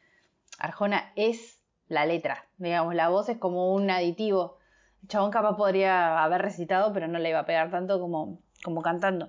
Arjona 0.59 1.13
es 1.17 1.61
la 1.89 2.07
letra. 2.07 2.45
Digamos, 2.57 2.95
la 2.95 3.11
voz 3.11 3.29
es 3.29 3.37
como 3.37 3.75
un 3.75 3.91
aditivo. 3.91 4.57
El 5.03 5.09
chabón 5.09 5.31
capaz 5.31 5.57
podría 5.57 6.23
haber 6.25 6.41
recitado, 6.41 6.93
pero 6.95 7.09
no 7.09 7.19
le 7.19 7.29
iba 7.29 7.41
a 7.41 7.45
pegar 7.47 7.71
tanto 7.71 8.01
como, 8.01 8.39
como 8.65 8.81
cantando. 8.81 9.29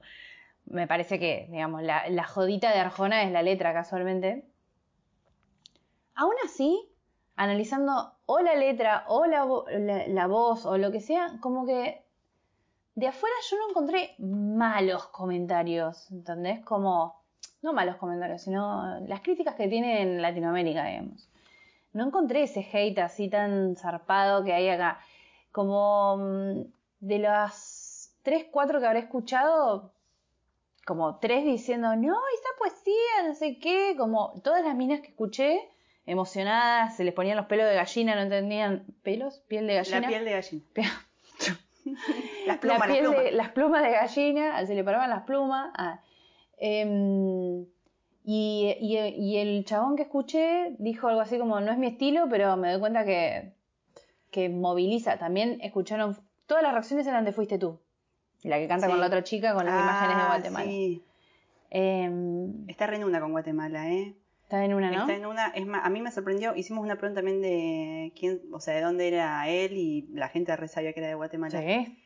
Me 0.66 0.88
parece 0.88 1.20
que, 1.20 1.48
digamos, 1.52 1.82
la, 1.84 2.08
la 2.10 2.24
jodita 2.24 2.72
de 2.72 2.80
Arjona 2.80 3.24
es 3.24 3.32
la 3.34 3.42
letra, 3.42 3.74
casualmente. 3.74 4.46
Aún 6.16 6.36
así, 6.46 6.90
analizando 7.36 8.14
o 8.26 8.40
la 8.40 8.56
letra 8.56 9.06
o 9.08 9.26
la, 9.26 9.46
la 10.08 10.28
voz 10.28 10.66
o 10.66 10.78
lo 10.78 10.92
que 10.92 11.02
sea, 11.02 11.38
como 11.42 11.66
que 11.66 12.04
de 12.96 13.08
afuera 13.08 13.36
yo 13.50 13.58
no 13.58 13.70
encontré 13.70 14.16
malos 14.20 15.08
comentarios, 15.08 16.12
¿entendés? 16.12 16.64
Como, 16.64 17.24
no 17.62 17.74
malos 17.74 17.96
comentarios, 17.98 18.42
sino 18.42 19.00
las 19.08 19.22
críticas 19.22 19.56
que 19.56 19.68
tiene 19.68 20.02
en 20.02 20.22
Latinoamérica, 20.22 20.86
digamos. 20.86 21.30
No 21.94 22.06
encontré 22.08 22.44
ese 22.44 22.68
hate 22.72 23.00
así 23.00 23.30
tan 23.30 23.76
zarpado 23.76 24.44
que 24.44 24.54
hay 24.54 24.70
acá. 24.70 25.00
Como 25.52 26.18
mm, 26.18 26.62
de 27.00 27.20
las 27.20 28.16
3, 28.24 28.48
4 28.52 28.80
que 28.80 28.86
habré 28.86 29.00
escuchado, 29.00 29.92
como 30.86 31.18
tres 31.20 31.46
diciendo, 31.46 31.96
no, 31.96 32.18
esa 32.34 32.50
poesía, 32.60 33.28
no 33.28 33.36
sé 33.36 33.58
qué, 33.60 33.96
como 33.98 34.34
todas 34.44 34.64
las 34.64 34.76
minas 34.76 35.02
que 35.02 35.08
escuché, 35.08 35.70
emocionadas, 36.06 36.96
se 36.98 37.04
les 37.04 37.14
ponían 37.14 37.38
los 37.38 37.46
pelos 37.46 37.68
de 37.68 37.76
gallina, 37.76 38.16
no 38.16 38.22
entendían, 38.22 38.86
¿pelos? 39.04 39.40
¿Piel 39.48 39.68
de 39.68 39.76
gallina? 39.76 40.02
la 40.02 40.08
piel 40.08 40.26
de 40.26 40.32
gallina. 40.32 40.64
Las 42.46 42.58
plumas, 42.60 42.80
la 42.80 42.88
las 42.88 42.88
piel 42.98 43.06
plumas. 43.06 43.24
de 43.26 43.32
las 43.34 43.50
plumas 43.50 43.84
de 43.84 43.92
gallina, 43.92 44.66
se 44.66 44.74
le 44.76 44.84
paraban 44.84 45.10
las 45.10 45.24
plumas. 45.24 45.72
ah. 45.78 46.00
Em, 46.58 47.66
y, 48.24 48.74
y- 48.80 48.98
y 49.18 49.38
el 49.38 49.66
chabón 49.66 49.98
que 49.98 50.04
escuché 50.04 50.76
dijo 50.80 51.10
algo 51.10 51.20
así 51.20 51.38
como, 51.38 51.60
no 51.60 51.72
es 51.74 51.78
mi 51.78 51.88
estilo, 51.88 52.28
pero 52.30 52.56
me 52.56 52.72
doy 52.72 52.80
cuenta 52.80 53.04
que, 53.04 53.54
que 54.32 54.48
moviliza. 54.48 55.18
También 55.18 55.60
escucharon, 55.62 56.18
todas 56.48 56.64
las 56.64 56.72
reacciones 56.72 57.06
eran 57.06 57.26
de 57.26 57.34
Fuiste 57.34 57.58
tú. 57.58 57.80
La 58.44 58.58
que 58.60 58.68
canta 58.70 58.86
Sí. 58.88 58.92
con 58.92 59.02
la 59.02 59.08
otra 59.08 59.24
chica 59.24 59.54
con 59.54 59.66
las 59.66 59.74
imágenes 59.82 60.16
de 60.18 60.22
Ah, 60.24 60.28
Guatemala. 60.28 60.66
Sí. 60.66 61.04
Em, 61.70 62.70
Está 62.70 62.88
re 62.88 62.96
en 62.98 63.04
una 63.04 63.20
con 63.20 63.32
Guatemala, 63.32 63.92
¿eh? 63.92 64.14
Está 64.44 64.64
en 64.64 64.74
una, 64.74 64.92
¿no? 64.92 65.02
Está 65.02 65.16
en 65.16 65.26
una, 65.26 65.48
es 65.48 65.66
más, 65.66 65.86
a 65.86 65.90
mí 65.90 66.02
me 66.02 66.12
sorprendió, 66.12 66.56
hicimos 66.56 66.84
una 66.84 66.98
pregunta 66.98 67.22
también 67.22 67.42
de 67.42 68.14
quién, 68.18 68.42
o 68.52 68.60
sea, 68.60 68.76
de 68.76 68.82
dónde 68.82 69.08
era 69.08 69.48
él 69.50 69.78
y 69.78 70.08
la 70.14 70.30
gente 70.30 70.56
re 70.56 70.68
sabía 70.68 70.94
que 70.94 71.00
era 71.00 71.10
de 71.10 71.16
Guatemala. 71.16 71.62
Sí. 71.62 72.00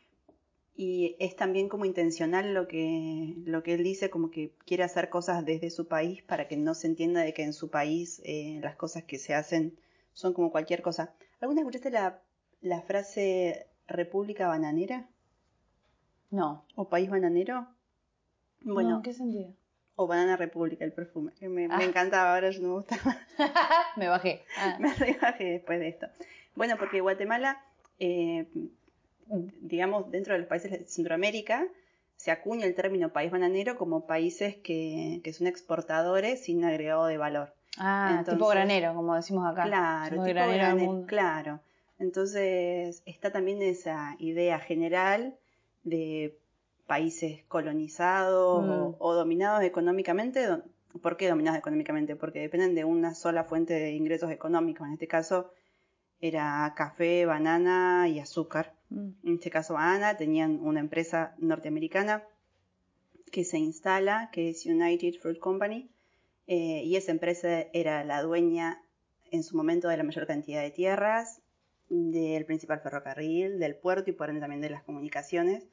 Y 0.79 1.15
es 1.19 1.35
también 1.35 1.69
como 1.69 1.85
intencional 1.85 2.53
lo 2.53 2.67
que, 2.67 3.33
lo 3.45 3.63
que 3.63 3.73
él 3.73 3.83
dice, 3.83 4.11
como 4.11 4.29
que 4.29 4.51
quiere 4.65 4.83
hacer 4.83 5.09
cosas 5.09 5.43
desde 5.43 5.71
su 5.71 5.87
país 5.87 6.21
para 6.21 6.47
que 6.47 6.55
no 6.55 6.75
se 6.75 6.85
entienda 6.85 7.21
de 7.21 7.33
que 7.33 7.43
en 7.43 7.53
su 7.53 7.69
país 7.69 8.21
eh, 8.23 8.59
las 8.61 8.75
cosas 8.75 9.03
que 9.03 9.17
se 9.17 9.33
hacen 9.33 9.77
son 10.13 10.33
como 10.33 10.51
cualquier 10.51 10.83
cosa. 10.83 11.13
¿Alguna 11.41 11.61
vez 11.61 11.67
escuchaste 11.67 11.89
la, 11.89 12.21
la 12.61 12.81
frase 12.81 13.65
República 13.87 14.47
Bananera? 14.47 15.07
No. 16.29 16.63
¿O 16.75 16.89
País 16.89 17.09
Bananero? 17.09 17.67
Bueno, 18.61 18.89
No, 18.89 18.95
¿en 18.97 19.01
qué 19.01 19.13
sentido? 19.13 19.53
O 19.97 20.07
Banana 20.07 20.37
República, 20.37 20.85
el 20.85 20.93
perfume, 20.93 21.31
que 21.37 21.49
me, 21.49 21.65
Ah. 21.69 21.77
me 21.77 21.83
encantaba, 21.83 22.35
ahora 22.35 22.49
ya 22.51 22.59
no 22.59 22.67
me 22.69 22.73
gusta 22.75 22.95
más. 23.05 23.17
me 23.97 24.07
bajé. 24.07 24.43
Ah. 24.57 24.77
me 24.79 24.93
rebajé 24.93 25.43
después 25.43 25.79
de 25.79 25.89
esto. 25.89 26.07
Bueno, 26.55 26.75
porque 26.77 27.01
Guatemala, 27.01 27.61
eh, 27.99 28.45
digamos, 29.61 30.09
dentro 30.11 30.33
de 30.33 30.39
los 30.39 30.47
países 30.47 30.71
de 30.71 30.85
Centroamérica, 30.85 31.67
se 32.15 32.31
acuña 32.31 32.65
el 32.65 32.73
término 32.75 33.11
país 33.13 33.31
bananero 33.31 33.77
como 33.77 34.05
países 34.07 34.55
que, 34.55 35.21
que 35.23 35.33
son 35.33 35.47
exportadores 35.47 36.43
sin 36.43 36.63
agregado 36.65 37.05
de 37.05 37.17
valor. 37.17 37.53
Ah, 37.77 38.23
tipo 38.27 38.47
granero, 38.47 38.95
como 38.95 39.15
decimos 39.15 39.45
acá. 39.51 39.63
Claro, 39.65 40.09
tipo 40.23 40.23
granero 40.23 40.75
mundo. 40.77 41.07
claro. 41.07 41.59
Entonces 41.99 43.01
está 43.05 43.31
también 43.31 43.61
esa 43.61 44.15
idea 44.19 44.59
general 44.59 45.35
de 45.83 46.37
países 46.87 47.43
colonizados 47.47 48.65
Mm. 48.65 48.69
o, 48.69 48.95
o 48.99 49.13
dominados 49.13 49.63
económicamente. 49.63 50.47
¿Por 51.01 51.17
qué 51.17 51.27
dominados 51.27 51.59
económicamente? 51.59 52.15
Porque 52.15 52.39
dependen 52.39 52.73
de 52.73 52.85
una 52.85 53.13
sola 53.13 53.43
fuente 53.43 53.73
de 53.73 53.91
ingresos 53.91 54.31
económicos. 54.31 54.87
En 54.87 54.93
este 54.93 55.07
caso 55.07 55.51
era 56.19 56.73
café, 56.75 57.25
banana 57.25 58.07
y 58.09 58.19
azúcar. 58.19 58.73
Mm. 58.89 59.09
En 59.23 59.33
este 59.35 59.51
caso 59.51 59.75
banana 59.75 60.17
tenían 60.17 60.59
una 60.61 60.79
empresa 60.79 61.35
norteamericana 61.37 62.23
que 63.31 63.43
se 63.43 63.59
instala, 63.59 64.29
que 64.31 64.49
es 64.49 64.65
United 64.65 65.19
Fruit 65.21 65.37
Company, 65.39 65.89
eh, 66.47 66.81
y 66.85 66.95
esa 66.95 67.11
empresa 67.11 67.65
era 67.73 68.03
la 68.05 68.21
dueña 68.21 68.81
en 69.31 69.43
su 69.43 69.57
momento 69.57 69.89
de 69.89 69.97
la 69.97 70.03
mayor 70.03 70.25
cantidad 70.25 70.61
de 70.61 70.71
tierras, 70.71 71.41
del 71.89 72.45
principal 72.45 72.79
ferrocarril, 72.79 73.59
del 73.59 73.75
puerto 73.75 74.09
y 74.09 74.13
por 74.13 74.29
ende 74.29 74.39
también 74.39 74.61
de 74.61 74.69
las 74.69 74.83
comunicaciones. 74.83 75.67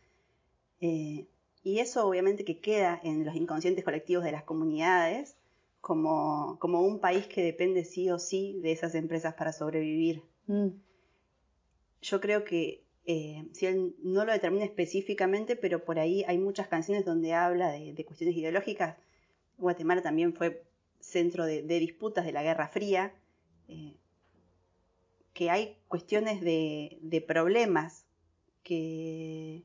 Eh, 0.81 1.27
y 1.63 1.79
eso 1.79 2.07
obviamente 2.07 2.45
que 2.45 2.61
queda 2.61 3.01
en 3.03 3.25
los 3.25 3.35
inconscientes 3.35 3.85
colectivos 3.85 4.25
de 4.25 4.33
las 4.33 4.45
comunidades 4.45 5.37
como, 5.81 6.59
como 6.61 6.83
un 6.83 6.99
país 6.99 7.27
que 7.27 7.43
depende 7.43 7.85
sí 7.85 8.11
o 8.11 8.19
sí 8.19 8.59
de 8.63 8.73
esas 8.73 8.95
empresas 8.95 9.35
para 9.35 9.53
sobrevivir. 9.53 10.23
Mm. 10.47 10.69
Yo 12.03 12.21
creo 12.21 12.45
que, 12.45 12.85
eh, 13.07 13.47
si 13.53 13.67
él 13.67 13.95
no 14.03 14.25
lo 14.25 14.33
determina 14.33 14.65
específicamente, 14.65 15.57
pero 15.57 15.85
por 15.85 15.99
ahí 15.99 16.23
hay 16.27 16.39
muchas 16.39 16.69
canciones 16.69 17.05
donde 17.05 17.33
habla 17.33 17.71
de, 17.71 17.95
de 17.95 18.05
cuestiones 18.05 18.37
ideológicas. 18.37 18.97
Guatemala 19.57 20.03
también 20.03 20.35
fue 20.35 20.65
centro 21.01 21.47
de, 21.47 21.63
de 21.63 21.79
disputas 21.79 22.25
de 22.25 22.33
la 22.33 22.43
Guerra 22.43 22.69
Fría, 22.69 23.15
eh, 23.69 23.95
que 25.33 25.51
hay 25.51 25.77
cuestiones 25.89 26.41
de, 26.41 26.99
de 27.01 27.21
problemas 27.21 28.05
que... 28.63 29.63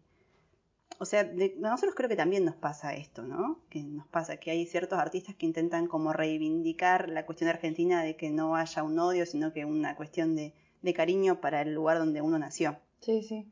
O 1.01 1.05
sea, 1.05 1.23
de- 1.23 1.55
a 1.63 1.69
nosotros 1.69 1.95
creo 1.95 2.09
que 2.09 2.15
también 2.15 2.43
nos 2.45 2.55
pasa 2.55 2.93
esto, 2.93 3.23
¿no? 3.23 3.59
Que 3.69 3.81
nos 3.81 4.05
pasa 4.07 4.37
que 4.37 4.51
hay 4.51 4.65
ciertos 4.65 4.99
artistas 4.99 5.33
que 5.35 5.45
intentan 5.45 5.87
como 5.87 6.11
reivindicar 6.13 7.09
la 7.09 7.25
cuestión 7.25 7.49
argentina 7.49 8.03
de 8.03 8.15
que 8.17 8.29
no 8.29 8.55
haya 8.55 8.83
un 8.83 8.99
odio, 8.99 9.25
sino 9.25 9.53
que 9.53 9.63
una 9.65 9.95
cuestión 9.95 10.35
de, 10.35 10.53
de 10.81 10.93
cariño 10.93 11.39
para 11.39 11.61
el 11.61 11.73
lugar 11.73 11.97
donde 11.99 12.21
uno 12.21 12.37
nació. 12.37 12.77
Sí, 12.99 13.23
sí. 13.23 13.47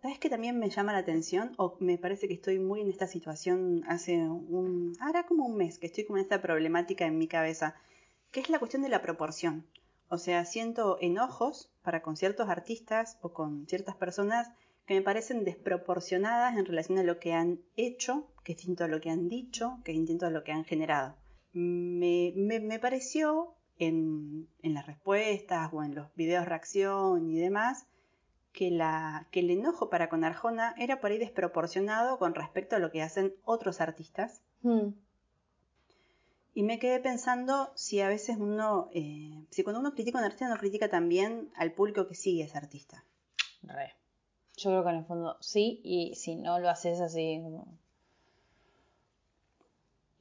¿Sabes 0.00 0.18
que 0.18 0.30
también 0.30 0.58
me 0.58 0.70
llama 0.70 0.92
la 0.92 0.98
atención? 0.98 1.52
O 1.58 1.76
me 1.80 1.98
parece 1.98 2.26
que 2.28 2.34
estoy 2.34 2.58
muy 2.58 2.80
en 2.80 2.88
esta 2.88 3.06
situación 3.06 3.82
hace 3.88 4.16
un... 4.16 4.96
Ahora 5.00 5.26
como 5.26 5.44
un 5.46 5.56
mes 5.56 5.78
que 5.78 5.86
estoy 5.86 6.04
con 6.04 6.18
esta 6.18 6.40
problemática 6.40 7.04
en 7.06 7.18
mi 7.18 7.28
cabeza, 7.28 7.74
que 8.30 8.40
es 8.40 8.48
la 8.48 8.58
cuestión 8.58 8.82
de 8.82 8.88
la 8.88 9.02
proporción. 9.02 9.66
O 10.08 10.18
sea, 10.18 10.44
siento 10.44 10.96
enojos 11.00 11.70
para 11.82 12.02
con 12.02 12.16
ciertos 12.16 12.48
artistas 12.48 13.18
o 13.20 13.30
con 13.32 13.66
ciertas 13.66 13.96
personas 13.96 14.48
que 14.86 14.94
me 14.94 15.02
parecen 15.02 15.44
desproporcionadas 15.44 16.56
en 16.56 16.64
relación 16.64 16.98
a 16.98 17.02
lo 17.02 17.18
que 17.18 17.32
han 17.34 17.60
hecho, 17.76 18.28
que 18.44 18.52
es 18.52 18.58
distinto 18.58 18.84
a 18.84 18.88
lo 18.88 19.00
que 19.00 19.10
han 19.10 19.28
dicho, 19.28 19.78
que 19.84 19.92
es 19.92 19.98
distinto 19.98 20.26
a 20.26 20.30
lo 20.30 20.44
que 20.44 20.52
han 20.52 20.64
generado. 20.64 21.16
Me, 21.52 22.32
me- 22.36 22.60
me 22.60 22.78
pareció 22.78 23.54
en, 23.78 24.48
en 24.62 24.74
las 24.74 24.86
respuestas 24.86 25.70
o 25.72 25.82
en 25.82 25.94
los 25.94 26.14
videos 26.14 26.46
reacción 26.46 27.28
y 27.30 27.38
demás, 27.38 27.86
que, 28.52 28.70
la, 28.70 29.26
que 29.32 29.40
el 29.40 29.50
enojo 29.50 29.90
para 29.90 30.08
con 30.08 30.24
Arjona 30.24 30.74
era 30.78 31.00
por 31.00 31.10
ahí 31.10 31.18
desproporcionado 31.18 32.18
con 32.18 32.34
respecto 32.34 32.76
a 32.76 32.78
lo 32.78 32.90
que 32.90 33.02
hacen 33.02 33.34
otros 33.44 33.80
artistas. 33.80 34.40
Mm. 34.62 34.90
Y 36.54 36.62
me 36.62 36.78
quedé 36.78 37.00
pensando 37.00 37.70
si 37.74 38.00
a 38.00 38.08
veces 38.08 38.36
uno, 38.38 38.88
eh, 38.94 39.44
si 39.50 39.62
cuando 39.62 39.80
uno 39.80 39.92
critica 39.92 40.18
a 40.18 40.22
un 40.22 40.24
artista, 40.24 40.48
no 40.48 40.56
critica 40.56 40.88
también 40.88 41.50
al 41.56 41.72
público 41.72 42.08
que 42.08 42.14
sigue 42.14 42.44
a 42.44 42.46
ese 42.46 42.56
artista. 42.56 43.04
Re. 43.62 43.92
Yo 44.56 44.70
creo 44.70 44.84
que 44.84 44.90
en 44.90 44.96
el 44.96 45.04
fondo 45.04 45.36
sí, 45.40 45.80
y 45.84 46.14
si 46.14 46.36
no 46.36 46.58
lo 46.58 46.70
haces 46.70 47.00
así, 47.00 47.40
como... 47.42 47.66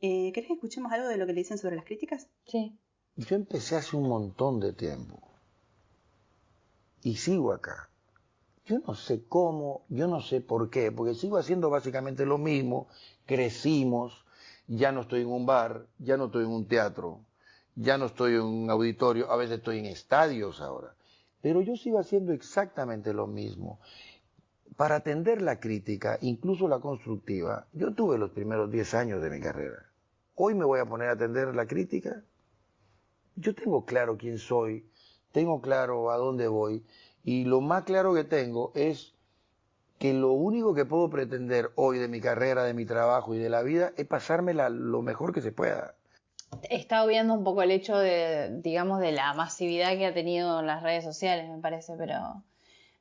Eh, 0.02 0.32
¿Querés 0.34 0.48
que 0.48 0.54
escuchemos 0.54 0.92
algo 0.92 1.08
de 1.08 1.18
lo 1.18 1.26
que 1.26 1.34
le 1.34 1.40
dicen 1.40 1.58
sobre 1.58 1.76
las 1.76 1.86
críticas? 1.86 2.28
Sí. 2.46 2.78
Yo 3.16 3.36
empecé 3.36 3.78
hace 3.78 3.96
un 3.96 4.10
montón 4.10 4.60
de 4.60 4.74
tiempo 4.74 5.26
y 7.02 7.16
sigo 7.16 7.54
acá. 7.54 7.90
Yo 8.66 8.80
no 8.80 8.96
sé 8.96 9.24
cómo, 9.28 9.84
yo 9.90 10.08
no 10.08 10.22
sé 10.22 10.42
por 10.42 10.72
qué, 10.72 10.92
porque 10.92 11.14
sigo 11.14 11.38
haciendo 11.38 11.70
básicamente 11.70 12.26
lo 12.26 12.40
mismo, 12.40 12.88
crecimos, 13.28 14.26
ya 14.68 14.92
no 14.92 15.02
estoy 15.02 15.22
en 15.22 15.28
un 15.28 15.46
bar, 15.46 15.86
ya 16.00 16.18
no 16.18 16.26
estoy 16.26 16.46
en 16.46 16.50
un 16.50 16.68
teatro, 16.68 17.20
ya 17.76 18.00
no 18.00 18.08
estoy 18.08 18.34
en 18.34 18.42
un 18.42 18.70
auditorio, 18.72 19.32
a 19.32 19.36
veces 19.38 19.60
estoy 19.60 19.80
en 19.80 19.86
estadios 19.86 20.62
ahora, 20.62 20.96
pero 21.44 21.62
yo 21.62 21.78
sigo 21.78 22.00
haciendo 22.00 22.34
exactamente 22.34 23.14
lo 23.14 23.28
mismo. 23.28 23.80
Para 24.78 24.96
atender 24.96 25.42
la 25.42 25.60
crítica, 25.60 26.18
incluso 26.22 26.68
la 26.68 26.80
constructiva, 26.80 27.68
yo 27.74 27.94
tuve 27.94 28.18
los 28.18 28.32
primeros 28.32 28.72
10 28.72 28.94
años 28.94 29.22
de 29.22 29.30
mi 29.30 29.40
carrera. 29.40 29.90
Hoy 30.36 30.54
me 30.54 30.66
voy 30.66 30.80
a 30.80 30.86
poner 30.86 31.10
a 31.10 31.14
atender 31.14 31.56
la 31.56 31.66
crítica 31.66 32.24
yo 33.36 33.54
tengo 33.54 33.86
claro 33.86 34.18
quién 34.18 34.38
soy, 34.38 34.86
tengo 35.32 35.62
claro 35.62 36.12
a 36.12 36.18
dónde 36.18 36.48
voy 36.48 36.84
y 37.24 37.46
lo 37.46 37.62
más 37.62 37.84
claro 37.84 38.14
que 38.14 38.24
tengo 38.24 38.72
es 38.76 39.14
que 40.00 40.14
lo 40.14 40.32
único 40.34 40.74
que 40.74 40.86
puedo 40.86 41.10
pretender 41.10 41.72
hoy 41.76 42.00
de 42.00 42.08
mi 42.08 42.22
carrera, 42.22 42.64
de 42.64 42.74
mi 42.74 42.86
trabajo 42.86 43.34
y 43.34 43.40
de 43.40 43.50
la 43.50 43.62
vida 43.64 43.94
es 43.98 44.06
pasármela 44.06 44.70
lo 44.70 45.02
mejor 45.02 45.34
que 45.34 45.42
se 45.42 45.52
pueda. 45.52 45.96
He 46.70 46.78
estado 46.78 47.08
viendo 47.08 47.34
un 47.34 47.44
poco 47.44 47.62
el 47.62 47.72
hecho 47.72 47.98
de, 47.98 48.62
digamos, 48.62 49.00
de 49.00 49.12
la 49.12 49.34
masividad 49.34 49.98
que 49.98 50.06
ha 50.06 50.14
tenido 50.14 50.60
en 50.60 50.68
las 50.68 50.84
redes 50.84 51.04
sociales, 51.04 51.50
me 51.50 51.60
parece, 51.60 51.96
pero, 51.98 52.44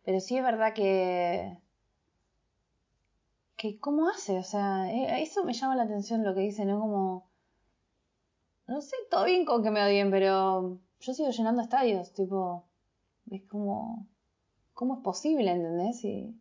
pero 0.05 0.21
sí 0.21 0.37
es 0.37 0.43
verdad 0.43 0.73
que, 0.73 1.57
que 3.65 3.79
¿cómo 3.79 4.11
hace? 4.11 4.39
O 4.39 4.43
sea, 4.43 4.93
eh, 4.93 5.23
eso 5.23 5.43
me 5.43 5.55
llama 5.55 5.75
la 5.77 5.85
atención 5.85 6.23
lo 6.23 6.35
que 6.35 6.43
dice, 6.43 6.67
¿no? 6.67 6.81
Como, 6.81 7.31
no 8.67 8.83
sé, 8.83 8.95
todo 9.11 9.25
bien 9.25 9.47
con 9.47 9.63
que 9.63 9.71
me 9.71 9.83
odien, 9.83 10.11
pero 10.11 10.79
yo 11.01 11.15
sigo 11.15 11.31
llenando 11.31 11.63
estadios, 11.63 12.13
tipo, 12.13 12.67
es 13.31 13.43
como, 13.45 14.07
¿cómo 14.75 14.97
es 14.97 15.01
posible, 15.03 15.51
entendés? 15.51 16.05
Y, 16.05 16.39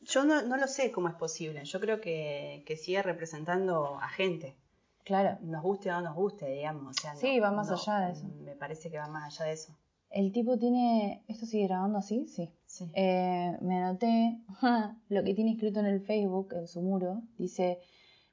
Yo 0.00 0.24
no, 0.24 0.42
no 0.42 0.58
lo 0.58 0.66
sé 0.66 0.92
cómo 0.92 1.08
es 1.08 1.14
posible. 1.14 1.64
Yo 1.64 1.80
creo 1.80 2.00
que, 2.02 2.62
que 2.66 2.76
sigue 2.76 3.02
representando 3.02 3.98
a 4.00 4.08
gente. 4.08 4.56
claro, 5.04 5.38
Nos 5.40 5.62
guste 5.62 5.90
o 5.90 5.94
no 5.94 6.00
nos 6.02 6.14
guste, 6.14 6.46
digamos. 6.46 6.94
O 6.98 7.00
sea, 7.00 7.14
no- 7.14 7.20
Sí, 7.20 7.40
va 7.40 7.50
más 7.52 7.68
no, 7.70 7.74
allá 7.76 8.00
de 8.06 8.12
eso. 8.12 8.26
Me 8.44 8.54
parece 8.54 8.90
que 8.90 8.98
va 8.98 9.08
más 9.08 9.24
allá 9.40 9.46
de 9.48 9.54
eso. 9.54 9.74
el 10.10 10.30
tipo 10.32 10.58
tiene, 10.58 11.24
¿esto 11.28 11.46
sigue 11.46 11.68
grabando 11.68 11.98
así? 11.98 12.26
Sí. 12.26 12.50
Sí. 12.70 12.88
Eh, 12.94 13.56
me 13.62 13.78
anoté 13.82 14.38
lo 15.08 15.24
que 15.24 15.34
tiene 15.34 15.52
escrito 15.52 15.80
en 15.80 15.86
el 15.86 16.00
Facebook, 16.02 16.52
en 16.54 16.68
su 16.68 16.80
muro. 16.82 17.22
Dice, 17.36 17.80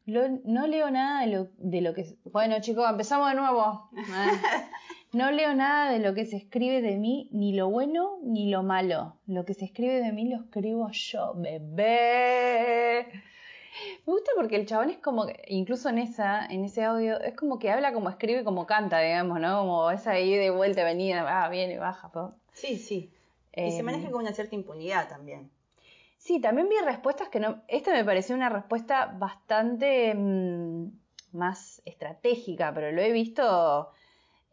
"Lo- 0.06 0.30
no 0.46 0.68
leo 0.68 0.92
nada 0.92 1.22
de 1.22 1.28
lo, 1.28 1.48
de 1.58 1.82
lo 1.82 1.94
que... 1.96 2.06
Bueno 2.26 2.60
chicos, 2.62 2.88
empezamos 2.90 3.30
de 3.30 3.36
nuevo. 3.36 3.90
No 5.14 5.32
leo 5.32 5.56
nada 5.56 5.90
de 5.90 6.00
lo 6.00 6.14
que 6.14 6.26
se 6.26 6.36
escribe 6.36 6.82
de 6.82 6.98
mí, 6.98 7.30
ni 7.32 7.54
lo 7.54 7.70
bueno 7.70 8.20
ni 8.24 8.50
lo 8.52 8.62
malo. 8.62 9.16
Lo 9.26 9.46
que 9.46 9.54
se 9.54 9.64
escribe 9.66 10.02
de 10.02 10.12
mí 10.12 10.28
lo 10.30 10.36
escribo 10.44 10.90
yo, 10.92 11.34
bebé. 11.36 13.08
Me 14.06 14.14
gusta 14.14 14.32
porque 14.36 14.58
el 14.58 14.66
chabón 14.66 14.90
es 14.90 14.98
como, 14.98 15.26
que, 15.26 15.42
incluso 15.48 15.88
en 15.90 16.00
esa, 16.00 16.46
en 16.46 16.66
ese 16.66 16.84
audio, 16.84 17.20
es 17.22 17.36
como 17.36 17.58
que 17.58 17.72
habla 17.72 17.94
como 17.94 18.10
escribe, 18.10 18.44
como 18.44 18.68
canta, 18.68 19.00
digamos, 19.00 19.40
¿no? 19.40 19.60
Como 19.60 19.90
esa 19.92 20.20
ida 20.20 20.44
y 20.44 20.50
vuelta, 20.50 20.84
venida, 20.84 21.24
va, 21.24 21.48
viene, 21.48 21.80
baja. 21.80 22.12
po. 22.12 22.34
Sí, 22.52 22.76
sí. 22.78 23.10
Y 23.54 23.72
se 23.72 23.84
maneja 23.84 24.12
con 24.12 24.22
una 24.22 24.34
cierta 24.34 24.56
impunidad 24.56 25.10
también. 25.10 25.50
Sí, 26.18 26.40
también 26.42 26.68
vi 26.70 26.76
respuestas 26.84 27.30
que 27.30 27.40
no. 27.40 27.64
Esta 27.68 27.92
me 27.92 28.04
pareció 28.04 28.36
una 28.36 28.50
respuesta 28.50 29.16
bastante 29.18 30.14
mm, 30.14 30.88
más 31.32 31.82
estratégica, 31.86 32.74
pero 32.74 32.92
lo 32.92 33.02
he 33.02 33.12
visto 33.12 33.92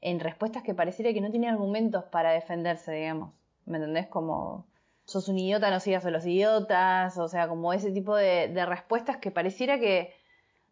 en 0.01 0.21
respuestas 0.21 0.63
que 0.63 0.75
pareciera 0.75 1.13
que 1.13 1.21
no 1.21 1.31
tiene 1.31 1.49
argumentos 1.49 2.05
para 2.05 2.33
defenderse, 2.33 2.93
digamos. 2.93 3.33
¿Me 3.65 3.79
entendés? 3.79 4.07
Como 4.07 4.67
sos 5.05 5.29
un 5.29 5.39
idiota, 5.39 5.71
no 5.71 5.81
sigas 5.81 6.05
a 6.05 6.11
los 6.11 6.27
idiotas, 6.27 7.17
o 7.19 7.29
sea, 7.29 7.49
como 7.49 7.73
ese 7.73 7.91
tipo 7.91 8.15
de, 8.15 8.49
de 8.49 8.67
respuestas 8.67 9.17
que 9.17 9.31
pareciera 9.31 9.79
que 9.79 10.15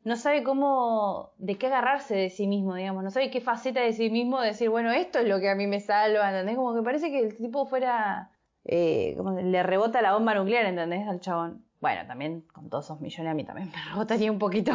no 0.05 0.17
sabe 0.17 0.43
cómo, 0.43 1.31
de 1.39 1.57
qué 1.57 1.69
agarrarse 1.69 2.15
de 2.15 2.31
sí 2.31 2.47
mismo, 2.47 2.75
digamos, 2.75 3.05
no 3.05 3.11
sabe 3.11 3.31
qué 3.31 3.41
faceta 3.41 3.81
de 3.81 3.93
sí 3.93 4.11
mismo 4.11 4.41
decir, 4.41 4.69
bueno, 4.69 4.91
esto 4.91 5.19
es 5.21 5.29
lo 5.29 5.41
que 5.41 5.49
a 5.49 5.55
mí 5.55 5.67
me 5.67 5.81
salva, 5.81 6.29
¿entendés? 6.29 6.57
Como 6.57 6.75
que 6.75 6.83
parece 6.83 7.11
que 7.11 7.21
el 7.21 7.37
tipo 7.37 7.67
fuera, 7.67 8.31
eh, 8.65 9.15
como 9.17 9.33
le 9.41 9.63
rebota 9.63 10.03
la 10.03 10.15
bomba 10.15 10.35
nuclear, 10.35 10.67
¿entendés? 10.67 11.07
Al 11.09 11.21
chabón. 11.21 11.65
Bueno, 11.81 12.07
también 12.07 12.43
con 12.53 12.69
todos 12.69 12.87
esos 12.87 13.01
millones 13.01 13.31
a 13.31 13.35
mí 13.35 13.45
también 13.45 13.71
me 13.71 13.83
rebotaría 13.91 14.31
un 14.31 14.39
poquito. 14.39 14.73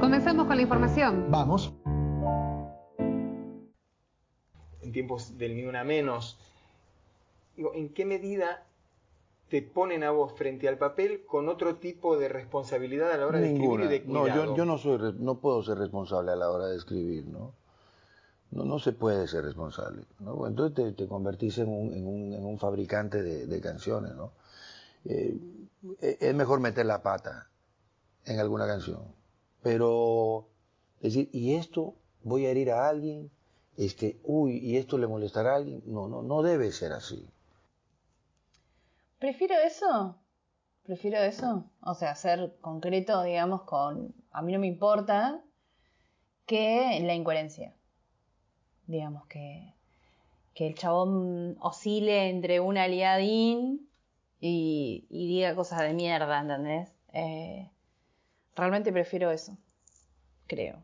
Comencemos 0.00 0.46
con 0.46 0.56
la 0.56 0.62
información. 0.62 1.30
Vamos. 1.30 1.72
en 4.90 4.92
tiempos 4.92 5.38
del 5.38 5.56
ni 5.56 5.64
una 5.64 5.84
menos. 5.84 6.38
Digo, 7.56 7.72
¿en 7.74 7.92
qué 7.92 8.04
medida 8.04 8.66
te 9.50 9.62
ponen 9.62 10.04
a 10.04 10.12
vos 10.12 10.32
frente 10.34 10.68
al 10.68 10.78
papel 10.78 11.24
con 11.26 11.48
otro 11.48 11.76
tipo 11.76 12.16
de 12.16 12.28
responsabilidad 12.28 13.10
a 13.10 13.16
la 13.16 13.26
hora 13.26 13.40
de 13.40 13.52
escribir 13.52 13.80
y 13.80 13.88
de 13.88 14.00
No, 14.06 14.20
cuidado. 14.22 14.44
yo, 14.46 14.56
yo 14.56 14.64
no 14.64 14.78
soy, 14.78 15.14
no 15.18 15.40
puedo 15.40 15.62
ser 15.62 15.76
responsable 15.78 16.30
a 16.30 16.36
la 16.36 16.50
hora 16.50 16.66
de 16.66 16.76
escribir, 16.76 17.26
¿no? 17.26 17.52
No, 18.52 18.64
no 18.64 18.78
se 18.78 18.92
puede 18.92 19.26
ser 19.28 19.44
responsable, 19.44 20.04
¿no? 20.20 20.46
Entonces 20.46 20.74
te, 20.74 20.92
te 20.92 21.08
convertís 21.08 21.58
en 21.58 21.68
un, 21.68 21.92
en 21.92 22.06
un, 22.06 22.32
en 22.32 22.44
un 22.44 22.58
fabricante 22.58 23.22
de, 23.22 23.46
de 23.46 23.60
canciones, 23.60 24.14
¿no? 24.14 24.32
Eh, 25.04 25.36
eh, 26.00 26.16
es 26.20 26.34
mejor 26.34 26.60
meter 26.60 26.86
la 26.86 27.02
pata 27.02 27.48
en 28.24 28.38
alguna 28.38 28.66
canción, 28.66 29.02
pero 29.62 30.46
decir, 31.00 31.28
y 31.32 31.54
esto 31.54 31.94
voy 32.22 32.46
a 32.46 32.50
herir 32.50 32.70
a 32.70 32.88
alguien, 32.88 33.30
este, 33.76 34.20
uy, 34.24 34.58
y 34.58 34.76
esto 34.76 34.98
le 34.98 35.06
molestará 35.06 35.52
a 35.52 35.56
alguien, 35.56 35.82
no, 35.86 36.06
no, 36.08 36.22
no 36.22 36.42
debe 36.42 36.70
ser 36.70 36.92
así. 36.92 37.26
Prefiero 39.20 39.54
eso. 39.54 40.18
Prefiero 40.82 41.18
eso. 41.18 41.70
O 41.82 41.94
sea, 41.94 42.14
ser 42.16 42.56
concreto, 42.62 43.22
digamos, 43.22 43.62
con. 43.62 44.14
A 44.32 44.40
mí 44.40 44.52
no 44.52 44.58
me 44.58 44.66
importa 44.66 45.44
que 46.46 46.98
la 47.02 47.14
incoherencia. 47.14 47.74
Digamos 48.86 49.26
que. 49.26 49.74
Que 50.54 50.66
el 50.66 50.74
chabón 50.74 51.56
oscile 51.60 52.30
entre 52.30 52.60
un 52.60 52.78
aliadín 52.78 53.88
y, 54.40 55.06
diga 55.10 55.54
cosas 55.54 55.82
de 55.82 55.92
mierda, 55.92 56.40
¿entendés? 56.40 56.90
Eh, 57.12 57.70
realmente 58.56 58.90
prefiero 58.90 59.30
eso. 59.30 59.56
Creo. 60.46 60.82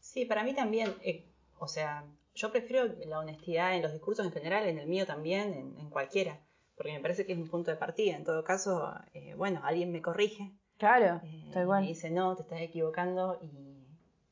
Sí, 0.00 0.24
para 0.24 0.44
mí 0.44 0.54
también, 0.54 0.94
eh, 1.02 1.26
o 1.58 1.66
sea, 1.66 2.04
yo 2.34 2.52
prefiero 2.52 2.86
la 3.06 3.18
honestidad 3.18 3.74
en 3.74 3.82
los 3.82 3.92
discursos 3.92 4.24
en 4.24 4.32
general, 4.32 4.66
en 4.66 4.78
el 4.78 4.86
mío 4.86 5.04
también, 5.04 5.52
en 5.78 5.90
cualquiera, 5.90 6.40
porque 6.76 6.92
me 6.92 7.00
parece 7.00 7.26
que 7.26 7.32
es 7.32 7.38
un 7.38 7.48
punto 7.48 7.70
de 7.70 7.76
partida. 7.76 8.16
En 8.16 8.24
todo 8.24 8.42
caso, 8.44 8.92
eh, 9.14 9.34
bueno, 9.36 9.60
alguien 9.64 9.90
me 9.92 10.00
corrige, 10.02 10.50
Claro, 10.78 11.20
eh, 11.24 11.50
tal 11.52 11.64
y 11.64 11.66
cual. 11.66 11.82
me 11.82 11.88
dice, 11.88 12.10
no, 12.10 12.34
te 12.36 12.42
estás 12.42 12.60
equivocando 12.60 13.38
y, 13.42 13.86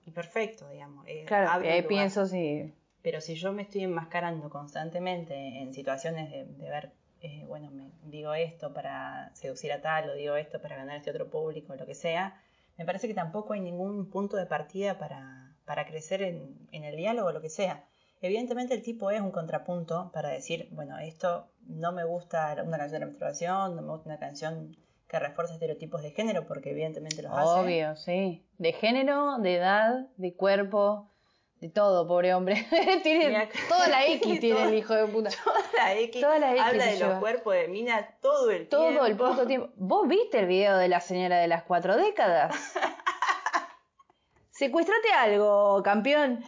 y 0.07 0.11
perfecto, 0.11 0.68
digamos. 0.68 1.07
eh, 1.07 1.24
Claro, 1.26 1.62
y 1.64 1.68
ahí 1.68 1.83
lugar. 1.83 1.88
pienso 1.88 2.26
si. 2.26 2.74
Pero 3.03 3.20
si 3.20 3.35
yo 3.35 3.53
me 3.53 3.62
estoy 3.62 3.85
enmascarando 3.85 4.50
constantemente 4.50 5.35
en 5.35 5.72
situaciones 5.72 6.31
de, 6.31 6.44
de 6.44 6.70
ver, 6.70 6.92
eh, 7.22 7.44
bueno, 7.46 7.70
me 7.70 7.90
digo 8.05 8.35
esto 8.35 8.72
para 8.74 9.31
seducir 9.35 9.72
a 9.72 9.81
tal 9.81 10.11
o 10.11 10.14
digo 10.14 10.37
esto 10.37 10.61
para 10.61 10.76
ganar 10.76 10.96
a 10.96 10.98
este 10.98 11.11
otro 11.11 11.29
público, 11.31 11.74
lo 11.76 11.87
que 11.87 11.94
sea, 11.94 12.38
me 12.76 12.85
parece 12.85 13.09
que 13.09 13.14
tampoco 13.14 13.53
hay 13.55 13.61
ningún 13.61 14.11
punto 14.11 14.37
de 14.37 14.46
partida 14.46 14.98
para, 14.98 15.55
para 15.64 15.87
crecer 15.87 16.22
en, 16.22 16.57
en 16.72 16.85
el 16.85 16.96
diálogo 16.96 17.29
o 17.29 17.33
lo 17.33 17.40
que 17.40 17.48
sea. 17.50 17.85
Evidentemente 18.22 18.74
el 18.74 18.83
tipo 18.83 19.11
es 19.11 19.20
un 19.20 19.31
contrapunto 19.31 20.11
para 20.12 20.29
decir, 20.29 20.68
bueno, 20.72 20.98
esto 20.98 21.48
no 21.70 21.92
me 21.92 22.04
gusta 22.04 22.56
una 22.64 22.78
canción 22.78 23.00
de 23.00 23.06
masturbación, 23.06 23.76
no 23.76 23.83
me 23.83 23.88
gusta 23.92 24.09
una 24.09 24.18
canción 24.18 24.76
que 25.09 25.18
refuerza 25.18 25.54
estereotipos 25.54 26.02
de 26.02 26.11
género, 26.12 26.46
porque 26.46 26.70
evidentemente 26.70 27.22
los 27.22 27.33
hace. 27.33 27.61
Obvio, 27.61 27.96
sí. 27.96 28.44
De 28.59 28.72
género, 28.72 29.38
de 29.38 29.56
edad, 29.56 30.06
de 30.16 30.35
cuerpo, 30.37 31.11
de 31.56 31.68
todo, 31.68 32.06
pobre 32.06 32.33
hombre. 32.33 32.64
tiene 33.02 33.48
toda 33.68 33.88
la 33.88 34.06
X 34.06 34.20
tiene 34.40 34.54
toda- 34.56 34.68
el 34.68 34.74
hijo 34.74 34.94
de 34.94 35.06
puta. 35.09 35.30
Toda 35.44 35.61
la 35.76 35.94
X, 35.94 36.20
Toda 36.20 36.38
la 36.38 36.52
X 36.52 36.62
habla 36.64 36.85
de 36.87 36.96
lleva. 36.96 37.11
los 37.11 37.18
cuerpos 37.18 37.54
de 37.54 37.68
mina 37.68 38.16
todo 38.22 38.50
el 38.50 38.68
tiempo. 38.68 38.76
Todo 38.76 39.06
el 39.06 39.16
puto 39.16 39.46
tiempo. 39.46 39.68
¿Vos 39.76 40.06
viste 40.09 40.38
el 40.38 40.46
video 40.46 40.76
de 40.78 40.88
la 40.88 41.00
señora 41.00 41.38
de 41.38 41.48
las 41.48 41.64
cuatro 41.64 41.96
décadas? 41.96 42.54
Secuestrate 44.50 45.12
algo, 45.12 45.83
campeón. 45.83 46.44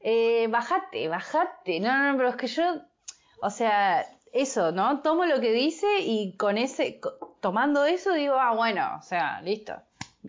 Eh, 0.00 0.46
bajate, 0.48 1.08
bajate. 1.08 1.80
No, 1.80 1.96
no, 1.98 2.12
no, 2.12 2.16
pero 2.16 2.28
es 2.30 2.36
que 2.36 2.46
yo, 2.46 2.64
o 3.42 3.50
sea, 3.50 4.06
eso, 4.36 4.72
¿no? 4.72 5.00
Tomo 5.00 5.24
lo 5.24 5.40
que 5.40 5.52
dice 5.52 5.86
y 6.00 6.36
con 6.36 6.58
ese, 6.58 7.00
tomando 7.40 7.84
eso 7.84 8.12
digo, 8.12 8.34
ah, 8.38 8.54
bueno, 8.54 8.96
o 8.98 9.02
sea, 9.02 9.40
listo. 9.42 9.74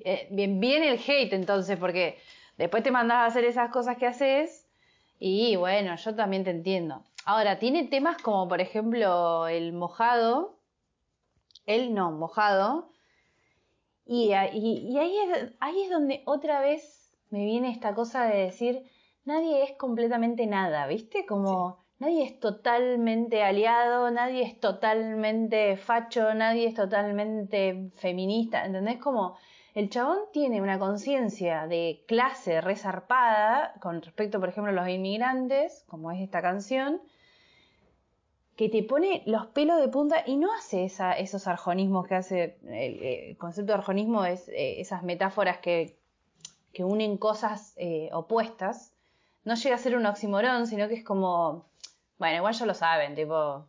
Eh, 0.03 0.27
bien, 0.31 0.59
bien 0.59 0.83
el 0.83 0.99
hate 0.99 1.33
entonces, 1.33 1.77
porque 1.77 2.19
después 2.57 2.83
te 2.83 2.91
mandas 2.91 3.17
a 3.17 3.25
hacer 3.25 3.43
esas 3.45 3.69
cosas 3.71 3.97
que 3.97 4.07
haces 4.07 4.65
y 5.19 5.55
bueno, 5.55 5.95
yo 5.95 6.15
también 6.15 6.43
te 6.43 6.51
entiendo. 6.51 7.03
Ahora, 7.25 7.59
tiene 7.59 7.85
temas 7.85 8.17
como, 8.21 8.47
por 8.47 8.61
ejemplo, 8.61 9.47
el 9.47 9.73
mojado, 9.73 10.55
él 11.65 11.93
no, 11.93 12.11
mojado. 12.11 12.89
Y- 14.05 14.31
y 14.31 14.97
ahí, 14.97 15.17
es, 15.17 15.51
ahí 15.59 15.81
es 15.83 15.89
donde 15.89 16.21
otra 16.25 16.61
vez 16.61 17.11
me 17.29 17.43
viene 17.43 17.69
esta 17.71 17.93
cosa 17.93 18.25
de 18.25 18.37
decir, 18.43 18.83
nadie 19.25 19.63
es 19.63 19.73
completamente 19.73 20.47
nada, 20.47 20.87
¿viste? 20.87 21.25
Como 21.25 21.83
nadie 21.99 22.23
es 22.25 22.39
totalmente 22.39 23.43
aliado, 23.43 24.09
nadie 24.11 24.43
es 24.43 24.59
totalmente 24.59 25.77
facho, 25.77 26.33
nadie 26.33 26.67
es 26.67 26.75
totalmente 26.75 27.89
feminista, 27.95 28.65
¿entendés? 28.65 28.97
Como 28.97 29.37
el 29.73 29.89
chabón 29.89 30.19
tiene 30.33 30.61
una 30.61 30.79
conciencia 30.79 31.67
de 31.67 32.03
clase 32.07 32.61
resarpada 32.61 33.73
con 33.81 34.01
respecto, 34.01 34.39
por 34.39 34.49
ejemplo, 34.49 34.71
a 34.71 34.75
los 34.75 34.89
inmigrantes, 34.89 35.83
como 35.87 36.11
es 36.11 36.21
esta 36.21 36.41
canción, 36.41 37.01
que 38.55 38.69
te 38.69 38.81
pone 38.81 39.21
los 39.27 39.45
pelos 39.45 39.79
de 39.79 39.87
punta 39.87 40.23
y 40.25 40.35
no 40.35 40.51
hace 40.51 40.85
esos 40.85 41.47
arjonismos 41.47 42.07
que 42.07 42.15
hace. 42.15 42.57
El, 42.63 43.03
el 43.03 43.37
concepto 43.37 43.71
de 43.71 43.77
arjonismo 43.77 44.25
es 44.25 44.49
eh, 44.49 44.81
esas 44.81 45.03
metáforas 45.03 45.59
que, 45.59 45.99
que 46.73 46.83
unen 46.83 47.17
cosas 47.17 47.73
eh, 47.77 48.09
opuestas. 48.13 48.93
No 49.45 49.53
llega 49.53 49.75
a 49.75 49.79
ser 49.79 49.95
un 49.95 50.07
oximorón, 50.07 50.65
sino 50.65 50.87
que 50.87 50.95
es 50.95 51.03
como. 51.03 51.67
Bueno, 52.17 52.37
igual 52.37 52.53
ya 52.53 52.65
lo 52.65 52.73
saben, 52.73 53.15
tipo. 53.15 53.65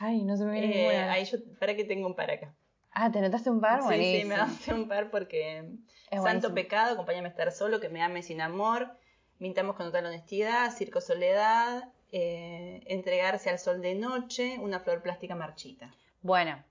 Ay, 0.00 0.24
no 0.24 0.36
se 0.36 0.44
me 0.44 0.52
viene 0.52 0.66
Eh, 0.66 0.76
ninguna. 0.76 1.12
ahí 1.12 1.24
yo, 1.24 1.38
para 1.58 1.74
que 1.76 1.84
tengo 1.84 2.06
un 2.06 2.14
par 2.14 2.30
acá. 2.30 2.54
Ah, 2.92 3.10
¿te 3.10 3.20
notaste 3.20 3.50
un 3.50 3.60
par? 3.60 3.80
sí, 3.80 3.84
sí, 3.84 3.86
Buenísimo. 3.88 4.28
me 4.30 4.36
daste 4.36 4.74
un 4.74 4.88
par 4.88 5.10
porque 5.10 5.68
Es 6.10 6.22
Santo 6.22 6.54
pecado, 6.54 6.94
acompáñame 6.94 7.28
a 7.28 7.30
estar 7.30 7.52
solo, 7.52 7.80
que 7.80 7.88
me 7.88 8.02
ame 8.02 8.22
sin 8.22 8.40
amor, 8.40 8.90
mintamos 9.38 9.76
con 9.76 9.86
total 9.86 10.06
honestidad, 10.06 10.70
circo 10.72 11.00
soledad, 11.00 11.88
eh, 12.12 12.82
entregarse 12.86 13.50
al 13.50 13.58
sol 13.58 13.80
de 13.82 13.94
noche, 13.94 14.58
una 14.60 14.80
flor 14.80 15.02
plástica 15.02 15.34
marchita. 15.34 15.92
Bueno, 16.22 16.62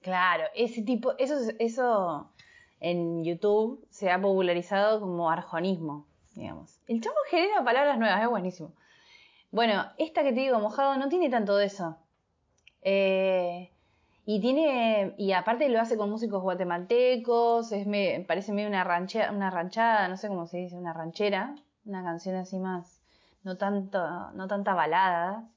claro, 0.00 0.44
ese 0.54 0.82
tipo, 0.82 1.14
eso, 1.18 1.38
es- 1.38 1.56
eso 1.58 2.30
en 2.80 3.24
YouTube 3.24 3.84
se 3.90 4.10
ha 4.10 4.20
popularizado 4.20 5.00
como 5.00 5.30
arjonismo, 5.30 6.06
digamos. 6.34 6.78
El 6.86 7.00
chavo 7.00 7.16
genera 7.30 7.64
palabras 7.64 7.98
nuevas, 7.98 8.22
es 8.22 8.28
buenísimo. 8.28 8.72
Bueno, 9.54 9.84
esta 9.98 10.24
que 10.24 10.32
te 10.32 10.40
digo, 10.40 10.58
mojado, 10.58 10.96
no 10.98 11.08
tiene 11.08 11.30
tanto 11.30 11.56
de 11.56 11.66
eso. 11.66 11.96
Eh, 12.82 13.70
y 14.26 14.40
tiene, 14.40 15.14
y 15.16 15.30
aparte 15.30 15.68
lo 15.68 15.80
hace 15.80 15.96
con 15.96 16.10
músicos 16.10 16.42
guatemaltecos, 16.42 17.70
es 17.70 17.86
me, 17.86 18.24
parece 18.26 18.52
medio 18.52 18.68
una 18.68 18.82
una 19.30 19.50
ranchada, 19.50 20.08
no 20.08 20.16
sé 20.16 20.26
cómo 20.26 20.46
se 20.46 20.58
dice, 20.58 20.76
una 20.76 20.92
ranchera, 20.92 21.54
una 21.84 22.02
canción 22.02 22.34
así 22.34 22.58
más, 22.58 23.00
no 23.44 23.56
tanto, 23.56 24.32
no 24.32 24.48
tanta 24.48 24.74
balada. 24.74 25.48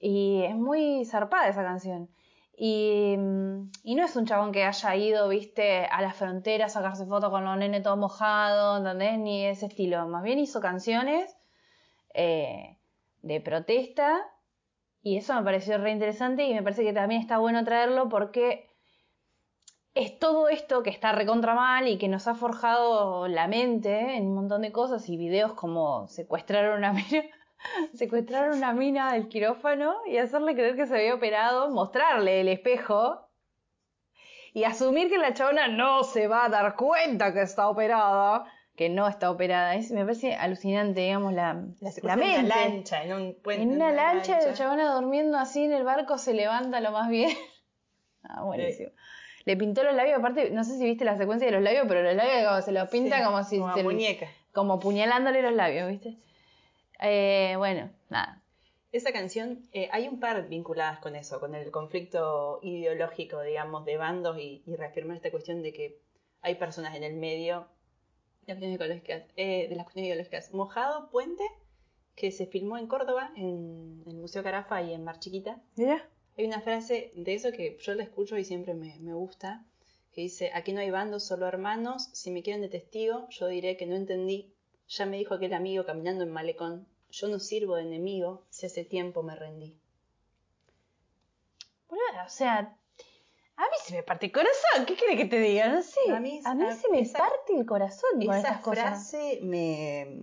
Y 0.00 0.42
es 0.42 0.56
muy 0.56 1.04
zarpada 1.04 1.48
esa 1.48 1.62
canción. 1.62 2.08
Y, 2.56 3.16
mm, 3.18 3.70
no 3.84 4.04
es 4.04 4.16
un 4.16 4.26
chabón 4.26 4.50
que 4.52 4.64
haya 4.64 4.96
ido, 4.96 5.28
viste, 5.28 5.86
a 5.86 6.02
las 6.02 6.16
fronteras 6.16 6.72
a 6.76 6.80
sacarse 6.80 7.06
fotos 7.06 7.30
con 7.30 7.44
los 7.44 7.56
nenes 7.56 7.84
todo 7.84 7.96
mojado, 7.96 8.78
¿entendés? 8.78 9.18
Ni 9.18 9.46
ese 9.46 9.66
estilo. 9.66 10.08
Más 10.08 10.24
bien 10.24 10.40
hizo 10.40 10.60
canciones 10.60 11.36
eh, 12.14 12.78
de 13.22 13.40
protesta 13.40 14.28
y 15.00 15.16
eso 15.16 15.34
me 15.34 15.42
pareció 15.42 15.78
re 15.78 15.90
interesante 15.90 16.44
y 16.44 16.54
me 16.54 16.62
parece 16.62 16.84
que 16.84 16.92
también 16.92 17.20
está 17.20 17.38
bueno 17.38 17.64
traerlo 17.64 18.08
porque 18.08 18.68
es 19.94 20.18
todo 20.18 20.48
esto 20.48 20.82
que 20.82 20.90
está 20.90 21.12
recontra 21.12 21.54
mal 21.54 21.88
y 21.88 21.98
que 21.98 22.08
nos 22.08 22.28
ha 22.28 22.34
forjado 22.34 23.28
la 23.28 23.48
mente 23.48 24.16
en 24.16 24.28
un 24.28 24.34
montón 24.34 24.62
de 24.62 24.72
cosas 24.72 25.08
y 25.08 25.16
videos 25.16 25.54
como 25.54 26.06
secuestraron 26.08 26.78
una 26.78 26.92
mina, 26.94 27.24
secuestraron 27.94 28.56
una 28.56 28.72
mina 28.72 29.12
del 29.12 29.28
quirófano 29.28 29.96
y 30.06 30.16
hacerle 30.16 30.54
creer 30.54 30.76
que 30.76 30.86
se 30.86 30.94
había 30.94 31.14
operado, 31.14 31.70
mostrarle 31.70 32.40
el 32.40 32.48
espejo 32.48 33.28
y 34.54 34.64
asumir 34.64 35.08
que 35.08 35.18
la 35.18 35.34
chabona 35.34 35.68
no 35.68 36.04
se 36.04 36.28
va 36.28 36.44
a 36.44 36.48
dar 36.48 36.76
cuenta 36.76 37.32
que 37.32 37.42
está 37.42 37.68
operada, 37.68 38.44
que 38.82 38.88
no 38.88 39.06
está 39.06 39.30
operada. 39.30 39.76
Es, 39.76 39.90
me 39.92 40.02
parece 40.04 40.34
alucinante, 40.34 41.00
digamos, 41.02 41.32
la, 41.32 41.64
La 41.80 42.16
la 42.16 42.24
en 42.24 42.44
una 42.44 42.56
lancha, 42.56 43.04
en 43.04 43.12
un 43.12 43.34
puente. 43.34 43.62
En 43.62 43.70
una 43.72 43.92
lancha, 43.92 44.40
la 44.40 44.54
chabona 44.54 44.94
durmiendo 44.94 45.38
así 45.38 45.64
en 45.64 45.72
el 45.72 45.84
barco 45.84 46.18
se 46.18 46.34
levanta 46.34 46.80
lo 46.80 46.90
más 46.92 47.08
bien. 47.08 47.30
Ah, 48.24 48.44
buenísimo. 48.44 48.90
Le 49.44 49.56
pintó 49.56 49.82
los 49.82 49.96
labios, 49.96 50.16
aparte, 50.20 50.50
no 50.50 50.62
sé 50.62 50.78
si 50.78 50.84
viste 50.84 51.04
la 51.04 51.16
secuencia 51.18 51.44
de 51.46 51.52
los 51.52 51.60
labios, 51.60 51.86
pero 51.88 52.04
los 52.04 52.14
labios 52.14 52.48
como 52.48 52.62
se 52.62 52.70
los 52.70 52.88
pinta 52.88 53.18
Sí, 53.18 53.24
como 53.24 53.42
si 53.42 53.58
como 53.58 53.74
se 53.74 53.82
muñeca. 53.82 54.28
como 54.52 54.78
puñalándole 54.78 55.42
los 55.42 55.52
labios, 55.52 55.88
¿viste? 55.88 56.16
Eh, 57.00 57.54
bueno, 57.58 57.90
nada. 58.10 58.40
Esa 58.92 59.12
canción, 59.12 59.66
eh, 59.72 59.88
hay 59.90 60.06
un 60.06 60.20
par 60.20 60.48
vinculadas 60.48 61.00
con 61.00 61.16
eso, 61.16 61.40
con 61.40 61.56
el 61.56 61.72
conflicto 61.72 62.60
ideológico, 62.62 63.40
digamos, 63.42 63.84
de 63.86 63.96
bandos 63.96 64.38
y, 64.38 64.62
y 64.66 64.76
reafirmar 64.76 65.16
esta 65.16 65.32
cuestión 65.32 65.60
de 65.64 65.72
que 65.72 65.98
hay 66.42 66.54
personas 66.54 66.94
en 66.94 67.02
el 67.02 67.14
medio 67.14 67.66
cuestiones 68.46 68.80
eh, 69.36 69.68
de 69.68 69.76
las 69.76 69.84
cuestiones 69.84 70.08
ideológicas. 70.08 70.52
Mojado 70.52 71.10
Puente, 71.10 71.44
que 72.14 72.30
se 72.32 72.46
filmó 72.46 72.78
en 72.78 72.86
Córdoba, 72.86 73.32
en 73.36 74.02
el 74.06 74.16
Museo 74.16 74.42
Carafa 74.42 74.82
y 74.82 74.92
en 74.92 75.04
Mar 75.04 75.18
Chiquita. 75.18 75.60
Mira. 75.76 76.08
Hay 76.36 76.46
una 76.46 76.62
frase 76.62 77.12
de 77.14 77.34
eso 77.34 77.52
que 77.52 77.76
yo 77.78 77.94
la 77.94 78.04
escucho 78.04 78.38
y 78.38 78.44
siempre 78.44 78.72
me, 78.72 78.98
me 79.00 79.12
gusta, 79.12 79.66
que 80.12 80.22
dice, 80.22 80.50
aquí 80.54 80.72
no 80.72 80.80
hay 80.80 80.90
bandos, 80.90 81.24
solo 81.24 81.46
hermanos, 81.46 82.08
si 82.12 82.30
me 82.30 82.42
quieren 82.42 82.62
de 82.62 82.70
testigo, 82.70 83.28
yo 83.28 83.48
diré 83.48 83.76
que 83.76 83.84
no 83.84 83.96
entendí, 83.96 84.50
ya 84.88 85.04
me 85.04 85.18
dijo 85.18 85.34
aquel 85.34 85.52
amigo 85.52 85.84
caminando 85.84 86.24
en 86.24 86.30
malecón, 86.30 86.86
yo 87.10 87.28
no 87.28 87.38
sirvo 87.38 87.76
de 87.76 87.82
enemigo, 87.82 88.46
si 88.48 88.64
hace 88.64 88.84
tiempo 88.84 89.22
me 89.22 89.36
rendí. 89.36 89.76
Boluda, 91.88 92.24
o 92.24 92.30
sea, 92.30 92.78
a 93.56 93.62
mí 93.62 93.76
se 93.84 93.94
me 93.94 94.02
parte 94.02 94.26
el 94.26 94.32
corazón. 94.32 94.86
¿Qué 94.86 94.96
quiere 94.96 95.16
que 95.16 95.24
te 95.26 95.38
diga? 95.38 95.68
No 95.68 95.82
sé. 95.82 96.00
A 96.14 96.20
mí- 96.20 96.40
a 96.44 96.54
mí 96.54 96.64
a- 96.66 96.72
se 96.72 96.88
me 96.90 97.00
esa- 97.00 97.18
parte 97.18 97.54
el 97.56 97.66
corazón 97.66 98.10
con 98.14 98.22
Esa 98.22 98.36
estas 98.38 98.58
cosas. 98.60 98.84
frase 98.84 99.38
me, 99.42 100.18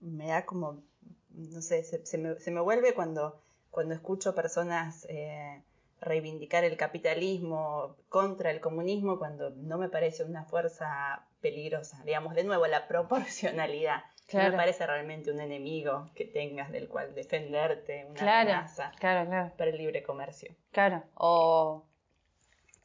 me 0.00 0.26
da 0.28 0.44
como, 0.44 0.82
no 1.30 1.62
sé, 1.62 1.82
se, 1.84 2.04
se 2.06 2.18
me, 2.18 2.38
se 2.38 2.50
me 2.50 2.60
vuelve 2.60 2.94
cuando, 2.94 3.40
cuando 3.70 3.94
escucho 3.94 4.34
personas 4.34 5.06
eh, 5.08 5.62
reivindicar 6.00 6.64
el 6.64 6.76
capitalismo 6.76 7.96
contra 8.08 8.50
el 8.50 8.60
comunismo, 8.60 9.18
cuando 9.18 9.50
no 9.50 9.76
me 9.78 9.88
parece 9.88 10.24
una 10.24 10.44
fuerza 10.44 11.26
peligrosa. 11.40 12.02
Digamos, 12.04 12.34
de 12.34 12.44
nuevo, 12.44 12.66
la 12.66 12.86
proporcionalidad. 12.88 13.98
No 14.04 14.38
Claro. 14.38 14.50
me 14.52 14.56
parece 14.58 14.86
realmente 14.86 15.32
un 15.32 15.40
enemigo 15.40 16.08
que 16.14 16.24
tengas 16.24 16.70
del 16.70 16.86
cual 16.88 17.14
defenderte, 17.16 18.06
una 18.06 18.14
Claro, 18.14 18.50
amenaza 18.52 18.92
claro, 19.00 19.28
claro, 19.28 19.52
para 19.58 19.70
el 19.70 19.76
libre 19.78 20.04
comercio. 20.04 20.54
claro. 20.70 21.02
O 21.14 21.84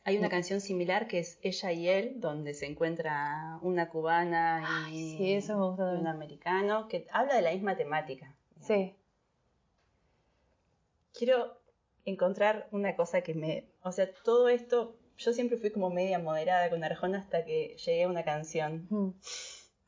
Hay 0.07 0.17
una 0.17 0.29
canción 0.29 0.61
similar 0.61 1.07
que 1.07 1.17
es 1.17 1.39
Ella 1.41 1.71
y 1.71 1.89
él, 1.89 2.21
donde 2.21 2.53
se 2.53 2.67
encuentra 2.67 3.57
una 3.63 3.89
cubana 3.89 4.63
y, 4.91 5.15
Ay, 5.15 5.17
sí, 5.17 5.33
eso 5.33 5.57
me 5.57 5.67
gusta 5.67 5.95
y 5.95 5.97
un 5.97 6.07
americano, 6.07 6.87
que 6.87 7.07
habla 7.11 7.35
de 7.35 7.41
la 7.41 7.51
misma 7.51 7.75
temática. 7.75 8.33
sí. 8.61 8.95
Quiero 11.17 11.57
encontrar 12.03 12.67
una 12.71 12.97
cosa 12.97 13.21
que 13.21 13.33
me... 13.33 13.69
O 13.81 13.93
sea, 13.93 14.11
todo 14.23 14.49
esto, 14.49 14.97
yo 15.17 15.31
siempre 15.31 15.57
fui 15.57 15.71
como 15.71 15.89
media 15.89 16.19
moderada 16.19 16.69
con 16.69 16.83
Arjona 16.83 17.19
hasta 17.19 17.45
que 17.45 17.77
llegué 17.77 18.03
a 18.03 18.09
una 18.09 18.25
canción. 18.25 18.85
Mm. 18.89 19.09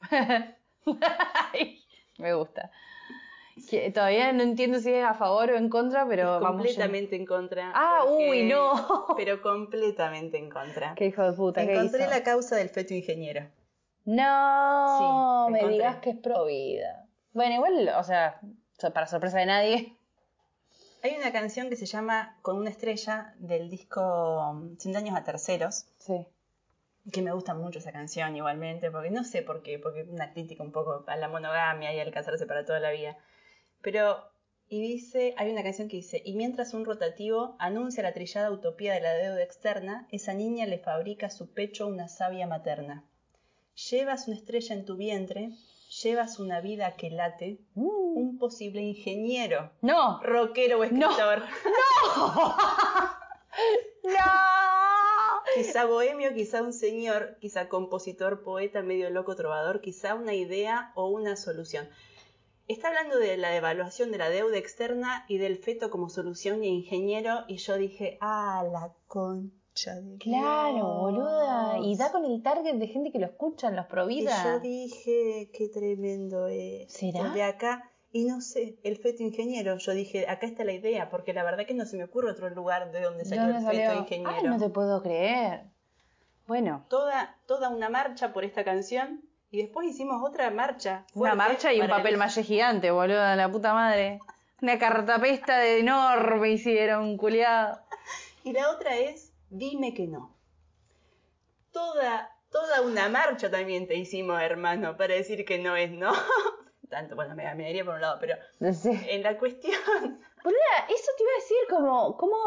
Me 2.18 2.34
gusta. 2.34 2.72
Que 3.69 3.91
todavía 3.91 4.31
no 4.33 4.43
entiendo 4.43 4.79
si 4.79 4.91
es 4.93 5.03
a 5.03 5.13
favor 5.13 5.49
o 5.51 5.55
en 5.57 5.69
contra, 5.69 6.07
pero 6.07 6.35
Es 6.35 6.41
vamos. 6.41 6.49
completamente 6.61 7.15
en 7.15 7.25
contra. 7.25 7.71
Ah, 7.75 8.01
porque- 8.07 8.29
uy, 8.29 8.43
no. 8.43 8.73
Pero 9.17 9.41
completamente 9.41 10.37
en 10.37 10.49
contra. 10.49 10.93
Qué 10.95 11.05
hijo 11.07 11.23
de 11.23 11.33
puta. 11.33 11.65
¿qué 11.65 11.73
Encontré 11.73 12.01
hizo? 12.03 12.09
la 12.09 12.23
causa 12.23 12.55
del 12.55 12.69
feto 12.69 12.93
ingeniero. 12.93 13.47
No, 14.05 15.45
Sí, 15.47 15.51
me 15.51 15.59
encontré. 15.59 15.77
digas 15.77 15.95
que 15.97 16.09
es 16.11 16.17
pro 16.17 16.45
vida. 16.45 17.05
Bueno, 17.33 17.55
igual, 17.55 17.89
o 17.97 18.03
sea, 18.03 18.39
para 18.93 19.07
sorpresa 19.07 19.39
de 19.39 19.45
nadie. 19.45 19.93
Hay 21.03 21.15
una 21.17 21.31
canción 21.31 21.69
que 21.69 21.75
se 21.75 21.85
llama 21.85 22.37
Con 22.41 22.57
una 22.57 22.69
estrella 22.69 23.33
del 23.37 23.69
disco 23.69 24.01
um, 24.51 24.77
Cien 24.77 24.95
años 24.95 25.15
a 25.15 25.23
terceros, 25.23 25.85
Sí. 25.99 26.25
que 27.11 27.21
me 27.21 27.31
gusta 27.31 27.53
mucho 27.53 27.79
esa 27.79 27.91
canción 27.91 28.35
igualmente, 28.35 28.89
porque 28.91 29.11
no 29.11 29.23
sé 29.23 29.41
por 29.41 29.61
qué, 29.61 29.77
porque 29.77 30.01
es 30.01 30.09
una 30.09 30.33
crítica 30.33 30.63
un 30.63 30.71
poco 30.71 31.03
a 31.07 31.15
la 31.17 31.27
monogamia 31.29 31.93
y 31.93 31.99
al 31.99 32.11
casarse 32.11 32.45
para 32.45 32.65
toda 32.65 32.79
la 32.79 32.91
vida. 32.91 33.17
Pero, 33.82 34.17
y 34.69 34.82
dice, 34.82 35.34
hay 35.38 35.51
una 35.51 35.63
canción 35.63 35.88
que 35.88 35.97
dice, 35.97 36.21
y 36.25 36.36
mientras 36.36 36.73
un 36.73 36.86
rotativo 36.86 37.55
anuncia 37.59 38.03
la 38.03 38.13
trillada 38.13 38.51
utopía 38.51 38.93
de 38.93 39.01
la 39.01 39.13
deuda 39.13 39.43
externa, 39.43 40.07
esa 40.11 40.34
niña 40.34 40.65
le 40.65 40.80
fabrica 40.80 41.28
a 41.28 41.32
su 41.32 41.53
pecho 41.53 41.88
una 41.88 42.07
savia 42.07 42.47
materna. 42.47 43.03
Llevas 43.91 44.28
una 44.28 44.38
estrella 44.38 44.75
en 44.75 44.86
tu 44.86 44.97
vientre, 44.97 45.51
llevas 46.03 46.39
una 46.39 46.61
vida 46.61 46.95
que 46.95 47.11
late, 47.11 47.59
Mm. 47.75 48.17
un 48.17 48.38
posible 48.39 48.82
ingeniero, 48.82 49.71
No, 49.82 50.19
rockero 50.23 50.80
o 50.80 50.84
escritor. 50.84 51.43
no. 54.03 54.11
Quizá 55.55 55.86
bohemio, 55.86 56.34
quizá 56.34 56.61
un 56.61 56.73
señor, 56.73 57.38
quizá 57.39 57.69
compositor, 57.69 58.43
poeta, 58.43 58.82
medio 58.82 59.09
loco, 59.09 59.36
trovador, 59.36 59.82
quizá 59.82 60.13
una 60.15 60.34
idea 60.34 60.91
o 60.95 61.07
una 61.09 61.36
solución. 61.36 61.88
Está 62.68 62.89
hablando 62.89 63.18
de 63.18 63.38
la 63.38 63.49
devaluación 63.49 64.11
de 64.11 64.18
la 64.18 64.30
deuda 64.30 64.57
externa 64.57 65.24
y 65.30 65.38
del 65.38 65.57
feto 65.57 65.89
como 65.89 66.09
solución 66.09 66.63
y 66.63 66.68
ingeniero, 66.68 67.45
y 67.47 67.57
yo 67.57 67.78
dije, 67.78 68.18
ah, 68.20 68.63
la 68.70 68.91
concha 69.07 69.95
de 69.95 70.18
Claro, 70.18 70.74
Dios". 70.76 70.86
boluda. 70.99 71.78
Y 71.82 71.95
da 71.95 72.11
con 72.11 72.26
el 72.26 72.41
target 72.43 72.76
de 72.76 72.88
gente 72.88 73.11
que 73.11 73.20
lo 73.20 73.28
escuchan, 73.28 73.76
los 73.76 73.86
pro 73.86 74.09
Y 74.09 74.18
vida. 74.18 74.43
yo 74.43 74.59
dije, 74.59 75.49
qué 75.53 75.70
tremendo 75.70 76.47
es. 76.47 76.91
¿Será? 76.91 77.30
De 77.30 77.43
acá, 77.43 77.89
y 78.11 78.26
no 78.26 78.41
sé, 78.41 78.78
el 78.84 78.97
feto 78.97 79.24
ingeniero, 79.24 79.78
yo 79.78 79.93
dije, 79.93 80.28
acá 80.28 80.45
está 80.45 80.65
la 80.65 80.74
idea, 80.74 81.09
porque 81.09 81.34
la 81.34 81.43
verdad 81.43 81.65
que 81.65 81.74
no 81.74 81.86
se 81.86 81.95
me 81.95 82.03
ocurre 82.03 82.32
otro 82.32 82.49
lugar 82.49 82.91
de 82.91 83.01
donde 83.01 83.24
¿De 83.24 83.30
salió 83.30 83.55
el 83.55 83.63
salió? 83.63 83.82
feto 83.91 83.99
ingeniero. 84.01 84.34
Ay, 84.36 84.43
no 84.43 84.57
te 84.59 84.70
puedo 84.70 85.01
creer. 85.01 85.61
Bueno, 86.47 86.86
toda, 86.89 87.38
toda 87.45 87.70
una 87.70 87.88
marcha 87.89 88.34
por 88.34 88.43
esta 88.43 88.63
canción 88.63 89.22
y 89.51 89.61
después 89.61 89.87
hicimos 89.87 90.21
otra 90.27 90.49
marcha. 90.51 91.05
una 91.13 91.35
marcha 91.35 91.73
y 91.73 91.79
un 91.81 91.87
papel 91.87 92.13
el- 92.13 92.17
malle 92.17 92.43
gigante, 92.43 92.91
boluda, 92.91 93.35
la 93.35 93.49
puta 93.51 93.73
madre. 93.73 94.19
Una 94.61 94.79
cartapesta 94.79 95.57
de 95.59 95.79
enorme 95.79 96.49
hicieron, 96.49 97.15
culiado. 97.17 97.79
Y 98.43 98.53
la 98.53 98.69
otra 98.71 98.95
es 98.95 99.33
Dime 99.49 99.93
que 99.93 100.07
no. 100.07 100.35
Toda, 101.71 102.35
toda 102.51 102.81
una 102.81 103.07
marcha 103.09 103.49
también 103.51 103.87
te 103.87 103.95
hicimos, 103.95 104.41
hermano, 104.41 104.97
para 104.97 105.13
decir 105.13 105.45
que 105.45 105.59
no 105.59 105.75
es 105.75 105.91
no. 105.91 106.11
Tanto, 106.89 107.15
bueno, 107.15 107.35
me, 107.35 107.43
me 107.55 107.63
daría 107.63 107.83
por 107.85 107.95
un 107.95 108.01
lado, 108.01 108.17
pero 108.19 108.35
en 108.59 109.23
la 109.23 109.37
cuestión, 109.37 109.73
Boluda, 110.43 110.85
eso 110.89 111.11
te 111.17 111.23
iba 111.23 111.31
a 111.31 111.39
decir 111.41 111.57
como, 111.69 112.17
como, 112.17 112.37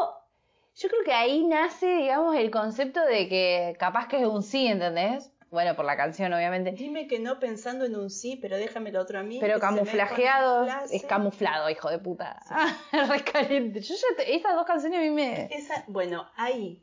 yo 0.75 0.89
creo 0.89 1.05
que 1.05 1.13
ahí 1.13 1.45
nace, 1.47 1.87
digamos, 1.87 2.37
el 2.37 2.51
concepto 2.51 3.01
de 3.05 3.29
que 3.29 3.77
capaz 3.79 4.09
que 4.09 4.21
es 4.21 4.27
un 4.27 4.43
sí, 4.43 4.67
¿entendés? 4.67 5.31
Bueno, 5.51 5.75
por 5.75 5.85
la 5.85 5.97
canción, 5.97 6.33
obviamente. 6.33 6.71
dime 6.73 7.07
que 7.09 7.19
no 7.19 7.41
pensando 7.41 7.85
en 7.85 7.97
un 7.97 8.09
sí, 8.11 8.37
pero 8.41 8.57
déjame 8.57 8.93
lo 8.93 9.01
otro 9.01 9.19
a 9.19 9.23
mí. 9.23 9.39
Pero 9.41 9.59
camuflajeado, 9.59 10.67
es 10.91 11.05
camuflado, 11.05 11.69
hijo 11.71 11.91
de 11.91 11.99
puta. 11.99 12.41
Re 12.93 13.25
caliente. 13.25 13.81
Yo 13.81 13.95
ya, 13.95 14.17
te- 14.17 14.35
estas 14.37 14.55
dos 14.55 14.65
canciones 14.65 14.99
a 14.99 15.03
mí 15.03 15.11
me... 15.11 15.49
Esa, 15.53 15.85
bueno, 15.89 16.29
ahí. 16.37 16.83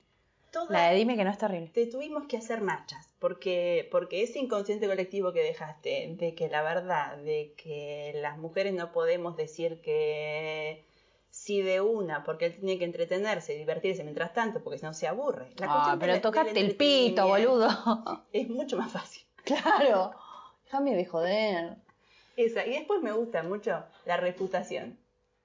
Toda, 0.51 0.67
La 0.69 0.89
de 0.89 0.95
Dime 0.95 1.15
que 1.17 1.23
no 1.25 1.29
es 1.31 1.37
terrible. 1.37 1.67
te 1.73 1.85
tuvimos 1.87 2.23
que 2.27 2.37
hacer 2.37 2.61
marchas, 2.61 3.09
porque, 3.19 3.87
porque 3.91 4.23
ese 4.23 4.39
inconsciente 4.39 4.87
colectivo 4.87 5.33
que 5.33 5.43
dejaste, 5.43 6.15
de 6.17 6.35
que 6.35 6.47
la 6.47 6.61
verdad, 6.61 7.17
de 7.17 7.53
que 7.57 8.13
las 8.15 8.37
mujeres 8.37 8.73
no 8.73 8.93
podemos 8.93 9.35
decir 9.35 9.81
que 9.81 10.85
sí 11.47 11.61
de 11.61 11.79
una, 11.81 12.23
porque 12.25 12.45
él 12.47 12.55
tiene 12.59 12.77
que 12.77 12.83
entretenerse 12.85 13.55
y 13.55 13.57
divertirse 13.57 14.03
mientras 14.03 14.33
tanto, 14.33 14.61
porque 14.61 14.77
si 14.79 14.85
no 14.85 14.93
se 14.93 15.07
aburre. 15.07 15.47
La 15.57 15.67
Ah, 15.67 15.73
cuestión 15.75 15.99
pero 15.99 16.13
del- 16.13 16.21
tocate 16.21 16.59
el 16.59 16.75
pito, 16.75 17.25
boludo. 17.27 17.69
Es 18.33 18.49
mucho 18.49 18.77
más 18.77 18.91
fácil. 18.91 19.23
claro. 19.45 20.11
Déjame 20.65 20.93
de 20.95 21.05
joder. 21.05 21.77
Esa. 22.35 22.65
Y 22.65 22.71
después 22.71 23.01
me 23.01 23.13
gusta 23.13 23.41
mucho 23.43 23.83
la 24.05 24.17
reputación. 24.17 24.99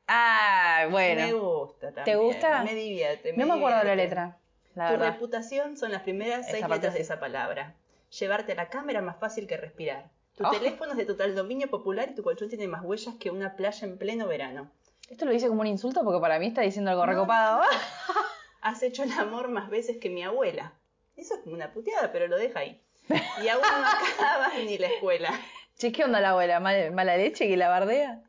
Ah, 0.08 0.80
Me 0.86 0.90
bueno. 0.90 1.38
gusta 1.40 1.92
también. 1.92 2.04
¿Te 2.04 2.16
gusta? 2.16 2.62
Me 2.64 2.74
divierte. 2.74 3.32
No 3.34 3.46
me 3.46 3.54
acuerdo 3.54 3.78
de 3.78 3.84
la 3.84 3.90
divierte. 3.92 4.08
letra. 4.16 4.38
La 4.74 4.86
Tu 4.88 4.92
verdad. 4.94 5.12
reputación 5.12 5.76
son 5.76 5.92
las 5.92 6.02
primeras 6.02 6.46
seis 6.50 6.68
letras 6.68 6.94
de 6.94 7.00
esa 7.00 7.20
palabra. 7.20 7.76
Llevarte 8.18 8.52
a 8.52 8.56
la 8.56 8.68
cámara 8.68 9.00
más 9.02 9.18
fácil 9.18 9.46
que 9.46 9.56
respirar. 9.56 10.10
Tu 10.36 10.44
Oh. 10.46 10.50
teléfono 10.50 10.92
es 10.92 10.98
de 10.98 11.04
total 11.06 11.34
dominio 11.34 11.68
popular 11.70 12.08
y 12.10 12.14
tu 12.14 12.22
colchón 12.22 12.48
tiene 12.48 12.66
más 12.66 12.82
huellas 12.82 13.14
que 13.20 13.30
una 13.30 13.54
playa 13.54 13.86
en 13.86 13.96
pleno 13.98 14.26
verano. 14.26 14.70
Esto 15.08 15.24
lo 15.24 15.32
dice 15.32 15.48
como 15.48 15.60
un 15.60 15.66
insulto 15.66 16.02
porque 16.04 16.20
para 16.20 16.38
mí 16.38 16.46
está 16.46 16.62
diciendo 16.62 16.90
algo 16.90 17.04
No, 17.06 17.12
recopado. 17.12 17.62
Has 18.62 18.82
hecho 18.82 19.02
el 19.02 19.12
amor 19.12 19.48
más 19.48 19.68
veces 19.70 19.98
que 19.98 20.08
mi 20.08 20.22
abuela. 20.22 20.72
Eso 21.16 21.34
es 21.34 21.40
como 21.40 21.54
una 21.54 21.72
puteada, 21.72 22.12
pero 22.12 22.28
lo 22.28 22.36
deja 22.36 22.60
ahí. 22.60 22.80
Y 23.42 23.48
aún 23.48 23.62
no 23.62 23.86
acabas 24.22 24.54
ni 24.64 24.78
la 24.78 24.86
escuela. 24.88 25.30
Che, 25.78 25.90
¿qué 25.92 26.04
onda 26.04 26.20
la 26.20 26.30
abuela? 26.30 26.60
¿Mal- 26.60 26.92
¿Mala 26.92 27.16
leche 27.16 27.48
que 27.48 27.56
la 27.56 27.68
bardea? 27.68 28.22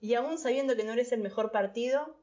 Y 0.00 0.14
aún 0.14 0.38
sabiendo 0.38 0.76
que 0.76 0.84
no 0.84 0.92
eres 0.92 1.12
el 1.12 1.20
mejor 1.20 1.50
partido, 1.50 2.16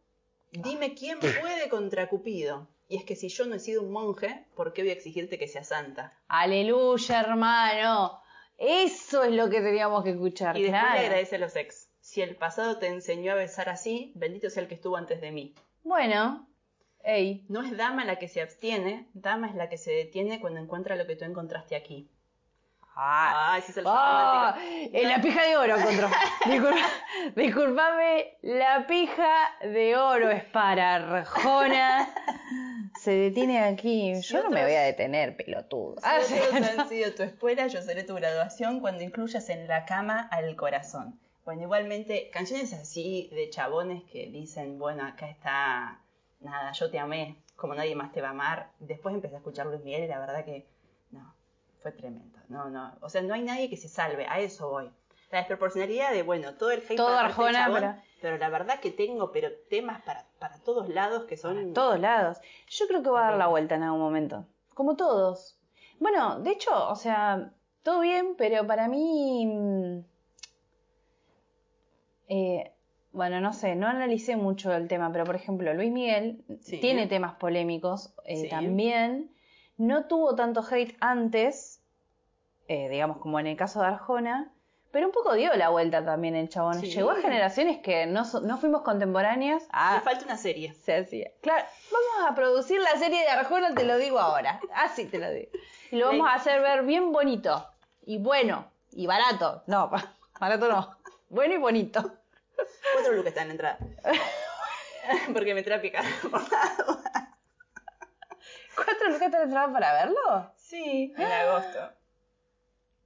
dime 0.52 0.94
quién 0.94 1.20
puede 1.20 1.70
contra 1.70 2.08
Cupido. 2.10 2.68
Y 2.88 2.98
es 2.98 3.04
que 3.04 3.16
si 3.16 3.30
yo 3.30 3.46
no 3.46 3.56
he 3.56 3.60
sido 3.60 3.82
un 3.82 3.92
monje, 3.92 4.46
¿por 4.56 4.72
qué 4.74 4.82
voy 4.84 4.92
a 4.92 4.94
exigirte 4.94 5.40
que 5.40 5.48
seas 5.48 5.70
santa? 5.70 6.14
Aleluya, 6.28 7.22
hermano. 7.22 8.22
Eso 8.58 9.24
es 9.24 9.32
lo 9.34 9.50
que 9.50 9.60
teníamos 9.62 10.04
que 10.04 10.12
escuchar, 10.12 10.56
Y 10.58 10.64
después 10.64 10.82
claro. 10.82 11.00
le 11.00 11.06
agradece 11.08 11.36
a 11.36 11.40
los 11.40 11.56
ex. 11.56 11.85
Si 12.16 12.22
el 12.22 12.38
pasado 12.38 12.78
te 12.78 12.88
enseñó 12.88 13.34
a 13.34 13.36
besar 13.36 13.68
así, 13.68 14.14
bendito 14.16 14.50
sea 14.50 14.64
el 14.64 14.70
que 14.70 14.76
estuvo 14.76 14.96
antes 14.96 15.20
de 15.20 15.32
mí. 15.34 15.54
Bueno, 15.84 16.48
ey. 17.04 17.44
No 17.50 17.62
es 17.62 17.76
dama 17.76 18.06
la 18.06 18.16
que 18.20 18.30
se 18.30 18.42
abstiene, 18.42 19.10
dama 19.14 19.50
es 19.50 19.56
la 19.56 19.68
que 19.68 19.78
se 19.78 19.92
detiene 19.92 20.40
cuando 20.40 20.62
encuentra 20.62 20.96
lo 20.96 21.06
que 21.08 21.18
tú 21.18 21.26
encontraste 21.26 21.76
aquí. 21.76 22.10
Ah, 22.96 23.52
Ah, 23.52 23.58
ese 23.58 23.72
es 23.72 23.78
el 23.80 23.84
ah, 23.86 24.56
la 24.94 25.22
pija 25.22 25.44
de 25.44 25.58
oro 25.58 25.76
encontró. 25.76 26.08
Disculpa- 26.46 26.90
disculpame, 27.36 28.38
la 28.44 28.88
pija 28.88 29.36
de 29.62 29.98
oro 29.98 30.30
es 30.32 30.46
para 30.46 30.96
Arjona. 30.96 32.08
Se 33.02 33.12
detiene 33.12 33.60
aquí. 33.60 34.16
Si 34.24 34.32
Yo 34.34 34.44
no 34.44 34.50
me 34.52 34.62
otros- 34.62 34.68
voy 34.68 34.76
a 34.76 34.82
detener, 34.84 35.36
pelotudo. 35.36 35.96
Ah, 36.02 36.20
Si 36.22 36.34
otros 36.40 36.62
han 36.80 36.88
sido 36.88 37.14
tu 37.14 37.24
escuela, 37.24 37.68
yo 37.68 37.82
seré 37.82 38.04
tu 38.04 38.16
graduación 38.16 38.80
cuando 38.80 39.04
incluyas 39.04 39.50
en 39.50 39.68
la 39.68 39.84
cama 39.84 40.30
al 40.32 40.56
corazón. 40.56 41.20
Bueno, 41.46 41.62
igualmente, 41.62 42.30
canciones 42.32 42.74
así 42.74 43.30
de 43.32 43.50
chabones 43.52 44.04
que 44.06 44.28
dicen, 44.28 44.80
bueno, 44.80 45.06
acá 45.06 45.30
está, 45.30 46.02
nada, 46.40 46.72
yo 46.72 46.90
te 46.90 46.98
amé, 46.98 47.44
como 47.56 47.76
nadie 47.76 47.96
más 47.96 48.12
te 48.12 48.22
va 48.22 48.30
a 48.30 48.32
amar. 48.32 48.72
Después 48.80 49.14
empecé 49.14 49.36
a 49.36 49.38
escuchar 49.38 49.68
Luis 49.68 49.84
Miguel 49.84 50.06
y 50.06 50.08
la 50.08 50.20
verdad 50.20 50.44
que, 50.44 50.68
no, 51.12 51.36
fue 51.84 51.92
tremendo. 51.92 52.40
No, 52.50 52.70
no, 52.70 52.98
o 53.02 53.10
sea, 53.10 53.22
no 53.22 53.36
hay 53.36 53.44
nadie 53.44 53.70
que 53.70 53.78
se 53.78 53.88
salve, 53.88 54.26
a 54.28 54.40
eso 54.40 54.70
voy. 54.70 54.92
La 55.32 55.40
desproporcionalidad 55.40 56.12
de, 56.14 56.24
bueno, 56.24 56.56
todo 56.56 56.72
el 56.72 56.80
hate 56.80 56.96
Todo 56.98 57.08
para 57.16 57.30
este 57.30 57.42
Arjona, 57.42 57.60
chabón, 57.66 57.80
pero- 57.82 57.96
pero 58.22 58.38
la 58.38 58.50
verdad 58.50 58.80
que 58.80 58.92
tengo, 58.92 59.32
pero 59.32 59.50
temas 59.70 60.02
para, 60.02 60.26
para 60.40 60.58
todos 60.64 60.90
lados 60.90 61.26
que 61.26 61.38
son... 61.38 61.56
Para 61.56 61.74
todos 61.74 62.00
lados. 62.00 62.38
Yo 62.70 62.88
creo 62.88 63.04
que 63.04 63.10
va 63.10 63.20
a 63.28 63.30
dar 63.32 63.38
la 63.38 63.48
vuelta 63.48 63.76
en 63.76 63.84
algún 63.84 64.00
momento. 64.00 64.46
Como 64.74 64.96
todos. 64.96 65.60
Bueno, 66.00 66.40
de 66.40 66.52
hecho, 66.52 66.90
o 66.90 66.96
sea, 66.96 67.52
todo 67.84 68.00
bien, 68.00 68.36
pero 68.36 68.66
para 68.66 68.88
mí. 68.88 70.04
Eh, 72.28 72.72
bueno, 73.12 73.40
no 73.40 73.54
sé, 73.54 73.76
no 73.76 73.88
analicé 73.88 74.36
mucho 74.36 74.74
el 74.74 74.88
tema, 74.88 75.12
pero 75.12 75.24
por 75.24 75.36
ejemplo, 75.36 75.74
Luis 75.74 75.92
Miguel 75.92 76.44
Sí. 76.62 76.80
tiene 76.80 77.08
temas 77.08 77.36
polémicos 77.36 78.14
eh, 78.26 78.42
Sí. 78.42 78.50
también. 78.50 79.32
No 79.78 80.06
tuvo 80.06 80.36
tanto 80.36 80.62
hate 80.70 80.96
antes, 81.00 81.82
eh, 82.68 82.90
digamos, 82.90 83.18
como 83.18 83.40
en 83.40 83.48
el 83.48 83.56
caso 83.58 83.80
de 83.82 83.88
Arjona, 83.88 84.52
pero 84.92 85.08
un 85.08 85.12
poco 85.14 85.34
dio 85.34 85.54
la 85.56 85.70
vuelta 85.70 86.04
también 86.06 86.36
el 86.36 86.48
chabón. 86.50 86.76
Sí. 86.80 86.88
Llegó 86.88 87.12
a 87.12 87.16
generaciones 87.18 87.80
que 87.80 88.06
no, 88.06 88.24
no 88.44 88.58
fuimos 88.58 88.82
contemporáneas. 88.84 89.68
Ah, 89.72 90.02
falta 90.04 90.26
una 90.26 90.38
serie. 90.38 90.74
se 90.74 90.96
hacía. 90.98 91.32
Claro, 91.42 91.66
vamos 91.92 92.32
a 92.32 92.36
producir 92.36 92.80
la 92.82 92.98
serie 92.98 93.20
de 93.22 93.28
Arjona, 93.28 93.74
te 93.76 93.84
lo 93.84 93.98
digo 93.98 94.20
ahora. 94.20 94.60
Así 94.74 95.06
te 95.06 95.20
lo 95.20 95.30
digo. 95.32 95.52
Y 95.92 95.98
lo 95.98 96.08
vamos 96.08 96.28
a 96.30 96.36
hacer 96.36 96.62
ver 96.62 96.84
bien 96.86 97.12
bonito. 97.12 97.66
Y 98.06 98.18
bueno. 98.20 98.66
Y 98.94 99.06
barato. 99.08 99.64
No, 99.68 99.90
barato 100.40 100.70
no. 100.70 100.95
Bueno 101.30 101.54
y 101.56 101.58
bonito. 101.58 102.02
Cuatro 102.94 103.14
lucas 103.14 103.28
está 103.30 103.42
en 103.42 103.48
la 103.50 103.54
entrada. 103.54 103.78
Porque 105.34 105.54
me 105.54 105.64
trae 105.64 105.80
picar 105.80 106.04
por 106.32 106.42
la 106.52 106.76
duda. 106.86 107.38
¿Cuánto 108.76 109.06
lucas 109.10 109.32
te 109.32 109.42
entraban 109.42 109.74
para 109.74 109.94
verlo? 109.94 110.52
Sí, 110.56 111.14
en 111.18 111.32
agosto. 111.32 111.92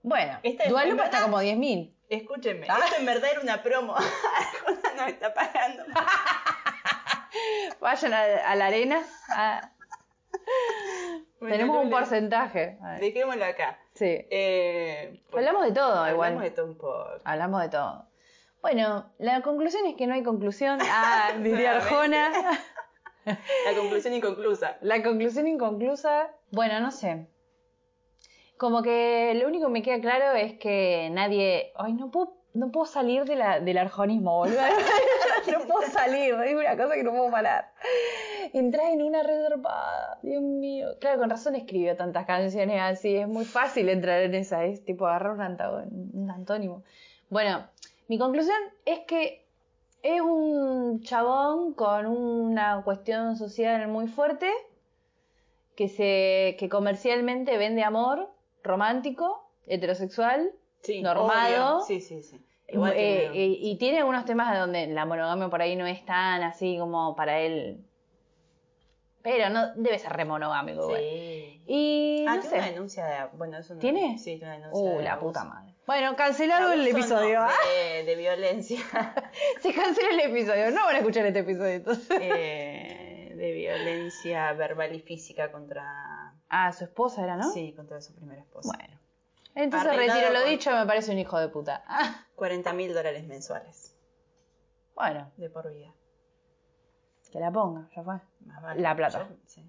Bueno, 0.02 0.40
Esta 0.44 0.64
es- 0.64 0.72
en 0.72 1.00
está 1.00 1.22
como 1.24 1.42
10.000. 1.42 1.94
Escúchenme, 2.10 2.66
Ah. 2.70 2.80
esto 2.86 2.96
en 2.98 3.06
verdad 3.06 3.30
era 3.32 3.42
una 3.42 3.62
promo. 3.62 3.96
Arjona 3.96 4.94
nos 4.98 5.08
está 5.10 5.34
pagando. 5.34 5.84
Vayan 7.80 8.14
a, 8.14 8.22
a 8.52 8.56
la 8.56 8.66
arena. 8.66 9.04
a- 9.30 9.72
Bueno, 11.40 11.56
Tenemos 11.56 11.84
un 11.84 11.90
porcentaje. 11.92 12.78
A. 12.82 12.94
Dejémoslo 13.00 13.46
acá. 13.46 13.78
Sí. 13.94 14.26
Eh, 14.32 15.22
pues, 15.30 15.46
Hablamos 15.46 15.68
de 15.68 15.74
todo, 15.74 15.92
hablamos 16.00 16.14
igual. 16.14 16.40
de 16.42 16.52
todo 16.52 16.66
un 16.66 16.78
poco. 16.78 17.06
Hablamos 17.24 17.62
de 17.62 17.70
todo. 17.70 18.09
Bueno, 18.62 19.10
la 19.20 19.42
conclusión 19.42 19.86
es 19.86 19.96
que 19.96 20.06
no 20.06 20.14
hay 20.14 20.24
conclusión. 20.24 20.80
Ah, 20.92 21.34
diría 21.42 21.78
Arjona. 21.78 22.32
La 23.26 23.76
conclusión 23.78 24.14
inconclusa. 24.14 24.78
La 24.82 25.04
conclusión 25.04 25.48
inconclusa, 25.48 26.32
bueno, 26.52 26.80
no 26.80 26.90
sé. 26.90 27.28
Como 28.58 28.82
que 28.82 29.34
lo 29.36 29.48
único 29.48 29.68
que 29.68 29.72
me 29.72 29.84
queda 29.84 30.00
claro 30.02 30.36
es 30.36 30.54
que 30.58 31.10
nadie. 31.12 31.72
Ay, 31.76 31.94
no 31.94 32.10
puedo, 32.10 32.38
no 32.54 32.72
puedo 32.72 32.86
salir 32.88 33.26
de 33.26 33.36
la, 33.36 33.60
del 33.60 33.78
arjonismo, 33.78 34.38
boludo. 34.38 34.62
no 35.52 35.60
puedo 35.60 35.88
salir, 35.92 36.34
es 36.34 36.56
una 36.56 36.76
cosa 36.76 36.96
que 36.96 37.04
no 37.04 37.12
puedo 37.12 37.30
parar. 37.30 37.72
Entrás 38.54 38.88
en 38.94 39.04
una 39.04 39.22
reservada, 39.22 40.18
Dios 40.24 40.42
mío. 40.42 40.98
Claro, 41.00 41.20
con 41.20 41.30
razón 41.30 41.56
escribió 41.56 41.96
tantas 41.96 42.26
canciones 42.26 42.82
así. 42.82 43.16
Es 43.16 43.28
muy 43.28 43.46
fácil 43.46 43.90
entrar 43.90 44.22
en 44.22 44.34
esa, 44.34 44.64
es 44.64 44.84
tipo 44.84 45.06
agarrar 45.06 45.34
un 45.34 46.32
antónimo. 46.32 46.84
Bueno, 47.30 47.68
mi 48.10 48.18
conclusión 48.18 48.58
es 48.86 49.00
que 49.08 49.46
es 50.04 50.20
un 50.22 51.02
chabón 51.04 51.74
con 51.74 52.06
una 52.08 52.82
cuestión 52.84 53.38
social 53.38 53.88
muy 53.88 54.08
fuerte 54.08 54.50
que 55.76 55.88
se 55.88 56.58
que 56.60 56.68
comercialmente 56.70 57.58
vende 57.58 57.84
amor 57.84 58.30
romántico, 58.64 59.50
heterosexual, 59.68 60.52
Sí, 60.82 61.02
normado. 61.02 61.78
obvio. 61.78 61.86
Sí, 61.86 62.02
sí, 62.02 62.22
sí. 62.22 62.44
Igual 62.68 62.94
Eh, 62.96 63.30
tiene- 63.32 63.44
eh, 63.46 63.58
y 63.62 63.78
tiene 63.78 63.98
algunos 64.00 64.26
temas 64.26 64.58
donde 64.60 64.88
la 64.88 65.06
monogamia 65.06 65.50
por 65.50 65.62
ahí 65.62 65.76
no 65.76 65.86
es 65.88 66.04
tan 66.06 66.44
así 66.44 66.78
como 66.78 67.16
para 67.16 67.40
él. 67.40 67.84
Pero 69.22 69.50
no 69.50 69.74
debe 69.76 69.98
ser 70.00 70.14
re 70.14 70.24
monogámico. 70.26 70.96
Sí. 70.96 71.62
Y 71.68 72.26
Ah, 72.28 72.36
no 72.36 72.42
tiene 72.42 72.58
una 72.58 72.66
denuncia 72.68 73.06
de. 73.06 73.38
Bueno, 73.38 73.58
eso 73.58 73.74
no. 73.74 73.80
¿Tiene? 73.80 74.18
Sí, 74.18 74.38
tiene 74.38 74.56
una 74.58 74.68
denuncia. 74.68 74.94
Uh, 74.94 74.98
de 74.98 75.04
la 75.04 75.14
abuso. 75.14 75.28
puta 75.28 75.44
madre. 75.46 75.69
Bueno, 75.90 76.16
cancelado 76.16 76.72
el 76.72 76.82
Abuso 76.82 76.92
no, 76.94 77.00
episodio. 77.00 77.42
¿ah? 77.42 77.50
de, 77.74 78.04
de 78.04 78.16
violencia. 78.16 78.78
Se 79.60 79.74
cancela 79.74 80.10
el 80.12 80.20
episodio. 80.20 80.70
No 80.70 80.86
van 80.86 80.98
a 80.98 81.00
escuchar 81.00 81.26
este 81.26 81.40
episodio 81.40 81.72
entonces. 81.72 82.08
eh, 82.22 83.34
de 83.36 83.52
violencia 83.54 84.54
verbal 84.54 84.94
y 84.94 85.00
física 85.00 85.52
contra. 85.52 86.36
Ah, 86.48 86.72
su 86.74 86.84
esposa 86.84 87.24
era, 87.24 87.38
¿no? 87.38 87.50
Sí, 87.52 87.74
contra 87.76 88.02
su 88.02 88.14
primera 88.14 88.40
esposa. 88.40 88.72
Bueno. 88.78 89.00
Entonces 89.56 89.90
Arreglado 89.90 90.20
retiro 90.22 90.40
lo 90.40 90.46
dicho, 90.48 90.70
me 90.72 90.86
parece 90.86 91.12
un 91.12 91.18
hijo 91.18 91.40
de 91.40 91.48
puta. 91.50 91.84
Ah, 91.88 92.24
40 92.36 92.72
mil 92.74 92.94
dólares 92.94 93.26
mensuales 93.26 93.96
bueno, 94.94 95.32
de 95.38 95.50
por 95.50 95.72
vida. 95.74 95.92
que 97.32 97.40
la 97.40 97.52
ponga, 97.52 97.90
ya 97.96 98.04
fue. 98.04 98.20
Más 98.46 98.62
vale. 98.62 98.80
La 98.80 98.96
plata. 98.96 99.28
Yo- 99.28 99.36
sí. 99.48 99.66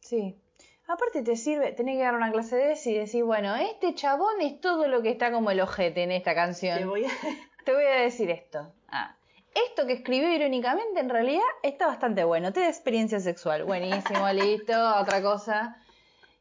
Sí. 0.00 0.40
Aparte 0.88 1.22
te 1.22 1.36
sirve, 1.36 1.72
tenés 1.72 1.96
que 1.96 2.02
dar 2.02 2.14
una 2.14 2.30
clase 2.30 2.56
de 2.56 2.72
eso 2.72 2.90
y 2.90 2.94
decir, 2.94 3.24
bueno, 3.24 3.56
este 3.56 3.94
chabón 3.94 4.40
es 4.40 4.60
todo 4.60 4.86
lo 4.86 5.02
que 5.02 5.10
está 5.10 5.32
como 5.32 5.50
el 5.50 5.60
ojete 5.60 6.04
en 6.04 6.12
esta 6.12 6.34
canción. 6.34 6.78
Te 6.78 6.84
voy 6.84 7.04
a. 7.04 7.08
Te 7.64 7.72
voy 7.72 7.84
a 7.84 8.02
decir 8.02 8.30
esto. 8.30 8.72
Ah, 8.88 9.16
esto 9.52 9.86
que 9.86 9.94
escribió 9.94 10.32
irónicamente 10.32 11.00
en 11.00 11.08
realidad 11.08 11.42
está 11.64 11.88
bastante 11.88 12.22
bueno. 12.22 12.52
Te 12.52 12.60
da 12.60 12.68
experiencia 12.68 13.18
sexual. 13.18 13.64
Buenísimo, 13.64 14.28
listo. 14.32 14.72
Otra 15.00 15.20
cosa. 15.20 15.76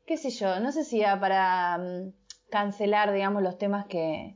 Qué 0.05 0.17
sé 0.17 0.29
yo, 0.29 0.59
no 0.59 0.71
sé 0.71 0.83
si 0.83 1.01
da 1.01 1.19
para 1.19 1.79
mm, 1.79 2.13
cancelar, 2.51 3.11
digamos, 3.11 3.41
los 3.41 3.57
temas 3.57 3.87
que, 3.87 4.35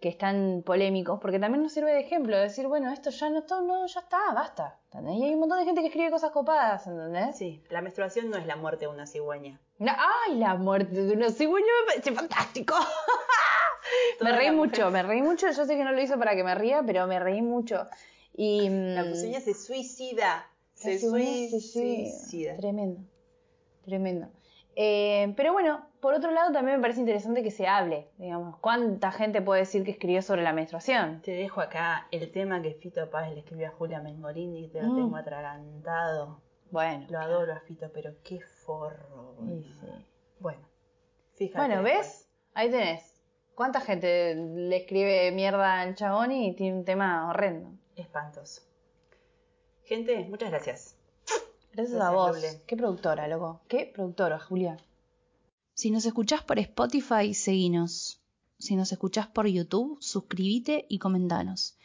que 0.00 0.08
están 0.10 0.62
polémicos, 0.64 1.18
porque 1.20 1.38
también 1.38 1.62
nos 1.62 1.72
sirve 1.72 1.92
de 1.92 2.00
ejemplo. 2.00 2.36
Decir, 2.38 2.66
bueno, 2.66 2.92
esto 2.92 3.10
ya 3.10 3.30
no, 3.30 3.38
está- 3.38 3.60
no 3.62 3.86
ya 3.86 4.00
está, 4.00 4.18
basta. 4.34 4.78
¿entendés? 4.84 5.16
Y 5.16 5.24
hay 5.24 5.34
un 5.34 5.40
montón 5.40 5.58
de 5.58 5.64
gente 5.64 5.80
que 5.80 5.86
escribe 5.86 6.10
cosas 6.10 6.30
copadas, 6.32 6.86
¿entendés? 6.86 7.36
Sí, 7.36 7.62
la 7.70 7.80
menstruación 7.80 8.28
no 8.30 8.36
es 8.36 8.46
la 8.46 8.56
muerte 8.56 8.84
de 8.86 8.92
una 8.92 9.06
cigüeña. 9.06 9.58
No, 9.78 9.92
¡Ay, 10.26 10.36
la 10.36 10.54
muerte 10.56 11.02
de 11.02 11.12
una 11.14 11.30
cigüeña 11.30 11.66
me 11.82 11.86
parece 11.94 12.12
fantástico! 12.12 12.74
me 14.20 14.32
reí 14.32 14.50
mucho, 14.50 14.90
me 14.90 15.02
reí 15.02 15.22
mucho. 15.22 15.50
Yo 15.50 15.64
sé 15.64 15.76
que 15.76 15.84
no 15.84 15.92
lo 15.92 16.00
hizo 16.02 16.18
para 16.18 16.34
que 16.34 16.44
me 16.44 16.54
ría, 16.54 16.82
pero 16.84 17.06
me 17.06 17.18
reí 17.18 17.42
mucho. 17.42 17.86
Y. 18.34 18.68
La 18.68 19.04
mm, 19.04 19.14
cigüeña 19.14 19.40
se 19.40 19.54
suicida. 19.54 20.46
Se 20.74 20.98
suicida. 20.98 22.56
Tremendo. 22.56 23.00
Tremendo. 23.84 24.28
Eh, 24.74 25.32
pero 25.38 25.54
bueno, 25.54 25.86
por 26.06 26.14
otro 26.14 26.30
lado 26.30 26.52
también 26.52 26.76
me 26.76 26.82
parece 26.82 27.00
interesante 27.00 27.42
que 27.42 27.50
se 27.50 27.66
hable, 27.66 28.06
digamos. 28.16 28.58
¿Cuánta 28.60 29.10
gente 29.10 29.42
puede 29.42 29.62
decir 29.62 29.82
que 29.82 29.90
escribió 29.90 30.22
sobre 30.22 30.44
la 30.44 30.52
menstruación? 30.52 31.20
Te 31.20 31.32
dejo 31.32 31.60
acá 31.60 32.06
el 32.12 32.30
tema 32.30 32.62
que 32.62 32.74
Fito 32.74 33.10
Páez 33.10 33.32
le 33.34 33.40
escribió 33.40 33.66
a 33.66 33.70
Julia 33.72 34.00
Mengolini 34.00 34.66
y 34.66 34.68
te 34.68 34.80
lo 34.82 34.92
Mm. 34.92 34.96
tengo 34.96 35.16
atragantado. 35.16 36.40
Bueno. 36.70 37.06
Lo 37.10 37.18
adoro 37.18 37.52
a 37.54 37.58
Fito, 37.58 37.90
pero 37.92 38.12
qué 38.22 38.38
forro. 38.38 39.34
Sí. 39.48 39.66
Bueno, 40.38 40.60
fíjate. 41.34 41.58
Bueno, 41.58 41.82
después. 41.82 42.06
¿ves? 42.06 42.30
Ahí 42.54 42.70
tenés. 42.70 43.20
¿Cuánta 43.56 43.80
gente 43.80 44.36
le 44.36 44.76
escribe 44.76 45.32
mierda 45.32 45.80
al 45.80 45.96
chabón 45.96 46.30
y 46.30 46.54
tiene 46.54 46.78
un 46.78 46.84
tema 46.84 47.28
horrendo? 47.28 47.70
Espantoso. 47.96 48.62
Gente, 49.82 50.24
muchas 50.30 50.50
gracias. 50.50 50.96
Gracias, 51.72 51.96
Gracias, 51.96 52.00
a 52.00 52.10
vos. 52.12 52.62
Qué 52.64 52.76
productora, 52.76 53.26
loco. 53.26 53.60
Qué 53.66 53.90
productora, 53.92 54.38
Julia. 54.38 54.76
Si 55.76 55.90
nos 55.90 56.06
escuchás 56.06 56.42
por 56.42 56.58
Spotify, 56.58 57.34
seguinos. 57.34 58.18
Si 58.58 58.76
nos 58.76 58.92
escuchás 58.92 59.26
por 59.26 59.46
YouTube, 59.46 59.98
suscríbete 60.00 60.86
y 60.88 60.98
comentanos. 60.98 61.76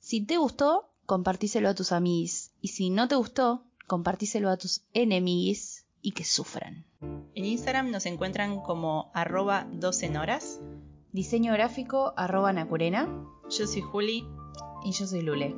Si 0.00 0.20
te 0.20 0.36
gustó, 0.36 0.90
compartíselo 1.06 1.70
a 1.70 1.74
tus 1.74 1.92
amigos. 1.92 2.50
Y 2.60 2.68
si 2.68 2.90
no 2.90 3.08
te 3.08 3.14
gustó, 3.14 3.64
compartíselo 3.86 4.50
a 4.50 4.58
tus 4.58 4.82
enemigos 4.92 5.84
y 6.02 6.12
que 6.12 6.24
sufran. 6.24 6.84
En 7.34 7.46
Instagram 7.46 7.90
nos 7.90 8.04
encuentran 8.04 8.60
como 8.60 9.10
arroba 9.14 9.66
12 9.72 10.18
horas. 10.18 10.60
Diseño 11.12 11.54
gráfico, 11.54 12.12
arroba 12.18 12.52
Nacurena. 12.52 13.08
Yo 13.48 13.66
soy 13.66 13.80
Juli. 13.80 14.26
Y 14.84 14.92
yo 14.92 15.06
soy 15.06 15.22
Lule. 15.22 15.56